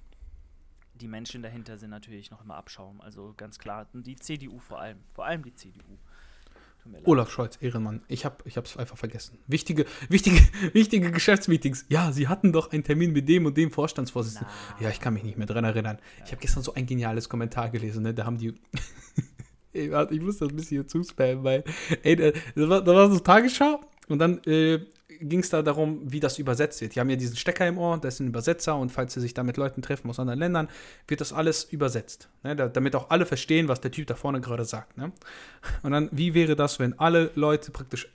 die 1.03 1.09
Menschen 1.09 1.43
dahinter 1.43 1.79
sind 1.79 1.91
natürlich 1.91 2.31
noch 2.31 2.43
immer 2.45 2.55
Abschaum. 2.55 3.01
Also 3.01 3.35
ganz 3.37 3.59
klar, 3.59 3.89
die 3.93 4.17
CDU 4.17 4.61
vor 4.61 4.81
allem, 4.81 4.99
vor 5.13 5.27
allem 5.27 5.43
die 5.43 5.55
CDU. 5.55 5.99
Olaf 7.05 7.31
Scholz, 7.31 7.59
Ehrenmann. 7.61 8.03
Ich 8.09 8.25
habe 8.25 8.37
ich 8.45 8.57
es 8.57 8.77
einfach 8.77 8.97
vergessen. 8.97 9.39
Wichtige, 9.47 9.85
wichtige, 10.09 10.41
wichtige 10.73 11.11
Geschäftsmeetings. 11.13 11.87
Ja, 11.89 12.13
Sie 12.13 12.29
hatten 12.29 12.53
doch 12.53 12.73
einen 12.73 12.83
Termin 12.83 13.13
mit 13.13 13.29
dem 13.29 13.47
und 13.47 13.57
dem 13.57 13.71
Vorstandsvorsitzenden. 13.71 14.53
Na. 14.79 14.85
Ja, 14.85 14.91
ich 14.91 15.01
kann 15.01 15.15
mich 15.15 15.23
nicht 15.23 15.39
mehr 15.39 15.47
dran 15.47 15.65
erinnern. 15.65 15.99
Ich 16.25 16.33
habe 16.33 16.41
gestern 16.41 16.63
so 16.63 16.75
ein 16.75 16.87
geniales 16.87 17.29
Kommentar 17.29 17.71
gelesen, 17.71 18.03
ne? 18.03 18.15
Da 18.15 18.25
haben 18.25 18.39
die. 18.39 18.55
ich 19.73 20.21
muss 20.21 20.39
das 20.39 20.49
ein 20.49 20.57
bisschen 20.57 20.79
hier 20.79 20.89
zuspammen, 20.89 21.45
weil. 21.45 21.65
Ey, 22.03 22.17
da, 22.17 22.31
das 22.31 22.69
war, 22.69 22.85
war 22.87 23.11
so 23.11 23.21
Tagesschau 23.21 23.81
und 24.09 24.19
dann 24.19 24.43
äh, 24.45 24.81
ging 25.21 25.41
es 25.41 25.51
da 25.51 25.63
darum, 25.63 26.01
wie 26.05 26.21
das 26.21 26.39
übersetzt 26.39 26.81
wird. 26.81 26.95
Die 26.95 27.01
haben 27.01 27.11
ja 27.11 27.17
diesen 27.17 27.37
Stecker 27.37 27.67
im 27.67 27.79
Ohr, 27.79 27.99
das 27.99 28.15
ist 28.15 28.21
ein 28.21 28.29
Übersetzer 28.29 28.77
und 28.77 28.91
falls 28.91 29.15
sie 29.15 29.21
sich 29.21 29.35
da 29.35 29.43
mit 29.43 29.57
Leuten 29.57 29.83
treffen 29.83 30.09
aus 30.11 30.19
anderen 30.19 30.41
Ländern, 30.41 30.69
wird 31.07 31.21
das 31.21 31.33
alles 31.33 31.65
übersetzt. 31.65 32.29
Ne? 32.43 32.57
Da, 32.57 32.69
damit 32.69 32.97
auch 32.97 33.11
alle 33.11 33.27
verstehen, 33.27 33.69
was 33.69 33.81
der 33.81 33.91
Typ 33.91 34.07
da 34.07 34.15
vorne 34.15 34.41
gerade 34.41 34.65
sagt. 34.65 34.97
Ne? 34.97 35.13
Und 35.83 35.93
dann, 35.93 36.09
wie 36.13 36.35
wäre 36.35 36.57
das, 36.57 36.79
wenn 36.79 36.99
alle 36.99 37.31
Leute 37.35 37.71
praktisch 37.71 38.09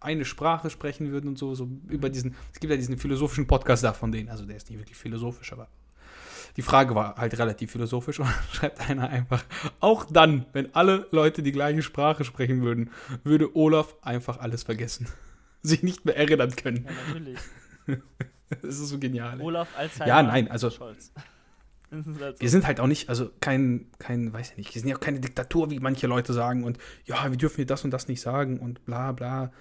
eine 0.00 0.24
Sprache 0.24 0.70
sprechen 0.70 1.10
würden 1.10 1.28
und 1.28 1.38
so, 1.38 1.54
so 1.54 1.68
über 1.88 2.08
diesen, 2.10 2.34
es 2.52 2.60
gibt 2.60 2.70
ja 2.70 2.76
diesen 2.76 2.98
philosophischen 2.98 3.46
Podcast 3.46 3.84
da 3.84 3.92
von 3.92 4.12
denen, 4.12 4.28
also 4.28 4.44
der 4.44 4.56
ist 4.56 4.70
nicht 4.70 4.78
wirklich 4.78 4.96
philosophisch, 4.96 5.52
aber 5.52 5.68
die 6.56 6.62
Frage 6.62 6.94
war 6.94 7.16
halt 7.16 7.36
relativ 7.38 7.72
philosophisch 7.72 8.20
und 8.20 8.26
dann 8.26 8.44
schreibt 8.52 8.88
einer 8.88 9.08
einfach, 9.08 9.44
auch 9.80 10.04
dann, 10.04 10.46
wenn 10.52 10.74
alle 10.74 11.06
Leute 11.10 11.42
die 11.42 11.52
gleiche 11.52 11.82
Sprache 11.82 12.24
sprechen 12.24 12.62
würden, 12.62 12.90
würde 13.24 13.56
Olaf 13.56 13.96
einfach 14.02 14.38
alles 14.38 14.62
vergessen. 14.62 15.08
Sich 15.62 15.82
nicht 15.82 16.04
mehr 16.04 16.16
erinnern 16.16 16.54
können. 16.56 16.84
Ja, 16.84 16.90
natürlich. 17.08 17.38
Das 18.60 18.78
ist 18.78 18.88
so 18.90 18.98
genial. 18.98 19.40
ey. 19.40 19.46
Olaf 19.46 19.68
Alzheimer. 19.78 20.08
Ja, 20.08 20.22
nein, 20.22 20.50
also- 20.50 20.68
Scholz. 20.68 21.10
Halt 21.90 22.36
so. 22.36 22.40
Wir 22.40 22.48
sind 22.50 22.66
halt 22.66 22.80
auch 22.80 22.86
nicht, 22.86 23.08
also 23.08 23.30
kein, 23.40 23.86
kein, 23.98 24.32
weiß 24.32 24.52
ich 24.52 24.56
nicht, 24.56 24.74
wir 24.74 24.80
sind 24.80 24.88
ja 24.90 24.96
auch 24.96 25.00
keine 25.00 25.20
Diktatur, 25.20 25.70
wie 25.70 25.78
manche 25.78 26.06
Leute 26.06 26.32
sagen 26.32 26.64
und 26.64 26.78
ja, 27.04 27.30
wir 27.30 27.36
dürfen 27.36 27.56
hier 27.56 27.66
das 27.66 27.84
und 27.84 27.90
das 27.90 28.08
nicht 28.08 28.20
sagen 28.20 28.58
und 28.60 28.84
bla 28.84 29.12
bla. 29.12 29.52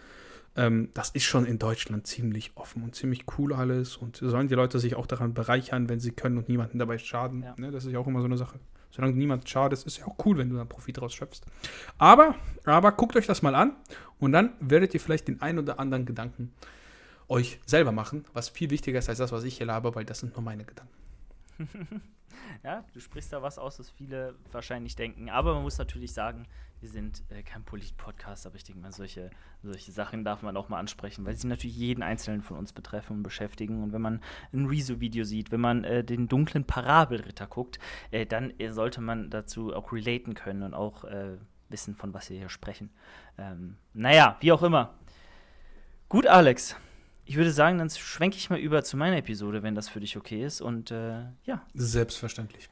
Ähm, 0.56 0.90
das 0.94 1.10
ist 1.12 1.24
schon 1.24 1.46
in 1.46 1.58
Deutschland 1.60 2.08
ziemlich 2.08 2.52
offen 2.56 2.84
und 2.84 2.96
ziemlich 2.96 3.26
cool 3.38 3.54
alles 3.54 3.98
und 3.98 4.18
sollen 4.18 4.48
die 4.50 4.56
Leute 4.56 4.80
sich 4.80 4.96
auch 4.96 5.08
daran 5.08 5.34
bereichern, 5.34 5.88
wenn 5.90 6.00
sie 6.00 6.12
können 6.12 6.38
und 6.38 6.48
niemanden 6.50 6.80
dabei 6.80 6.98
schaden. 6.98 7.44
Ja. 7.44 7.54
Ne, 7.58 7.72
das 7.72 7.86
ist 7.86 7.92
ja 7.92 8.00
auch 8.00 8.08
immer 8.08 8.20
so 8.20 8.26
eine 8.26 8.38
Sache. 8.38 8.60
Solange 8.92 9.14
niemand 9.14 9.48
schadet, 9.50 9.84
ist 9.84 9.98
ja 9.98 10.06
auch 10.06 10.16
cool, 10.26 10.38
wenn 10.38 10.50
du 10.50 10.58
da 10.58 10.66
Profit 10.66 10.98
draus 10.98 11.14
schöpfst. 11.14 11.42
Aber, 11.98 12.36
aber 12.66 12.92
guckt 12.92 13.16
euch 13.16 13.26
das 13.26 13.42
mal 13.42 13.56
an 13.56 13.76
und 14.20 14.34
dann 14.34 14.54
werdet 14.60 14.94
ihr 14.94 15.00
vielleicht 15.00 15.28
den 15.28 15.42
einen 15.42 15.60
oder 15.60 15.80
anderen 15.80 16.06
Gedanken 16.06 16.54
euch 17.28 17.60
selber 17.66 17.94
machen, 17.94 18.26
was 18.34 18.50
viel 18.50 18.70
wichtiger 18.70 19.00
ist 19.00 19.08
als 19.08 19.18
das, 19.18 19.32
was 19.32 19.46
ich 19.46 19.58
hier 19.58 19.66
laber, 19.66 19.96
weil 19.96 20.04
das 20.04 20.20
sind 20.20 20.34
nur 20.36 20.44
meine 20.44 20.66
Gedanken. 20.66 20.92
Ja, 22.64 22.84
du 22.94 23.00
sprichst 23.00 23.34
da 23.34 23.42
was 23.42 23.58
aus, 23.58 23.80
was 23.80 23.90
viele 23.90 24.36
wahrscheinlich 24.52 24.96
denken. 24.96 25.30
Aber 25.30 25.54
man 25.54 25.64
muss 25.64 25.78
natürlich 25.78 26.14
sagen, 26.14 26.48
wir 26.80 26.90
sind 26.90 27.24
äh, 27.30 27.44
kein 27.44 27.64
Polit-Podcast, 27.64 28.48
aber 28.48 28.56
ich 28.56 28.64
denke 28.64 28.82
mal, 28.82 28.92
solche, 28.92 29.30
solche 29.62 29.92
Sachen 29.92 30.24
darf 30.24 30.42
man 30.42 30.58
auch 30.58 30.68
mal 30.70 30.80
ansprechen, 30.80 31.26
weil 31.26 31.36
sie 31.36 31.48
natürlich 31.48 31.78
jeden 31.78 32.02
Einzelnen 32.02 32.42
von 32.42 32.58
uns 32.58 32.74
betreffen 32.74 33.18
und 33.18 33.24
beschäftigen. 33.24 33.84
Und 33.84 33.94
wenn 33.94 34.02
man 34.02 34.22
ein 34.52 34.66
Rezo-Video 34.66 35.24
sieht, 35.24 35.52
wenn 35.52 35.62
man 35.62 35.84
äh, 35.84 36.04
den 36.04 36.28
dunklen 36.28 36.66
Parabelritter 36.66 37.48
guckt, 37.48 37.80
äh, 38.10 38.26
dann 38.26 38.52
äh, 38.60 38.72
sollte 38.72 39.00
man 39.00 39.30
dazu 39.30 39.74
auch 39.76 39.94
relaten 39.94 40.34
können 40.34 40.64
und 40.64 40.74
auch 40.74 41.04
äh, 41.04 41.38
wissen, 41.70 41.96
von 41.96 42.14
was 42.14 42.30
wir 42.30 42.38
hier 42.38 42.50
sprechen. 42.50 42.90
Ähm, 43.38 43.78
naja, 43.94 44.38
wie 44.40 44.52
auch 44.52 44.64
immer. 44.64 44.96
Gut, 46.10 46.28
Alex. 46.28 46.76
Ich 47.32 47.38
würde 47.38 47.54
sagen, 47.54 47.78
dann 47.78 47.90
schwenke 47.90 48.36
ich 48.36 48.50
mal 48.50 48.60
über 48.60 48.84
zu 48.84 48.98
meiner 48.98 49.16
Episode, 49.16 49.64
wenn 49.64 49.74
das 49.74 49.88
für 49.88 50.02
dich 50.02 50.18
okay 50.18 50.44
ist. 50.44 50.60
Und 50.60 50.92
äh, 50.92 51.22
ja, 51.46 51.66
Selbstverständlich. 51.74 52.70